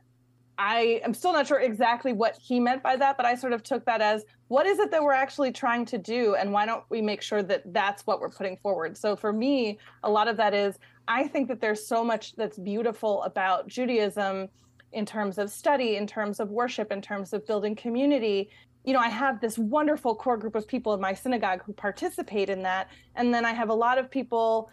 I 0.59 1.01
am 1.05 1.13
still 1.13 1.33
not 1.33 1.47
sure 1.47 1.61
exactly 1.61 2.13
what 2.13 2.37
he 2.37 2.61
meant 2.61 2.83
by 2.83 2.97
that, 2.97 3.17
but 3.17 3.27
I 3.27 3.35
sort 3.35 3.53
of 3.53 3.63
took 3.63 3.85
that 3.85 4.01
as 4.01 4.25
what 4.49 4.67
is 4.67 4.79
it 4.79 4.91
that 4.91 5.03
we're 5.03 5.13
actually 5.13 5.53
trying 5.53 5.85
to 5.87 5.99
do, 5.99 6.35
and 6.35 6.53
why 6.53 6.65
don't 6.65 6.85
we 6.89 7.03
make 7.03 7.21
sure 7.21 7.43
that 7.43 7.73
that's 7.73 8.07
what 8.07 8.21
we're 8.21 8.31
putting 8.31 8.57
forward? 8.57 8.97
So 8.97 9.17
for 9.17 9.33
me, 9.33 9.79
a 10.03 10.11
lot 10.11 10.29
of 10.29 10.37
that 10.39 10.55
is 10.55 10.79
I 11.09 11.29
think 11.29 11.49
that 11.49 11.61
there's 11.61 11.87
so 11.87 12.03
much 12.03 12.35
that's 12.37 12.59
beautiful 12.59 13.23
about 13.25 13.69
Judaism 13.69 14.49
in 14.93 15.05
terms 15.05 15.39
of 15.39 15.51
study, 15.51 15.97
in 15.97 16.07
terms 16.07 16.41
of 16.41 16.51
worship, 16.51 16.91
in 16.91 17.03
terms 17.03 17.33
of 17.33 17.47
building 17.47 17.77
community. 17.77 18.49
You 18.85 18.93
know, 18.93 19.01
I 19.01 19.09
have 19.09 19.41
this 19.41 19.59
wonderful 19.59 20.15
core 20.15 20.37
group 20.37 20.55
of 20.55 20.67
people 20.67 20.95
in 20.95 21.01
my 21.01 21.13
synagogue 21.13 21.63
who 21.65 21.73
participate 21.73 22.49
in 22.49 22.63
that. 22.63 22.89
And 23.15 23.35
then 23.35 23.45
I 23.45 23.53
have 23.53 23.69
a 23.69 23.75
lot 23.75 23.99
of 23.99 24.11
people 24.11 24.71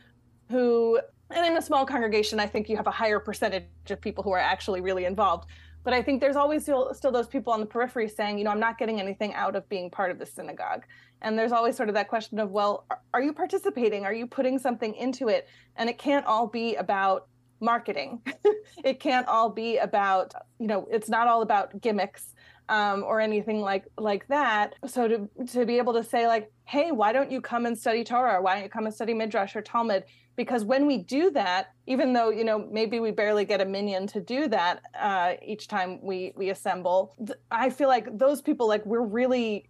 who, 0.49 0.99
and 1.29 1.45
in 1.45 1.57
a 1.57 1.61
small 1.61 1.85
congregation, 1.85 2.39
I 2.39 2.47
think 2.47 2.69
you 2.69 2.77
have 2.77 2.87
a 2.87 2.91
higher 2.91 3.19
percentage 3.19 3.65
of 3.89 3.99
people 3.99 4.23
who 4.23 4.31
are 4.31 4.39
actually 4.39 4.81
really 4.81 5.05
involved 5.05 5.49
but 5.83 5.93
I 5.93 6.01
think 6.01 6.21
there's 6.21 6.35
always 6.35 6.63
still, 6.63 6.93
still 6.93 7.11
those 7.11 7.27
people 7.27 7.53
on 7.53 7.59
the 7.59 7.65
periphery 7.65 8.07
saying, 8.07 8.37
you 8.37 8.43
know, 8.43 8.51
I'm 8.51 8.59
not 8.59 8.77
getting 8.77 8.99
anything 8.99 9.33
out 9.33 9.55
of 9.55 9.67
being 9.69 9.89
part 9.89 10.11
of 10.11 10.19
the 10.19 10.25
synagogue. 10.25 10.83
And 11.21 11.37
there's 11.37 11.51
always 11.51 11.75
sort 11.75 11.89
of 11.89 11.95
that 11.95 12.07
question 12.07 12.39
of, 12.39 12.51
well, 12.51 12.85
are 13.13 13.21
you 13.21 13.33
participating? 13.33 14.05
Are 14.05 14.13
you 14.13 14.27
putting 14.27 14.59
something 14.59 14.93
into 14.95 15.27
it? 15.29 15.47
And 15.75 15.89
it 15.89 15.97
can't 15.97 16.25
all 16.25 16.47
be 16.47 16.75
about 16.75 17.27
marketing. 17.59 18.21
it 18.83 18.99
can't 18.99 19.27
all 19.27 19.49
be 19.49 19.77
about, 19.77 20.33
you 20.59 20.67
know, 20.67 20.87
it's 20.91 21.09
not 21.09 21.27
all 21.27 21.41
about 21.41 21.81
gimmicks 21.81 22.32
um, 22.69 23.03
or 23.03 23.19
anything 23.19 23.61
like 23.61 23.85
like 23.97 24.27
that. 24.27 24.75
So 24.87 25.07
to 25.07 25.29
to 25.53 25.65
be 25.65 25.77
able 25.77 25.93
to 25.93 26.03
say 26.03 26.27
like, 26.27 26.51
hey, 26.65 26.91
why 26.91 27.13
don't 27.13 27.31
you 27.31 27.41
come 27.41 27.65
and 27.65 27.77
study 27.77 28.03
Torah? 28.03 28.35
Or 28.35 28.41
why 28.41 28.55
don't 28.55 28.63
you 28.63 28.69
come 28.69 28.85
and 28.85 28.93
study 28.93 29.13
Midrash 29.13 29.55
or 29.55 29.61
Talmud? 29.61 30.03
because 30.35 30.65
when 30.65 30.87
we 30.87 30.97
do 30.97 31.29
that 31.31 31.71
even 31.87 32.13
though 32.13 32.29
you 32.29 32.43
know 32.43 32.67
maybe 32.71 32.99
we 32.99 33.11
barely 33.11 33.45
get 33.45 33.61
a 33.61 33.65
minyan 33.65 34.07
to 34.07 34.19
do 34.19 34.47
that 34.47 34.81
uh, 34.99 35.33
each 35.45 35.67
time 35.67 35.99
we 36.01 36.33
we 36.35 36.49
assemble 36.49 37.15
i 37.51 37.69
feel 37.69 37.87
like 37.87 38.17
those 38.17 38.41
people 38.41 38.67
like 38.67 38.85
we're 38.85 39.01
really 39.01 39.69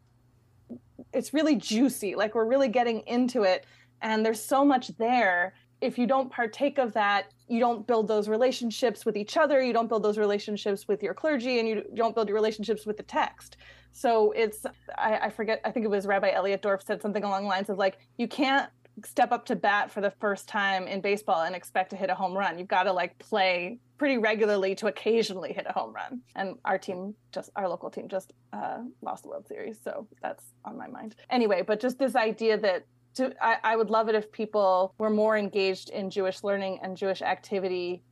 it's 1.14 1.34
really 1.34 1.56
juicy 1.56 2.16
like 2.16 2.36
we're 2.36 2.46
really 2.46 2.70
getting 2.70 3.02
into 3.08 3.44
it 3.44 3.66
and 4.02 4.26
there's 4.26 4.42
so 4.42 4.64
much 4.64 4.90
there 4.98 5.54
if 5.82 5.98
you 5.98 6.08
don't 6.08 6.32
partake 6.32 6.78
of 6.78 6.94
that 6.94 7.33
you 7.48 7.60
don't 7.60 7.86
build 7.86 8.08
those 8.08 8.28
relationships 8.28 9.06
with 9.06 9.18
each 9.18 9.38
other 9.38 9.62
you 9.62 9.74
don't 9.74 9.88
build 9.88 10.04
those 10.04 10.18
relationships 10.18 10.88
with 10.88 11.04
your 11.04 11.14
clergy 11.14 11.60
and 11.60 11.68
you 11.68 11.84
don't 11.94 12.16
build 12.16 12.28
your 12.28 12.36
relationships 12.36 12.86
with 12.86 12.98
the 12.98 13.04
text 13.04 13.58
so 13.92 14.32
it's 14.32 14.66
I, 14.98 15.18
I 15.18 15.30
forget 15.30 15.62
i 15.66 15.72
think 15.72 15.86
it 15.86 15.90
was 15.90 16.06
rabbi 16.06 16.32
elliot 16.32 16.62
dorff 16.62 16.84
said 16.84 17.02
something 17.02 17.24
along 17.24 17.44
the 17.44 17.50
lines 17.50 17.70
of 17.70 17.78
like 17.78 17.98
you 18.18 18.28
can't 18.28 18.70
step 19.06 19.32
up 19.32 19.46
to 19.46 19.56
bat 19.56 19.92
for 19.92 20.02
the 20.02 20.12
first 20.12 20.48
time 20.48 20.88
in 20.88 21.02
baseball 21.02 21.44
and 21.44 21.56
expect 21.56 21.90
to 21.90 21.96
hit 21.96 22.10
a 22.10 22.16
home 22.16 22.34
run. 22.38 22.60
You've 22.60 22.68
got 22.68 22.84
to 22.84 22.94
like 22.94 23.18
play 23.18 23.80
pretty 23.98 24.18
regularly 24.18 24.76
to 24.76 24.88
occasionally 24.88 25.54
hit 25.54 25.66
a 25.68 25.74
home 25.74 25.94
run. 25.94 26.22
And 26.36 26.56
our 26.66 26.78
team 26.78 27.16
just 27.32 27.50
our 27.56 27.68
local 27.68 27.90
team 27.90 28.08
just 28.08 28.34
uh, 28.52 28.80
lost 29.02 29.24
the 29.24 29.30
World 29.30 29.48
Series, 29.48 29.80
so 29.84 30.08
that's 30.22 30.44
on 30.66 30.78
my 30.78 30.88
mind. 30.88 31.16
Anyway, 31.30 31.64
but 31.66 31.80
just 31.80 31.98
this 31.98 32.16
idea 32.16 32.58
that 32.60 32.86
to 33.16 33.34
I, 33.42 33.58
I 33.64 33.76
would 33.76 33.90
love 33.90 34.10
it 34.10 34.16
if 34.16 34.32
people 34.32 34.94
were 34.98 35.10
more 35.10 35.38
engaged 35.38 35.90
in 35.90 36.10
Jewish 36.10 36.44
learning 36.44 36.80
and 36.82 36.98
Jewish 36.98 37.22
activity 37.22 38.04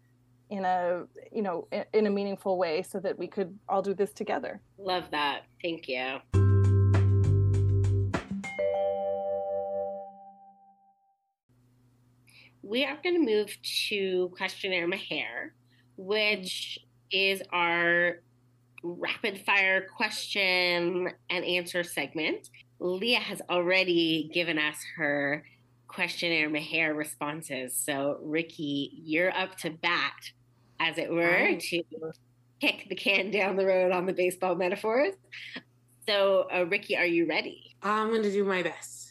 in 0.50 0.66
a 0.66 1.04
you 1.32 1.42
know 1.42 1.68
in, 1.94 2.08
a 2.08 2.10
meaningful 2.10 2.58
way 2.58 2.82
so 2.84 3.00
that 3.00 3.18
we 3.18 3.28
could 3.28 3.58
all 3.70 3.82
do 3.82 3.94
this 3.94 4.14
together. 4.14 4.62
Love 4.78 5.06
that. 5.12 5.44
Thank 5.62 5.88
you. 5.88 6.20
we 12.64 12.86
are 12.86 12.98
going 13.04 13.16
to 13.16 13.26
move 13.26 13.58
to 13.90 14.32
questionnaire 14.38 14.88
Meher, 14.88 15.52
which 15.98 16.80
is 17.12 17.42
our 17.52 18.22
rapid 18.84 19.42
fire 19.46 19.86
question 19.96 21.10
and 21.30 21.46
answer 21.46 21.84
segment. 21.84 22.50
Leah 22.82 23.20
has 23.20 23.42
already 23.50 24.30
given 24.34 24.58
us 24.58 24.76
her 24.98 25.46
questionnaire 25.88 26.50
Meher 26.50 26.96
responses. 26.96 27.76
So, 27.78 28.18
Ricki, 28.22 28.92
you're 29.04 29.36
up 29.36 29.56
to 29.60 29.70
bat, 29.70 30.32
as 30.80 30.98
it 30.98 31.12
were, 31.12 31.58
to 31.58 31.84
kick 32.60 32.88
the 32.90 32.96
can 32.96 33.32
down 33.32 33.56
the 33.56 33.66
road 33.66 33.92
on 33.92 34.06
the 34.06 34.14
baseball 34.14 34.56
metaphors. 34.56 35.14
So, 36.08 36.48
uh, 36.54 36.66
Ricki, 36.66 36.98
are 36.98 37.06
you 37.06 37.28
ready? 37.28 37.76
I'm 37.84 38.10
going 38.10 38.24
to 38.24 38.32
do 38.32 38.44
my 38.44 38.64
best 38.64 39.02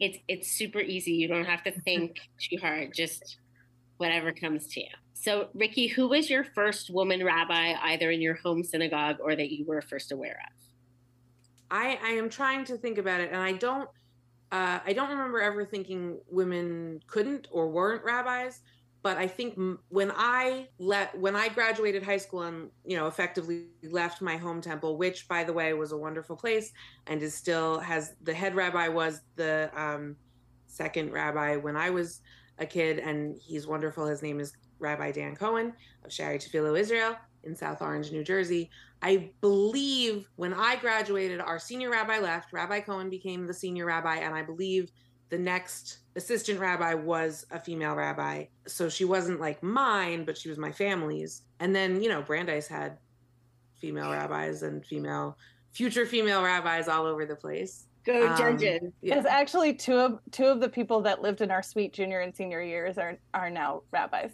it's 0.00 0.18
it's 0.28 0.50
super 0.50 0.80
easy. 0.80 1.12
You 1.12 1.28
don't 1.28 1.44
have 1.44 1.62
to 1.64 1.72
think 1.72 2.20
too 2.40 2.56
hard. 2.60 2.94
Just 2.94 3.38
whatever 3.96 4.32
comes 4.32 4.66
to 4.68 4.80
you. 4.80 4.88
So, 5.14 5.48
Ricki, 5.54 5.88
who 5.88 6.08
was 6.08 6.30
your 6.30 6.44
first 6.44 6.90
woman 6.90 7.24
rabbi, 7.24 7.74
either 7.82 8.10
in 8.10 8.20
your 8.20 8.34
home 8.34 8.62
synagogue 8.62 9.16
or 9.20 9.34
that 9.34 9.50
you 9.50 9.64
were 9.64 9.82
first 9.82 10.12
aware 10.12 10.40
of? 10.46 10.67
I, 11.70 11.98
I 12.02 12.10
am 12.10 12.28
trying 12.28 12.64
to 12.66 12.76
think 12.76 12.98
about 12.98 13.20
it, 13.20 13.30
and 13.32 13.40
I 13.40 13.52
don't. 13.52 13.88
Uh, 14.50 14.78
I 14.86 14.94
don't 14.94 15.10
remember 15.10 15.42
ever 15.42 15.62
thinking 15.62 16.18
women 16.30 17.00
couldn't 17.06 17.48
or 17.50 17.68
weren't 17.68 18.02
rabbis 18.02 18.62
but 19.02 19.16
I 19.16 19.26
think 19.26 19.58
when 19.88 20.12
I 20.14 20.68
let 20.78 21.16
when 21.18 21.36
I 21.36 21.48
graduated 21.48 22.02
high 22.02 22.16
school 22.16 22.42
and 22.42 22.70
you 22.84 22.96
know 22.96 23.06
effectively 23.06 23.66
left 23.82 24.20
my 24.20 24.36
home 24.36 24.60
temple, 24.60 24.96
which 24.96 25.28
by 25.28 25.44
the 25.44 25.52
way 25.52 25.72
was 25.72 25.92
a 25.92 25.96
wonderful 25.96 26.36
place 26.36 26.72
and 27.06 27.22
is 27.22 27.34
still 27.34 27.78
has 27.78 28.14
the 28.22 28.34
head 28.34 28.54
rabbi 28.54 28.88
was 28.88 29.20
the 29.36 29.70
um, 29.74 30.16
second 30.66 31.12
rabbi 31.12 31.56
when 31.56 31.76
I 31.76 31.90
was 31.90 32.20
a 32.58 32.66
kid, 32.66 32.98
and 32.98 33.36
he's 33.40 33.66
wonderful. 33.66 34.04
His 34.04 34.20
name 34.20 34.40
is 34.40 34.52
Rabbi 34.80 35.12
Dan 35.12 35.36
Cohen 35.36 35.72
of 36.04 36.10
Shaarei 36.10 36.36
Tefillah 36.36 36.78
Israel 36.78 37.16
in 37.44 37.54
South 37.54 37.82
Orange, 37.82 38.12
New 38.12 38.24
Jersey. 38.24 38.70
I 39.02 39.30
believe 39.40 40.28
when 40.36 40.52
I 40.52 40.76
graduated, 40.76 41.40
our 41.40 41.58
senior 41.58 41.90
rabbi 41.90 42.18
left. 42.18 42.52
Rabbi 42.52 42.80
Cohen 42.80 43.10
became 43.10 43.46
the 43.46 43.54
senior 43.54 43.86
rabbi, 43.86 44.16
and 44.16 44.34
I 44.34 44.42
believe 44.42 44.90
the 45.30 45.38
next 45.38 45.98
assistant 46.16 46.58
rabbi 46.58 46.94
was 46.94 47.46
a 47.50 47.60
female 47.60 47.94
rabbi. 47.94 48.44
So 48.66 48.88
she 48.88 49.04
wasn't 49.04 49.40
like 49.40 49.62
mine, 49.62 50.24
but 50.24 50.38
she 50.38 50.48
was 50.48 50.58
my 50.58 50.72
family's. 50.72 51.42
And 51.60 51.74
then, 51.74 52.02
you 52.02 52.08
know, 52.08 52.22
Brandeis 52.22 52.66
had 52.66 52.98
female 53.76 54.10
rabbis 54.10 54.62
and 54.62 54.84
female 54.84 55.36
future 55.72 56.06
female 56.06 56.42
rabbis 56.42 56.88
all 56.88 57.06
over 57.06 57.26
the 57.26 57.36
place. 57.36 57.87
Go 58.08 58.26
Um, 58.26 58.38
judges. 58.38 58.90
Yeah. 59.02 59.22
Actually 59.28 59.74
two 59.74 59.98
of 59.98 60.20
two 60.30 60.46
of 60.46 60.60
the 60.60 60.68
people 60.68 61.02
that 61.02 61.20
lived 61.20 61.42
in 61.42 61.50
our 61.50 61.62
suite 61.62 61.92
junior 61.92 62.20
and 62.20 62.34
senior 62.34 62.62
years 62.62 62.96
are 62.96 63.18
are 63.34 63.50
now 63.50 63.82
rabbis. 63.90 64.30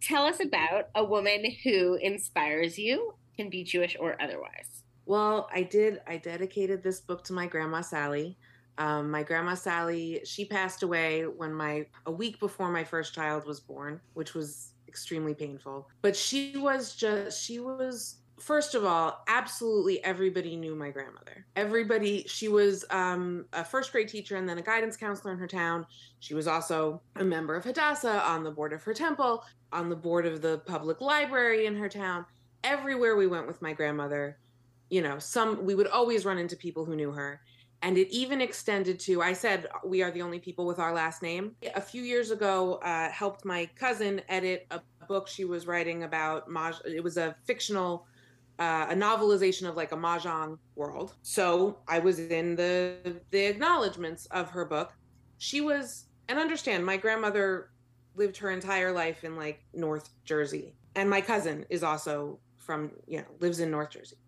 Tell 0.00 0.24
us 0.24 0.38
about 0.38 0.90
a 0.94 1.02
woman 1.04 1.44
who 1.64 1.94
inspires 1.94 2.78
you, 2.78 3.14
can 3.36 3.50
be 3.50 3.64
Jewish 3.64 3.96
or 3.98 4.16
otherwise. 4.22 4.84
Well, 5.06 5.48
I 5.52 5.64
did. 5.64 6.00
I 6.06 6.18
dedicated 6.18 6.84
this 6.84 7.00
book 7.00 7.24
to 7.24 7.32
my 7.32 7.48
grandma 7.48 7.80
Sally. 7.80 8.38
Um, 8.78 9.10
my 9.10 9.24
grandma 9.24 9.54
Sally, 9.54 10.20
she 10.24 10.44
passed 10.44 10.84
away 10.84 11.24
when 11.24 11.52
my 11.52 11.86
a 12.06 12.12
week 12.12 12.38
before 12.38 12.70
my 12.70 12.84
first 12.84 13.12
child 13.12 13.44
was 13.44 13.58
born, 13.58 14.00
which 14.14 14.34
was 14.34 14.72
extremely 14.86 15.34
painful. 15.34 15.88
But 16.00 16.14
she 16.14 16.56
was 16.56 16.94
just 16.94 17.42
she 17.42 17.58
was 17.58 18.19
first 18.40 18.74
of 18.74 18.84
all, 18.84 19.22
absolutely 19.28 20.02
everybody 20.04 20.56
knew 20.56 20.74
my 20.74 20.90
grandmother. 20.90 21.46
Everybody, 21.56 22.24
she 22.26 22.48
was 22.48 22.84
um, 22.90 23.46
a 23.52 23.64
first 23.64 23.92
grade 23.92 24.08
teacher 24.08 24.36
and 24.36 24.48
then 24.48 24.58
a 24.58 24.62
guidance 24.62 24.96
counselor 24.96 25.32
in 25.32 25.38
her 25.38 25.46
town. 25.46 25.86
She 26.20 26.34
was 26.34 26.46
also 26.46 27.00
a 27.16 27.24
member 27.24 27.54
of 27.54 27.64
Hadassah, 27.64 28.22
on 28.26 28.42
the 28.42 28.50
board 28.50 28.72
of 28.72 28.82
her 28.82 28.94
temple, 28.94 29.44
on 29.72 29.88
the 29.88 29.96
board 29.96 30.26
of 30.26 30.42
the 30.42 30.58
public 30.66 31.00
library 31.00 31.66
in 31.66 31.76
her 31.76 31.88
town. 31.88 32.24
Everywhere 32.64 33.16
we 33.16 33.26
went 33.26 33.46
with 33.46 33.62
my 33.62 33.72
grandmother, 33.72 34.38
you 34.90 35.02
know, 35.02 35.18
some 35.18 35.64
we 35.64 35.74
would 35.74 35.86
always 35.86 36.24
run 36.24 36.38
into 36.38 36.56
people 36.56 36.84
who 36.84 36.96
knew 36.96 37.12
her. 37.12 37.40
And 37.82 37.96
it 37.96 38.10
even 38.10 38.42
extended 38.42 39.00
to, 39.00 39.22
I 39.22 39.32
said, 39.32 39.66
we 39.84 40.02
are 40.02 40.10
the 40.10 40.20
only 40.20 40.38
people 40.38 40.66
with 40.66 40.78
our 40.78 40.92
last 40.92 41.22
name. 41.22 41.56
A 41.74 41.80
few 41.80 42.02
years 42.02 42.30
ago, 42.30 42.74
uh, 42.82 43.08
helped 43.08 43.46
my 43.46 43.70
cousin 43.74 44.20
edit 44.28 44.66
a 44.70 44.82
book 45.08 45.26
she 45.26 45.46
was 45.46 45.66
writing 45.66 46.02
about. 46.02 46.50
Maj- 46.50 46.82
it 46.84 47.02
was 47.02 47.16
a 47.16 47.34
fictional 47.44 48.06
uh, 48.60 48.88
a 48.90 48.94
novelization 48.94 49.66
of 49.66 49.74
like 49.74 49.92
a 49.92 49.96
mahjong 49.96 50.58
world. 50.76 51.14
So 51.22 51.78
I 51.88 51.98
was 51.98 52.18
in 52.20 52.54
the 52.54 53.20
the 53.30 53.46
acknowledgments 53.46 54.26
of 54.26 54.50
her 54.50 54.66
book. 54.66 54.92
She 55.38 55.62
was, 55.62 56.04
and 56.28 56.38
understand, 56.38 56.84
my 56.84 56.98
grandmother 56.98 57.70
lived 58.14 58.36
her 58.36 58.50
entire 58.50 58.92
life 58.92 59.24
in 59.24 59.34
like 59.34 59.64
North 59.72 60.10
Jersey, 60.24 60.74
and 60.94 61.08
my 61.08 61.22
cousin 61.22 61.64
is 61.70 61.82
also 61.82 62.38
from 62.58 62.92
you 63.08 63.18
know 63.18 63.26
lives 63.40 63.60
in 63.60 63.70
North 63.70 63.90
Jersey. 63.90 64.18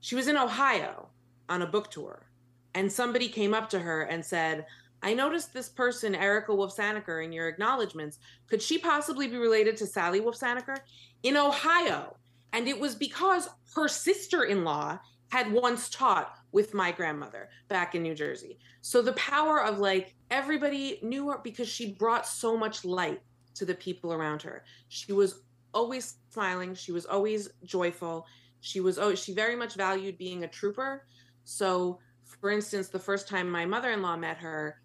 She 0.00 0.14
was 0.14 0.28
in 0.28 0.38
Ohio 0.38 1.10
on 1.50 1.60
a 1.60 1.66
book 1.66 1.90
tour, 1.90 2.26
and 2.74 2.90
somebody 2.90 3.28
came 3.28 3.52
up 3.54 3.68
to 3.70 3.78
her 3.78 4.02
and 4.02 4.24
said. 4.24 4.66
I 5.00 5.14
noticed 5.14 5.54
this 5.54 5.68
person, 5.68 6.16
Erica 6.16 6.50
Wovsaniker, 6.50 7.24
in 7.24 7.30
your 7.30 7.46
acknowledgments. 7.46 8.18
Could 8.48 8.60
she 8.60 8.78
possibly 8.78 9.28
be 9.28 9.36
related 9.36 9.76
to 9.76 9.86
Sally 9.86 10.20
Wovsaniker? 10.20 10.78
In 11.22 11.36
Ohio, 11.36 12.16
and 12.52 12.68
it 12.68 12.78
was 12.78 12.94
because 12.94 13.48
her 13.74 13.88
sister 13.88 14.44
in 14.44 14.64
law 14.64 14.98
had 15.30 15.52
once 15.52 15.88
taught 15.90 16.34
with 16.52 16.72
my 16.72 16.90
grandmother 16.90 17.48
back 17.68 17.94
in 17.94 18.02
New 18.02 18.14
Jersey. 18.14 18.58
So 18.80 19.02
the 19.02 19.12
power 19.12 19.62
of 19.62 19.78
like 19.78 20.14
everybody 20.30 20.98
knew 21.02 21.28
her 21.28 21.40
because 21.42 21.68
she 21.68 21.92
brought 21.92 22.26
so 22.26 22.56
much 22.56 22.84
light 22.84 23.20
to 23.54 23.64
the 23.64 23.74
people 23.74 24.12
around 24.12 24.40
her. 24.42 24.64
She 24.88 25.12
was 25.12 25.42
always 25.74 26.16
smiling, 26.30 26.74
she 26.74 26.92
was 26.92 27.04
always 27.04 27.50
joyful. 27.64 28.26
She 28.60 28.80
was 28.80 28.98
oh 28.98 29.14
she 29.14 29.34
very 29.34 29.54
much 29.54 29.74
valued 29.74 30.16
being 30.16 30.44
a 30.44 30.48
trooper. 30.48 31.06
So 31.44 31.98
for 32.40 32.50
instance, 32.50 32.88
the 32.88 32.98
first 32.98 33.28
time 33.28 33.50
my 33.50 33.66
mother-in-law 33.66 34.16
met 34.16 34.38
her 34.38 34.80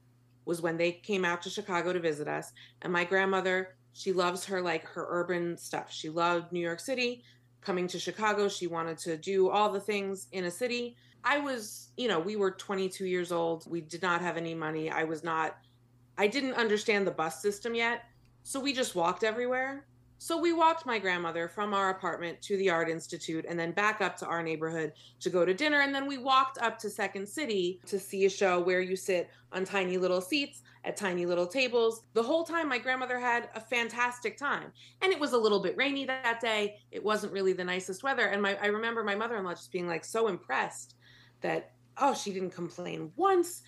was 0.45 0.61
when 0.61 0.75
they 0.75 0.91
came 0.91 1.23
out 1.23 1.41
to 1.43 1.49
Chicago 1.49 1.93
to 1.93 1.99
visit 1.99 2.27
us 2.27 2.51
and 2.81 2.91
my 2.91 3.05
grandmother 3.05 3.75
she 3.93 4.11
loves 4.11 4.43
her 4.45 4.61
like 4.61 4.85
her 4.85 5.05
urban 5.07 5.55
stuff. 5.55 5.91
She 5.91 6.09
loved 6.09 6.51
New 6.51 6.59
York 6.59 6.79
City 6.79 7.23
coming 7.63 7.87
to 7.87 7.99
Chicago. 7.99 8.47
She 8.47 8.67
wanted 8.67 8.97
to 8.99 9.17
do 9.17 9.49
all 9.49 9.69
the 9.69 9.79
things 9.79 10.27
in 10.31 10.45
a 10.45 10.51
city. 10.51 10.95
I 11.23 11.39
was, 11.39 11.89
you 11.97 12.07
know, 12.07 12.19
we 12.19 12.35
were 12.35 12.51
22 12.51 13.05
years 13.05 13.31
old. 13.31 13.69
We 13.69 13.81
did 13.81 14.01
not 14.01 14.21
have 14.21 14.37
any 14.37 14.53
money. 14.53 14.89
I 14.89 15.03
was 15.03 15.23
not, 15.23 15.57
I 16.17 16.27
didn't 16.27 16.53
understand 16.53 17.07
the 17.07 17.11
bus 17.11 17.41
system 17.41 17.75
yet. 17.75 18.03
So 18.43 18.59
we 18.59 18.73
just 18.73 18.95
walked 18.95 19.23
everywhere. 19.23 19.85
So 20.23 20.37
we 20.37 20.53
walked 20.53 20.85
my 20.85 20.99
grandmother 20.99 21.49
from 21.49 21.73
our 21.73 21.89
apartment 21.89 22.41
to 22.43 22.55
the 22.55 22.69
Art 22.69 22.89
Institute 22.89 23.45
and 23.45 23.59
then 23.59 23.73
back 23.73 23.99
up 23.99 24.15
to 24.19 24.25
our 24.25 24.41
neighborhood 24.41 24.93
to 25.19 25.29
go 25.29 25.43
to 25.43 25.53
dinner. 25.53 25.81
And 25.81 25.93
then 25.93 26.07
we 26.07 26.17
walked 26.17 26.57
up 26.59 26.79
to 26.79 26.89
Second 26.89 27.27
City 27.27 27.81
to 27.87 27.99
see 27.99 28.23
a 28.23 28.29
show 28.29 28.61
where 28.61 28.79
you 28.79 28.95
sit 28.95 29.29
on 29.51 29.65
tiny 29.65 29.97
little 29.97 30.21
seats 30.21 30.61
at 30.85 30.95
tiny 30.95 31.25
little 31.25 31.45
tables. 31.45 32.03
The 32.13 32.23
whole 32.23 32.45
time, 32.45 32.69
my 32.69 32.77
grandmother 32.77 33.19
had 33.19 33.49
a 33.53 33.59
fantastic 33.59 34.37
time. 34.37 34.71
And 35.01 35.11
it 35.11 35.19
was 35.19 35.33
a 35.33 35.37
little 35.37 35.59
bit 35.59 35.75
rainy 35.75 36.05
that 36.05 36.39
day. 36.39 36.77
It 36.91 37.03
wasn't 37.03 37.33
really 37.33 37.51
the 37.51 37.65
nicest 37.65 38.01
weather. 38.01 38.27
And 38.27 38.41
my, 38.41 38.57
I 38.61 38.67
remember 38.67 39.03
my 39.03 39.15
mother 39.15 39.35
in 39.35 39.43
law 39.43 39.51
just 39.51 39.73
being 39.73 39.89
like 39.89 40.05
so 40.05 40.29
impressed 40.29 40.95
that, 41.41 41.71
oh, 41.97 42.13
she 42.13 42.31
didn't 42.31 42.51
complain 42.51 43.11
once. 43.17 43.63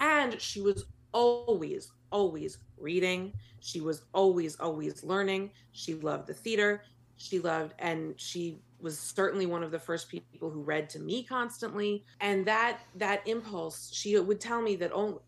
And 0.00 0.40
she 0.40 0.60
was 0.60 0.86
always, 1.12 1.92
always 2.10 2.58
reading. 2.76 3.32
She 3.60 3.80
was 3.80 4.02
always, 4.12 4.58
always 4.58 5.04
learning. 5.04 5.50
She 5.72 5.94
loved 5.94 6.26
the 6.26 6.34
theater. 6.34 6.82
She 7.16 7.38
loved, 7.38 7.74
and 7.78 8.18
she 8.18 8.58
was 8.80 8.98
certainly 8.98 9.44
one 9.44 9.62
of 9.62 9.70
the 9.70 9.78
first 9.78 10.08
people 10.08 10.50
who 10.50 10.62
read 10.62 10.88
to 10.90 10.98
me 10.98 11.22
constantly. 11.22 12.04
And 12.20 12.46
that 12.46 12.80
that 12.96 13.26
impulse, 13.26 13.90
she 13.92 14.18
would 14.18 14.40
tell 14.40 14.62
me 14.62 14.74
that 14.76 14.90
only 14.92 15.18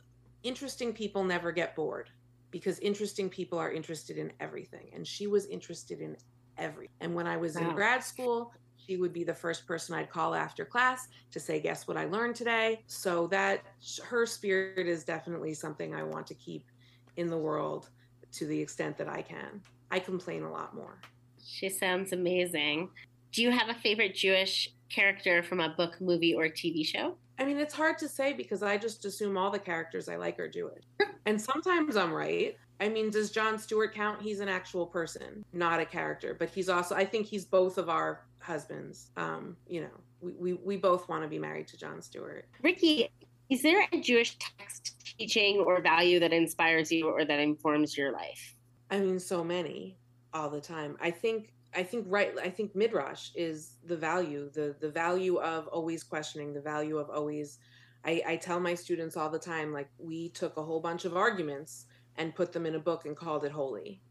interesting 0.42 0.92
people 0.92 1.22
never 1.22 1.52
get 1.52 1.76
bored 1.76 2.10
because 2.50 2.78
interesting 2.80 3.28
people 3.28 3.58
are 3.58 3.70
interested 3.70 4.16
in 4.18 4.32
everything. 4.40 4.88
And 4.94 5.06
she 5.06 5.26
was 5.26 5.46
interested 5.46 6.00
in 6.00 6.16
everything. 6.58 6.94
And 7.00 7.14
when 7.14 7.26
I 7.26 7.36
was 7.36 7.56
in 7.56 7.68
grad 7.74 8.02
school, 8.02 8.52
she 8.76 8.96
would 8.96 9.12
be 9.12 9.24
the 9.24 9.34
first 9.34 9.66
person 9.66 9.94
I'd 9.94 10.10
call 10.10 10.34
after 10.34 10.64
class 10.64 11.08
to 11.30 11.40
say, 11.40 11.60
Guess 11.60 11.86
what 11.86 11.96
I 11.96 12.06
learned 12.06 12.34
today? 12.34 12.82
So 12.86 13.26
that 13.28 13.62
her 14.04 14.26
spirit 14.26 14.86
is 14.86 15.04
definitely 15.04 15.54
something 15.54 15.94
I 15.94 16.02
want 16.02 16.26
to 16.28 16.34
keep 16.34 16.66
in 17.16 17.28
the 17.28 17.38
world 17.38 17.90
to 18.32 18.46
the 18.46 18.60
extent 18.60 18.96
that 18.98 19.08
I 19.08 19.22
can. 19.22 19.60
I 19.90 19.98
complain 19.98 20.42
a 20.42 20.50
lot 20.50 20.74
more. 20.74 20.98
She 21.44 21.68
sounds 21.68 22.12
amazing. 22.12 22.90
Do 23.32 23.42
you 23.42 23.50
have 23.50 23.68
a 23.68 23.74
favorite 23.74 24.14
Jewish 24.14 24.70
character 24.88 25.42
from 25.42 25.60
a 25.60 25.70
book, 25.70 26.00
movie, 26.00 26.34
or 26.34 26.44
TV 26.44 26.84
show? 26.84 27.16
I 27.38 27.44
mean, 27.44 27.58
it's 27.58 27.74
hard 27.74 27.98
to 27.98 28.08
say 28.08 28.32
because 28.32 28.62
I 28.62 28.76
just 28.76 29.04
assume 29.04 29.36
all 29.36 29.50
the 29.50 29.58
characters 29.58 30.08
I 30.08 30.16
like 30.16 30.38
are 30.38 30.48
Jewish. 30.48 30.84
and 31.26 31.40
sometimes 31.40 31.96
I'm 31.96 32.12
right. 32.12 32.56
I 32.80 32.88
mean, 32.88 33.10
does 33.10 33.30
Jon 33.30 33.58
Stewart 33.58 33.94
count? 33.94 34.20
He's 34.20 34.40
an 34.40 34.48
actual 34.48 34.86
person, 34.86 35.44
not 35.52 35.80
a 35.80 35.84
character, 35.84 36.34
but 36.38 36.50
he's 36.50 36.68
also, 36.68 36.94
I 36.94 37.04
think 37.04 37.26
he's 37.26 37.44
both 37.44 37.78
of 37.78 37.88
our 37.88 38.24
husbands. 38.40 39.10
Um, 39.16 39.56
you 39.68 39.82
know, 39.82 40.00
we, 40.20 40.32
we, 40.32 40.52
we 40.54 40.76
both 40.76 41.08
want 41.08 41.22
to 41.22 41.28
be 41.28 41.38
married 41.38 41.68
to 41.68 41.76
Jon 41.76 42.02
Stewart. 42.02 42.46
Ricki, 42.62 43.08
is 43.50 43.62
there 43.62 43.86
a 43.92 44.00
Jewish 44.00 44.36
text, 44.38 45.01
teaching, 45.22 45.58
or 45.58 45.80
value 45.80 46.18
that 46.20 46.32
inspires 46.32 46.90
you 46.90 47.08
or 47.08 47.24
that 47.24 47.38
informs 47.38 47.96
your 47.96 48.12
life? 48.12 48.56
I 48.90 48.98
mean, 48.98 49.18
so 49.18 49.42
many 49.44 49.96
all 50.34 50.50
the 50.50 50.60
time. 50.60 50.96
I 51.00 51.10
think 51.10 51.52
I 51.74 51.82
think 51.82 52.06
right 52.08 52.32
I 52.42 52.50
think 52.50 52.74
midrash 52.74 53.30
is 53.34 53.76
the 53.84 53.96
value, 53.96 54.50
the 54.50 54.76
the 54.80 54.90
value 54.90 55.36
of 55.36 55.68
always 55.68 56.02
questioning, 56.02 56.52
the 56.52 56.60
value 56.60 56.98
of 56.98 57.10
always 57.10 57.58
I, 58.04 58.22
I 58.26 58.36
tell 58.36 58.58
my 58.58 58.74
students 58.74 59.16
all 59.16 59.30
the 59.30 59.38
time, 59.38 59.72
like 59.72 59.88
we 59.98 60.30
took 60.30 60.56
a 60.56 60.62
whole 60.62 60.80
bunch 60.80 61.04
of 61.04 61.16
arguments 61.16 61.86
and 62.16 62.34
put 62.34 62.52
them 62.52 62.66
in 62.66 62.74
a 62.74 62.80
book 62.80 63.06
and 63.06 63.16
called 63.16 63.44
it 63.44 63.52
holy. 63.52 64.02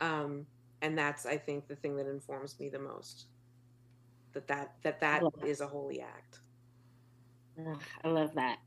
Um, 0.00 0.46
and 0.82 0.96
that's 0.96 1.26
I 1.26 1.36
think 1.36 1.66
the 1.66 1.76
thing 1.76 1.96
that 1.96 2.06
informs 2.06 2.58
me 2.60 2.68
the 2.68 2.78
most. 2.78 3.26
That 4.34 4.46
that 4.48 4.74
that 4.82 5.00
that 5.00 5.22
is 5.44 5.60
a 5.60 5.66
holy 5.66 6.00
act. 6.00 6.40
I 8.04 8.08
love 8.08 8.34
that. 8.34 8.58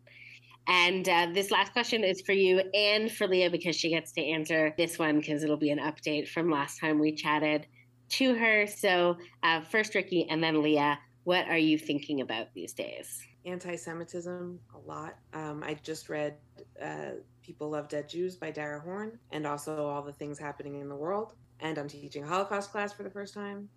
And 0.68 1.08
uh, 1.10 1.28
this 1.34 1.52
last 1.52 1.74
question 1.74 2.04
is 2.04 2.22
for 2.22 2.34
you 2.34 2.60
and 2.74 3.12
for 3.12 3.28
Leah 3.28 3.50
because 3.50 3.76
she 3.76 3.90
gets 3.90 4.12
to 4.14 4.24
answer 4.24 4.74
this 4.78 5.00
one 5.00 5.20
because 5.20 5.44
it'll 5.44 5.58
be 5.58 5.72
an 5.72 5.80
update 5.80 6.28
from 6.28 6.50
last 6.50 6.80
time 6.80 7.00
we 7.00 7.14
chatted 7.14 7.68
to 8.10 8.36
her. 8.36 8.68
So, 8.68 9.18
uh, 9.44 9.62
first 9.62 9.96
Ricki 9.96 10.28
and 10.30 10.44
then 10.44 10.62
Leah, 10.62 11.00
what 11.24 11.48
are 11.48 11.58
you 11.58 11.78
thinking 11.78 12.22
about 12.22 12.54
these 12.54 12.74
days? 12.74 13.22
anti-Semitism 13.46 14.60
a 14.76 14.88
lot. 14.88 15.18
Um, 15.34 15.64
I 15.64 15.76
just 15.84 16.10
read 16.10 16.36
uh, 16.82 17.12
"People 17.42 17.70
Love 17.70 17.88
Dead 17.88 18.08
Jews" 18.08 18.36
by 18.36 18.52
Dara 18.52 18.80
Horn, 18.80 19.18
and 19.32 19.48
also 19.48 19.88
all 19.88 20.02
the 20.02 20.14
things 20.14 20.38
happening 20.40 20.80
in 20.80 20.90
the 20.90 20.96
world. 20.96 21.34
And 21.60 21.78
I'm 21.78 21.88
teaching 21.88 22.24
a 22.24 22.28
Holocaust 22.28 22.72
class 22.72 22.94
for 22.94 23.04
the 23.04 23.10
first 23.10 23.34
time, 23.34 23.70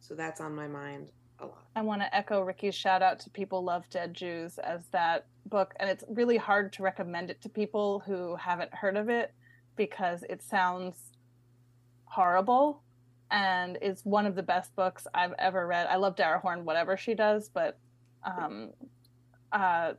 so 0.00 0.14
that's 0.14 0.40
on 0.40 0.54
my 0.54 0.68
mind 0.68 1.12
a 1.40 1.46
lot. 1.46 1.66
I 1.76 1.82
want 1.82 2.02
to 2.02 2.14
echo 2.14 2.42
Ricki's 2.42 2.74
shout 2.74 3.02
out 3.02 3.18
to 3.20 3.30
People 3.30 3.64
Love 3.64 3.88
Dead 3.90 4.14
Jews 4.14 4.58
as 4.58 4.86
that 4.88 5.26
book. 5.46 5.74
And 5.78 5.88
it's 5.88 6.04
really 6.08 6.36
hard 6.36 6.72
to 6.74 6.82
recommend 6.82 7.30
it 7.30 7.40
to 7.42 7.48
people 7.48 8.02
who 8.06 8.36
haven't 8.36 8.72
heard 8.74 8.96
of 8.96 9.08
it 9.08 9.32
because 9.76 10.22
it 10.28 10.42
sounds 10.42 11.12
horrible 12.04 12.82
and 13.30 13.78
it's 13.80 14.04
one 14.04 14.26
of 14.26 14.34
the 14.34 14.42
best 14.42 14.76
books 14.76 15.06
I've 15.14 15.32
ever 15.38 15.66
read. 15.66 15.86
I 15.86 15.96
love 15.96 16.16
Dara 16.16 16.38
Horn, 16.38 16.66
whatever 16.66 16.98
she 16.98 17.14
does, 17.14 17.48
but 17.48 17.78
um, 18.24 18.70
uh, 19.50 19.92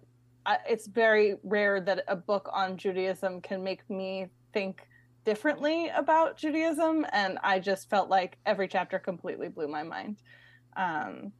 I, 0.45 0.57
it's 0.69 0.85
very 0.85 1.37
rare 1.43 1.81
that 1.81 2.03
a 2.07 2.15
book 2.15 2.49
on 2.53 2.77
Judaism 2.77 3.41
can 3.41 3.63
make 3.63 3.89
me 3.89 4.27
think 4.53 4.87
differently 5.25 5.89
about 5.89 6.37
Judaism. 6.37 7.05
And 7.11 7.39
I 7.43 7.59
just 7.59 7.89
felt 7.89 8.07
like 8.07 8.37
every 8.45 8.67
chapter 8.67 8.99
completely 8.99 9.47
blew 9.47 9.67
my 9.67 9.81
mind. 9.81 10.17
Um, 10.77 11.31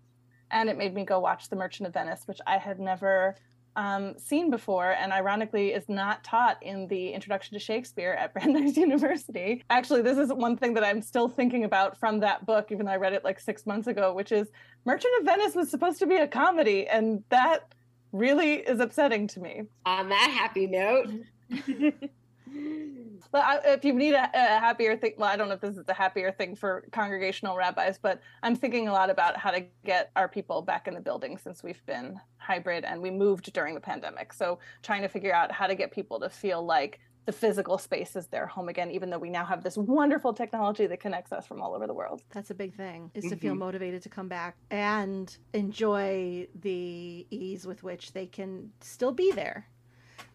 and 0.50 0.70
it 0.70 0.78
made 0.78 0.96
me 0.96 1.06
go 1.06 1.20
watch 1.20 1.50
The 1.50 1.56
Merchant 1.56 1.88
of 1.88 1.94
Venice, 1.94 2.24
which 2.26 2.40
I 2.48 2.58
had 2.58 2.80
never 2.80 3.36
um, 3.76 4.16
seen 4.18 4.50
before, 4.50 4.92
and 4.92 5.12
ironically 5.12 5.74
is 5.74 5.88
not 5.90 6.24
taught 6.24 6.62
in 6.62 6.88
the 6.88 7.12
Introduction 7.12 7.54
to 7.54 7.60
Shakespeare 7.60 8.14
at 8.14 8.34
Brandeis 8.36 8.78
University. 8.78 9.64
Actually, 9.70 10.02
this 10.02 10.18
is 10.18 10.32
one 10.32 10.58
thing 10.58 10.74
that 10.76 10.84
I'm 10.84 11.02
still 11.02 11.28
thinking 11.28 11.64
about 11.64 11.98
from 11.98 12.20
that 12.20 12.46
book, 12.46 12.72
even 12.72 12.86
though 12.86 12.92
I 12.92 12.98
read 12.98 13.14
it 13.14 13.24
like 13.24 13.40
six 13.40 13.66
months 13.66 13.88
ago, 13.88 14.14
which 14.14 14.32
is 14.32 14.50
Merchant 14.86 15.14
of 15.20 15.26
Venice 15.26 15.56
was 15.56 15.70
supposed 15.70 16.00
to 16.00 16.06
be 16.06 16.16
a 16.16 16.28
comedy, 16.28 16.88
and 16.88 17.24
that 17.30 17.74
really 18.12 18.56
is 18.56 18.80
upsetting 18.80 19.28
to 19.28 19.40
me. 19.40 19.64
On 19.86 20.10
that 20.10 20.30
happy 20.30 20.68
note. 20.68 21.08
But 23.32 23.44
I, 23.44 23.74
if 23.74 23.86
you 23.86 23.94
need 23.94 24.14
a, 24.14 24.30
a, 24.34 24.60
happier 24.60 24.96
thing, 24.98 25.14
well, 25.18 25.30
I 25.30 25.36
don't 25.36 25.48
know 25.48 25.56
if 25.56 25.62
this 25.62 25.78
is 25.78 25.86
a 25.88 25.94
happier 25.94 26.32
thing 26.32 26.56
for 26.56 26.86
congregational 26.92 27.56
rabbis, 27.56 27.98
but 28.02 28.22
I'm 28.42 28.56
thinking 28.56 28.88
a 28.88 28.94
lot 28.94 29.10
about 29.10 29.38
how 29.38 29.52
to 29.52 29.66
get 29.86 30.12
our 30.16 30.28
people 30.28 30.62
back 30.62 30.88
in 30.88 30.94
the 30.94 31.02
building 31.02 31.38
since 31.38 31.64
we've 31.64 31.86
been 31.86 32.20
hybrid 32.38 32.84
and 32.84 33.02
we 33.02 33.12
moved 33.12 33.52
during 33.54 33.76
the 33.76 33.82
pandemic. 33.82 34.34
So 34.34 34.60
trying 34.82 35.02
to 35.02 35.08
figure 35.08 35.34
out 35.34 35.52
how 35.52 35.68
to 35.68 35.76
get 35.76 35.92
people 35.92 36.20
to 36.20 36.30
feel 36.30 36.66
like 36.66 37.00
the 37.26 37.32
physical 37.32 37.78
space 37.78 38.16
is 38.16 38.28
their 38.28 38.46
home 38.46 38.70
again, 38.70 38.92
even 38.92 39.10
though 39.10 39.18
we 39.18 39.30
now 39.30 39.46
have 39.46 39.64
this 39.64 39.78
wonderful 39.78 40.34
technology 40.34 40.88
that 40.88 41.00
connects 41.00 41.32
us 41.32 41.48
from 41.48 41.62
all 41.62 41.74
over 41.74 41.88
the 41.88 41.94
world. 41.94 42.22
That's 42.34 42.52
a 42.52 42.54
big 42.54 42.76
thing, 42.76 43.12
is 43.14 43.24
mm-hmm. 43.24 43.34
to 43.34 43.40
feel 43.40 43.56
motivated 43.56 44.02
to 44.04 44.10
come 44.10 44.28
back 44.28 44.58
and 44.72 45.36
enjoy 45.54 46.48
the 46.62 47.26
ease 47.30 47.66
with 47.66 47.84
which 47.84 48.12
they 48.12 48.26
can 48.26 48.72
still 48.82 49.12
be 49.12 49.32
there 49.32 49.68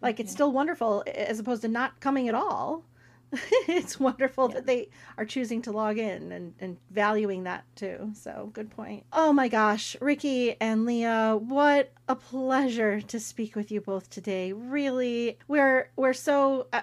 like 0.01 0.21
it's 0.21 0.33
still 0.33 0.53
wonderful 0.53 1.05
as 1.07 1.39
opposed 1.39 1.63
to 1.63 1.69
not 1.69 2.01
coming 2.01 2.29
at 2.29 2.35
all. 2.35 2.85
it's 3.69 4.01
wonderful 4.01 4.49
yeah. 4.49 4.55
that 4.55 4.67
they 4.67 4.89
are 5.19 5.25
choosing 5.25 5.61
to 5.63 5.73
log 5.73 5.99
in 5.99 6.33
and, 6.33 6.55
and 6.61 6.79
valuing 6.91 7.45
that 7.45 7.65
too. 7.77 8.11
So 8.15 8.51
good 8.55 8.71
point. 8.71 9.05
Oh 9.13 9.33
my 9.33 9.49
gosh, 9.49 9.97
Ricki 10.01 10.57
and 10.61 10.87
Leah, 10.87 11.37
what 11.39 11.93
a 12.09 12.17
pleasure 12.17 13.01
to 13.03 13.21
speak 13.21 13.55
with 13.55 13.71
you 13.71 13.81
both 13.81 14.09
today. 14.09 14.53
Really, 14.53 15.39
we're 15.47 15.91
we're 15.97 16.15
so. 16.15 16.69
Uh, 16.73 16.81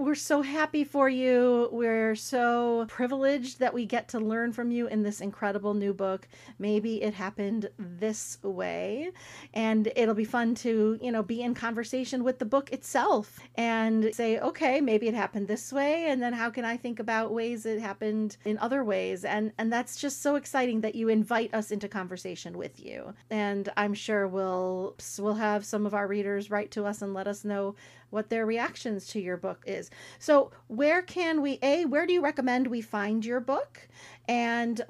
we're 0.00 0.14
so 0.14 0.40
happy 0.40 0.82
for 0.82 1.10
you. 1.10 1.68
We're 1.70 2.16
so 2.16 2.86
privileged 2.88 3.58
that 3.58 3.74
we 3.74 3.84
get 3.84 4.08
to 4.08 4.18
learn 4.18 4.52
from 4.52 4.70
you 4.70 4.86
in 4.86 5.02
this 5.02 5.20
incredible 5.20 5.74
new 5.74 5.92
book. 5.92 6.26
Maybe 6.58 7.02
it 7.02 7.12
happened 7.12 7.68
this 7.78 8.38
way. 8.42 9.10
And 9.52 9.92
it'll 9.94 10.14
be 10.14 10.24
fun 10.24 10.54
to, 10.56 10.98
you 11.02 11.12
know, 11.12 11.22
be 11.22 11.42
in 11.42 11.54
conversation 11.54 12.24
with 12.24 12.38
the 12.38 12.46
book 12.46 12.72
itself 12.72 13.38
and 13.56 14.14
say, 14.14 14.38
okay, 14.38 14.80
maybe 14.80 15.06
it 15.06 15.14
happened 15.14 15.48
this 15.48 15.70
way. 15.70 16.06
And 16.06 16.22
then 16.22 16.32
how 16.32 16.48
can 16.48 16.64
I 16.64 16.78
think 16.78 16.98
about 16.98 17.34
ways 17.34 17.66
it 17.66 17.78
happened 17.78 18.38
in 18.46 18.56
other 18.56 18.82
ways? 18.82 19.26
And 19.26 19.52
and 19.58 19.70
that's 19.70 19.96
just 19.96 20.22
so 20.22 20.36
exciting 20.36 20.80
that 20.80 20.94
you 20.94 21.10
invite 21.10 21.52
us 21.52 21.70
into 21.70 21.88
conversation 21.88 22.56
with 22.56 22.82
you. 22.82 23.12
And 23.28 23.68
I'm 23.76 23.92
sure 23.92 24.26
we'll 24.26 24.96
we'll 25.18 25.34
have 25.34 25.66
some 25.66 25.84
of 25.84 25.92
our 25.92 26.06
readers 26.06 26.50
write 26.50 26.70
to 26.70 26.86
us 26.86 27.02
and 27.02 27.12
let 27.12 27.26
us 27.26 27.44
know 27.44 27.74
what 28.10 28.30
their 28.30 28.46
reactions 28.46 29.06
to 29.08 29.20
your 29.20 29.36
book 29.36 29.62
is. 29.66 29.90
So, 30.18 30.50
where 30.68 31.02
can 31.02 31.42
we, 31.42 31.58
A, 31.62 31.84
where 31.84 32.06
do 32.06 32.12
you 32.12 32.22
recommend 32.22 32.66
we 32.66 32.80
find 32.80 33.24
your 33.24 33.40
book? 33.40 33.88
And, 34.28 34.80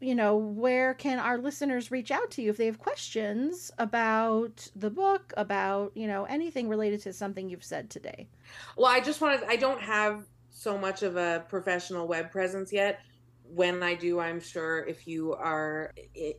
you 0.00 0.14
know, 0.14 0.36
where 0.36 0.94
can 0.94 1.18
our 1.18 1.38
listeners 1.38 1.90
reach 1.90 2.10
out 2.10 2.30
to 2.32 2.42
you 2.42 2.50
if 2.50 2.56
they 2.56 2.66
have 2.66 2.78
questions 2.78 3.70
about 3.78 4.68
the 4.74 4.90
book, 4.90 5.32
about, 5.36 5.92
you 5.94 6.06
know, 6.06 6.24
anything 6.24 6.68
related 6.68 7.02
to 7.02 7.12
something 7.12 7.48
you've 7.48 7.64
said 7.64 7.90
today? 7.90 8.28
Well, 8.76 8.90
I 8.90 9.00
just 9.00 9.20
wanted, 9.20 9.44
I 9.48 9.56
don't 9.56 9.80
have 9.80 10.24
so 10.50 10.76
much 10.76 11.02
of 11.02 11.16
a 11.16 11.44
professional 11.48 12.08
web 12.08 12.30
presence 12.30 12.72
yet 12.72 13.00
when 13.54 13.82
I 13.82 13.94
do, 13.94 14.20
I'm 14.20 14.40
sure 14.40 14.84
if 14.84 15.06
you 15.06 15.34
are 15.34 15.92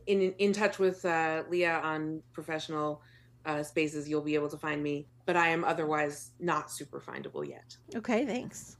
in 0.06 0.32
in 0.38 0.52
touch 0.52 0.78
with 0.78 1.04
uh, 1.04 1.42
Leah 1.48 1.80
on 1.82 2.22
professional 2.32 3.02
uh, 3.44 3.62
spaces, 3.62 4.08
you'll 4.08 4.22
be 4.22 4.34
able 4.34 4.48
to 4.48 4.58
find 4.58 4.82
me. 4.82 5.06
But 5.30 5.36
I 5.36 5.50
am 5.50 5.62
otherwise 5.62 6.32
not 6.40 6.72
super 6.72 6.98
findable 6.98 7.48
yet. 7.48 7.76
Okay, 7.94 8.26
thanks. 8.26 8.78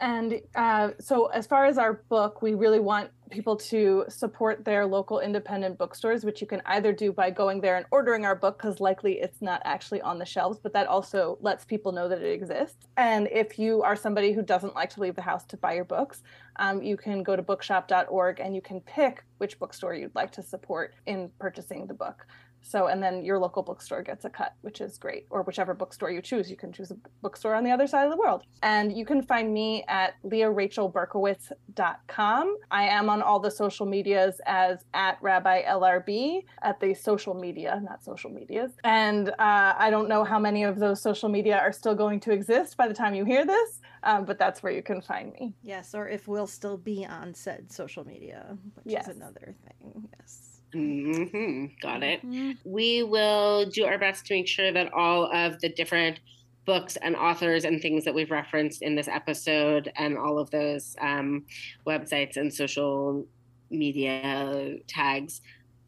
And 0.00 0.42
uh, 0.54 0.90
so, 1.00 1.28
as 1.28 1.46
far 1.46 1.64
as 1.64 1.78
our 1.78 1.94
book, 2.10 2.42
we 2.42 2.52
really 2.52 2.78
want 2.78 3.08
people 3.30 3.56
to 3.56 4.04
support 4.10 4.66
their 4.66 4.84
local 4.84 5.20
independent 5.20 5.78
bookstores, 5.78 6.26
which 6.26 6.42
you 6.42 6.46
can 6.46 6.60
either 6.66 6.92
do 6.92 7.10
by 7.10 7.30
going 7.30 7.62
there 7.62 7.78
and 7.78 7.86
ordering 7.90 8.26
our 8.26 8.36
book, 8.36 8.58
because 8.58 8.80
likely 8.80 9.14
it's 9.14 9.40
not 9.40 9.62
actually 9.64 10.02
on 10.02 10.18
the 10.18 10.26
shelves, 10.26 10.58
but 10.62 10.74
that 10.74 10.86
also 10.86 11.38
lets 11.40 11.64
people 11.64 11.90
know 11.90 12.06
that 12.06 12.20
it 12.20 12.30
exists. 12.30 12.86
And 12.98 13.28
if 13.32 13.58
you 13.58 13.80
are 13.80 13.96
somebody 13.96 14.32
who 14.34 14.42
doesn't 14.42 14.74
like 14.74 14.90
to 14.90 15.00
leave 15.00 15.16
the 15.16 15.22
house 15.22 15.46
to 15.46 15.56
buy 15.56 15.72
your 15.72 15.86
books, 15.86 16.22
um, 16.56 16.82
you 16.82 16.98
can 16.98 17.22
go 17.22 17.34
to 17.34 17.40
bookshop.org 17.40 18.40
and 18.40 18.54
you 18.54 18.60
can 18.60 18.82
pick 18.82 19.24
which 19.38 19.58
bookstore 19.58 19.94
you'd 19.94 20.14
like 20.14 20.32
to 20.32 20.42
support 20.42 20.92
in 21.06 21.30
purchasing 21.38 21.86
the 21.86 21.94
book. 21.94 22.26
So, 22.62 22.86
and 22.88 23.02
then 23.02 23.24
your 23.24 23.38
local 23.38 23.62
bookstore 23.62 24.02
gets 24.02 24.24
a 24.24 24.30
cut, 24.30 24.54
which 24.62 24.80
is 24.80 24.98
great. 24.98 25.26
Or 25.30 25.42
whichever 25.42 25.74
bookstore 25.74 26.10
you 26.10 26.20
choose, 26.20 26.50
you 26.50 26.56
can 26.56 26.72
choose 26.72 26.90
a 26.90 26.96
bookstore 27.22 27.54
on 27.54 27.62
the 27.64 27.70
other 27.70 27.86
side 27.86 28.04
of 28.04 28.10
the 28.10 28.16
world. 28.16 28.42
And 28.62 28.92
you 28.96 29.06
can 29.06 29.22
find 29.22 29.54
me 29.54 29.84
at 29.88 30.14
leahrachelberkowitz.com. 30.24 32.56
I 32.70 32.82
am 32.84 33.08
on 33.08 33.22
all 33.22 33.40
the 33.40 33.50
social 33.50 33.86
medias 33.86 34.40
as 34.46 34.84
at 34.94 35.18
Rabbi 35.22 35.62
LRB 35.62 36.44
at 36.62 36.78
the 36.80 36.94
social 36.94 37.34
media, 37.34 37.80
not 37.82 38.04
social 38.04 38.30
medias. 38.30 38.72
And 38.84 39.30
uh, 39.30 39.74
I 39.78 39.90
don't 39.90 40.08
know 40.08 40.24
how 40.24 40.38
many 40.38 40.64
of 40.64 40.78
those 40.78 41.00
social 41.00 41.28
media 41.28 41.58
are 41.58 41.72
still 41.72 41.94
going 41.94 42.20
to 42.20 42.32
exist 42.32 42.76
by 42.76 42.88
the 42.88 42.94
time 42.94 43.14
you 43.14 43.24
hear 43.24 43.46
this, 43.46 43.80
um, 44.02 44.24
but 44.24 44.38
that's 44.38 44.62
where 44.62 44.72
you 44.72 44.82
can 44.82 45.00
find 45.00 45.32
me. 45.32 45.54
Yes, 45.62 45.94
or 45.94 46.08
if 46.08 46.28
we'll 46.28 46.46
still 46.46 46.76
be 46.76 47.06
on 47.06 47.34
said 47.34 47.72
social 47.72 48.06
media, 48.06 48.56
which 48.74 48.92
yes. 48.92 49.08
is 49.08 49.16
another 49.16 49.54
thing. 49.66 50.08
Yes. 50.18 50.47
Mm-hmm. 50.74 51.66
Got 51.80 52.02
it. 52.02 52.20
Mm-hmm. 52.20 52.52
We 52.64 53.02
will 53.02 53.66
do 53.66 53.84
our 53.84 53.98
best 53.98 54.26
to 54.26 54.34
make 54.34 54.48
sure 54.48 54.72
that 54.72 54.92
all 54.92 55.32
of 55.34 55.60
the 55.60 55.68
different 55.68 56.20
books 56.66 56.96
and 56.96 57.16
authors 57.16 57.64
and 57.64 57.80
things 57.80 58.04
that 58.04 58.14
we've 58.14 58.30
referenced 58.30 58.82
in 58.82 58.94
this 58.94 59.08
episode 59.08 59.90
and 59.96 60.18
all 60.18 60.38
of 60.38 60.50
those 60.50 60.94
um, 61.00 61.46
websites 61.86 62.36
and 62.36 62.52
social 62.52 63.26
media 63.70 64.76
tags 64.86 65.40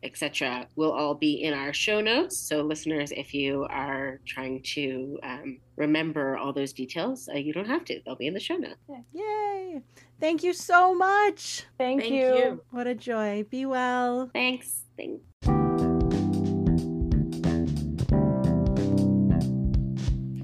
etc 0.03 0.67
will 0.77 0.93
all 0.93 1.15
be 1.15 1.43
in 1.43 1.53
our 1.53 1.73
show 1.73 2.01
notes 2.01 2.37
so 2.39 2.63
listeners 2.63 3.13
if 3.13 3.35
you 3.35 3.67
are 3.71 4.21
trying 4.27 4.63
to 4.63 5.19
um, 5.23 5.59
remember 5.77 6.37
all 6.37 6.53
those 6.53 6.73
details 6.73 7.29
uh, 7.33 7.37
you 7.37 7.53
don't 7.53 7.67
have 7.67 7.85
to 7.85 8.01
they'll 8.05 8.17
be 8.17 8.27
in 8.27 8.35
the 8.35 8.41
show 8.41 8.57
notes 8.57 8.81
yay 9.13 9.81
thank 10.21 10.43
you 10.43 10.53
so 10.53 10.95
much 10.95 11.65
thank, 11.79 12.01
thank 12.01 12.13
you. 12.13 12.37
you. 12.37 12.65
what 12.71 12.87
a 12.87 12.95
joy 12.95 13.45
be 13.51 13.67
well 13.67 14.31
thanks 14.33 14.83
thanks 14.97 15.23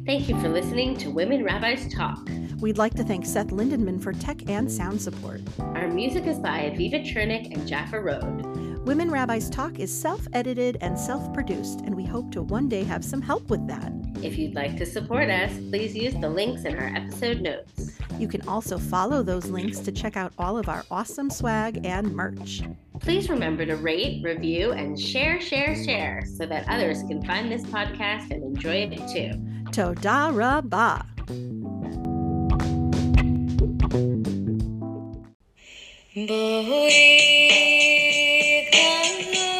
Thank 0.07 0.29
you 0.29 0.41
for 0.41 0.49
listening 0.49 0.97
to 0.99 1.11
Women 1.11 1.43
Rabbis 1.43 1.93
Talk. 1.93 2.31
We'd 2.61 2.79
like 2.79 2.95
to 2.95 3.03
thank 3.03 3.27
Seth 3.27 3.49
Lindenman 3.49 4.01
for 4.01 4.13
tech 4.13 4.49
and 4.49 4.71
sound 4.71 5.03
support. 5.03 5.41
Our 5.59 5.89
music 5.89 6.27
is 6.27 6.39
by 6.39 6.71
Aviva 6.71 7.05
Chernick 7.05 7.53
and 7.53 7.67
Jaffa 7.67 8.01
Road. 8.01 8.56
Women 8.87 9.11
Rabbis 9.11 9.51
Talk 9.51 9.81
is 9.81 9.93
self 9.93 10.29
edited 10.33 10.79
and 10.81 10.97
self 10.97 11.35
produced, 11.35 11.81
and 11.81 11.93
we 11.93 12.05
hope 12.05 12.31
to 12.31 12.41
one 12.41 12.69
day 12.69 12.85
have 12.85 13.05
some 13.05 13.21
help 13.21 13.51
with 13.51 13.67
that. 13.67 13.93
If 14.23 14.39
you'd 14.39 14.55
like 14.55 14.77
to 14.77 14.87
support 14.87 15.29
us, 15.29 15.51
please 15.71 15.93
use 15.93 16.15
the 16.15 16.31
links 16.31 16.63
in 16.63 16.79
our 16.79 16.95
episode 16.95 17.41
notes. 17.41 17.99
You 18.17 18.29
can 18.29 18.47
also 18.47 18.79
follow 18.79 19.25
those 19.25 19.47
links 19.47 19.81
to 19.81 19.91
check 19.91 20.17
out 20.17 20.33
all 20.39 20.57
of 20.57 20.69
our 20.69 20.85
awesome 20.89 21.31
swag 21.31 21.85
and 21.85 22.15
merch. 22.15 22.63
Please 23.01 23.29
remember 23.29 23.67
to 23.67 23.75
rate, 23.75 24.23
review, 24.23 24.71
and 24.71 24.97
share, 24.97 25.41
share, 25.41 25.75
share 25.85 26.23
so 26.25 26.47
that 26.47 26.69
others 26.69 27.03
can 27.09 27.21
find 27.25 27.51
this 27.51 27.65
podcast 27.65 28.31
and 28.31 28.45
enjoy 28.45 28.89
it 28.89 29.01
too. 29.13 29.33
Toda 29.73 30.31
rabah. 30.33 31.05
Boy. 36.15 37.17
Yeah. 38.77 39.56